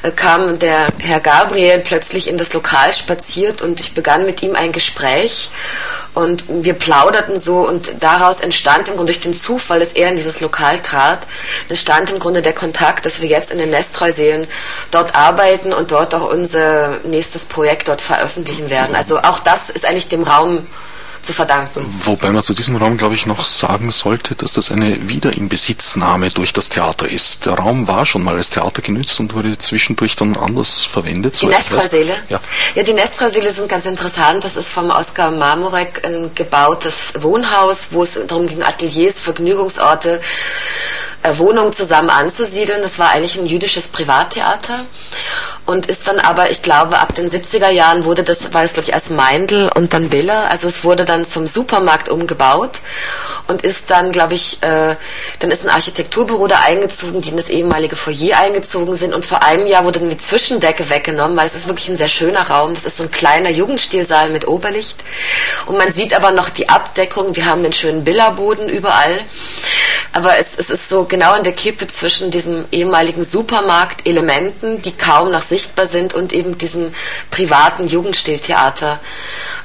äh, 0.03 0.11
kam 0.11 0.59
der 0.59 0.85
Herr 0.99 1.19
Gabriel 1.19 1.79
plötzlich 1.79 2.27
in 2.27 2.37
das 2.37 2.53
Lokal 2.53 2.93
spaziert 2.93 3.63
und 3.63 3.79
ich 3.79 3.95
begann 3.95 4.27
mit 4.27 4.43
ihm 4.43 4.55
ein 4.55 4.71
Gespräch 4.71 5.49
und 6.13 6.43
wir 6.47 6.73
plauderten 6.73 7.39
so 7.39 7.67
und 7.67 7.95
daraus 8.01 8.41
entstand 8.41 8.87
im 8.87 8.97
Grunde 8.97 9.13
durch 9.13 9.21
den 9.21 9.33
Zufall, 9.33 9.79
dass 9.79 9.93
er 9.93 10.10
in 10.11 10.15
dieses 10.17 10.41
Lokal 10.41 10.79
trat, 10.79 11.27
entstand 11.69 12.11
im 12.11 12.19
Grunde 12.19 12.41
der 12.41 12.53
Kontakt, 12.53 13.05
dass 13.05 13.21
wir 13.21 13.27
jetzt 13.27 13.51
in 13.51 13.57
den 13.57 13.71
Nestreuseelen 13.71 14.47
dort 14.91 15.15
arbeiten 15.15 15.73
und 15.73 15.91
dort 15.91 16.13
auch 16.13 16.29
unser 16.29 16.99
nächstes 17.03 17.45
Projekt 17.45 17.87
dort 17.87 18.01
veröffentlichen 18.01 18.69
werden. 18.69 18.95
Also 18.95 19.19
auch 19.19 19.39
das 19.39 19.69
ist 19.69 19.85
eigentlich 19.85 20.09
dem 20.09 20.23
Raum 20.23 20.67
zu 21.21 21.33
verdanken. 21.33 21.85
Wobei 22.03 22.31
man 22.31 22.43
zu 22.43 22.53
diesem 22.53 22.75
Raum, 22.75 22.97
glaube 22.97 23.15
ich, 23.15 23.25
noch 23.25 23.43
sagen 23.43 23.91
sollte, 23.91 24.35
dass 24.35 24.53
das 24.53 24.71
eine 24.71 25.09
Wiederinbesitznahme 25.09 26.29
durch 26.29 26.53
das 26.53 26.69
Theater 26.69 27.09
ist. 27.09 27.45
Der 27.45 27.53
Raum 27.53 27.87
war 27.87 28.05
schon 28.05 28.23
mal 28.23 28.35
als 28.35 28.49
Theater 28.49 28.81
genützt 28.81 29.19
und 29.19 29.33
wurde 29.33 29.57
zwischendurch 29.57 30.15
dann 30.15 30.35
anders 30.35 30.83
verwendet. 30.83 31.41
Die 31.41 31.47
Nestreuseele? 31.47 32.13
Ja. 32.29 32.39
ja, 32.75 32.83
die 32.83 32.93
Nestreuseele 32.93 33.51
sind 33.51 33.69
ganz 33.69 33.85
interessant. 33.85 34.43
Das 34.43 34.55
ist 34.55 34.69
vom 34.69 34.89
Oskar 34.89 35.31
Marmorek 35.31 36.05
ein 36.05 36.31
gebautes 36.35 36.95
Wohnhaus, 37.19 37.87
wo 37.91 38.03
es 38.03 38.19
darum 38.27 38.47
ging, 38.47 38.63
Ateliers, 38.63 39.19
Vergnügungsorte 39.19 40.21
Wohnung 41.37 41.73
zusammen 41.73 42.09
anzusiedeln. 42.09 42.81
Das 42.81 42.99
war 42.99 43.09
eigentlich 43.09 43.37
ein 43.37 43.45
jüdisches 43.45 43.87
Privattheater. 43.89 44.85
Und 45.65 45.85
ist 45.85 46.07
dann 46.07 46.19
aber, 46.19 46.49
ich 46.49 46.63
glaube, 46.63 46.97
ab 46.97 47.13
den 47.13 47.29
70er 47.29 47.69
Jahren 47.69 48.03
wurde 48.03 48.23
das, 48.23 48.51
war 48.51 48.63
es 48.63 48.73
glaube 48.73 48.87
ich 48.87 48.93
erst 48.93 49.11
Meindl 49.11 49.69
und 49.75 49.93
dann 49.93 50.09
Biller, 50.09 50.49
also 50.49 50.67
es 50.67 50.83
wurde 50.83 51.05
dann 51.05 51.23
zum 51.23 51.45
Supermarkt 51.45 52.09
umgebaut 52.09 52.81
und 53.47 53.61
ist 53.61 53.91
dann, 53.91 54.11
glaube 54.11 54.33
ich, 54.33 54.61
äh, 54.63 54.95
dann 55.39 55.51
ist 55.51 55.63
ein 55.63 55.69
Architekturbüro 55.69 56.47
da 56.47 56.61
eingezogen, 56.65 57.21
die 57.21 57.29
in 57.29 57.37
das 57.37 57.49
ehemalige 57.49 57.95
Foyer 57.95 58.39
eingezogen 58.39 58.95
sind. 58.95 59.13
Und 59.13 59.25
vor 59.25 59.43
einem 59.43 59.67
Jahr 59.67 59.85
wurde 59.85 59.99
dann 59.99 60.09
die 60.09 60.17
Zwischendecke 60.17 60.89
weggenommen, 60.89 61.37
weil 61.37 61.45
es 61.45 61.55
ist 61.55 61.67
wirklich 61.67 61.89
ein 61.89 61.97
sehr 61.97 62.07
schöner 62.07 62.49
Raum, 62.49 62.73
das 62.73 62.85
ist 62.85 62.97
so 62.97 63.03
ein 63.03 63.11
kleiner 63.11 63.51
Jugendstilsaal 63.51 64.29
mit 64.29 64.47
Oberlicht. 64.47 65.03
Und 65.67 65.77
man 65.77 65.93
sieht 65.93 66.15
aber 66.15 66.31
noch 66.31 66.49
die 66.49 66.69
Abdeckung, 66.69 67.35
wir 67.35 67.45
haben 67.45 67.61
den 67.61 67.73
schönen 67.73 68.03
Billerboden 68.03 68.67
überall, 68.67 69.17
aber 70.13 70.37
es, 70.37 70.47
es 70.57 70.69
ist 70.69 70.89
so 70.89 71.05
genau 71.11 71.35
in 71.35 71.43
der 71.43 71.53
Kippe 71.53 71.85
zwischen 71.87 72.31
diesem 72.31 72.65
ehemaligen 72.71 73.23
Supermarkt-Elementen, 73.23 74.81
die 74.81 74.93
kaum 74.93 75.29
noch 75.29 75.43
sichtbar 75.43 75.85
sind, 75.85 76.13
und 76.15 76.33
eben 76.33 76.57
diesem 76.57 76.93
privaten 77.29 77.87
Jugendstiltheater, 77.87 78.99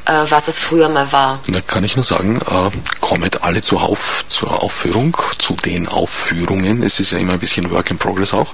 was 0.07 0.49
es 0.49 0.59
früher 0.59 0.89
mal 0.89 1.11
war. 1.13 1.41
Da 1.49 1.61
kann 1.61 1.85
ich 1.85 1.97
nur 1.97 2.05
sagen, 2.05 2.41
äh, 2.41 2.71
kommt 3.01 3.43
alle 3.43 3.61
zu 3.61 3.79
auf, 3.79 4.25
zur 4.29 4.63
Aufführung, 4.63 5.17
zu 5.39 5.55
den 5.57 5.89
Aufführungen. 5.89 6.83
Es 6.83 7.01
ist 7.01 7.13
ja 7.13 7.19
immer 7.19 7.35
ein 7.35 7.41
bisschen 7.41 7.71
Work 7.71 7.91
in 7.91 7.99
Progress 7.99 8.33
auch. 8.33 8.53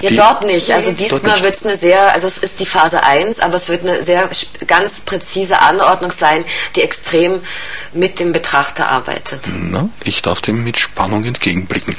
Ja, 0.00 0.10
die, 0.10 0.16
dort 0.16 0.44
nicht. 0.44 0.70
Also 0.70 0.92
diesmal 0.92 1.42
wird 1.42 1.54
es 1.54 1.64
eine 1.64 1.76
sehr, 1.76 2.12
also 2.12 2.26
es 2.26 2.38
ist 2.38 2.60
die 2.60 2.66
Phase 2.66 3.02
1, 3.02 3.40
aber 3.40 3.54
es 3.54 3.68
wird 3.68 3.82
eine 3.82 4.02
sehr 4.02 4.28
ganz 4.66 5.00
präzise 5.00 5.60
Anordnung 5.60 6.12
sein, 6.12 6.44
die 6.76 6.82
extrem 6.82 7.40
mit 7.92 8.20
dem 8.20 8.32
Betrachter 8.32 8.88
arbeitet. 8.88 9.40
Na, 9.70 9.88
ich 10.04 10.22
darf 10.22 10.40
dem 10.40 10.64
mit 10.64 10.78
Spannung 10.78 11.24
entgegenblicken. 11.24 11.96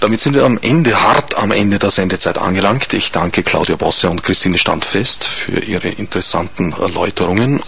Damit 0.00 0.20
sind 0.20 0.34
wir 0.34 0.44
am 0.44 0.58
Ende, 0.60 1.00
hart 1.00 1.36
am 1.36 1.52
Ende 1.52 1.78
der 1.78 1.90
Sendezeit 1.90 2.38
angelangt. 2.38 2.92
Ich 2.92 3.12
danke 3.12 3.42
Claudia 3.42 3.76
Bosse 3.76 4.10
und 4.10 4.22
Christine 4.22 4.58
Standfest 4.58 5.24
für 5.24 5.60
ihre 5.60 5.88
interessanten 5.88 6.72
Erläuterungen 6.72 7.60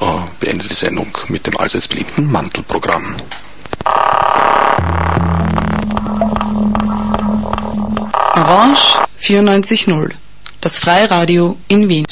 äh, 0.00 0.04
beende 0.40 0.66
die 0.68 0.74
Sendung 0.74 1.16
mit 1.28 1.46
dem 1.46 1.56
allseits 1.56 1.88
beliebten 1.88 2.30
Mantelprogramm. 2.30 3.16
Orange 8.34 9.00
94.0, 9.20 10.10
das 10.60 10.78
Freiradio 10.78 11.56
in 11.68 11.88
Wien. 11.88 12.04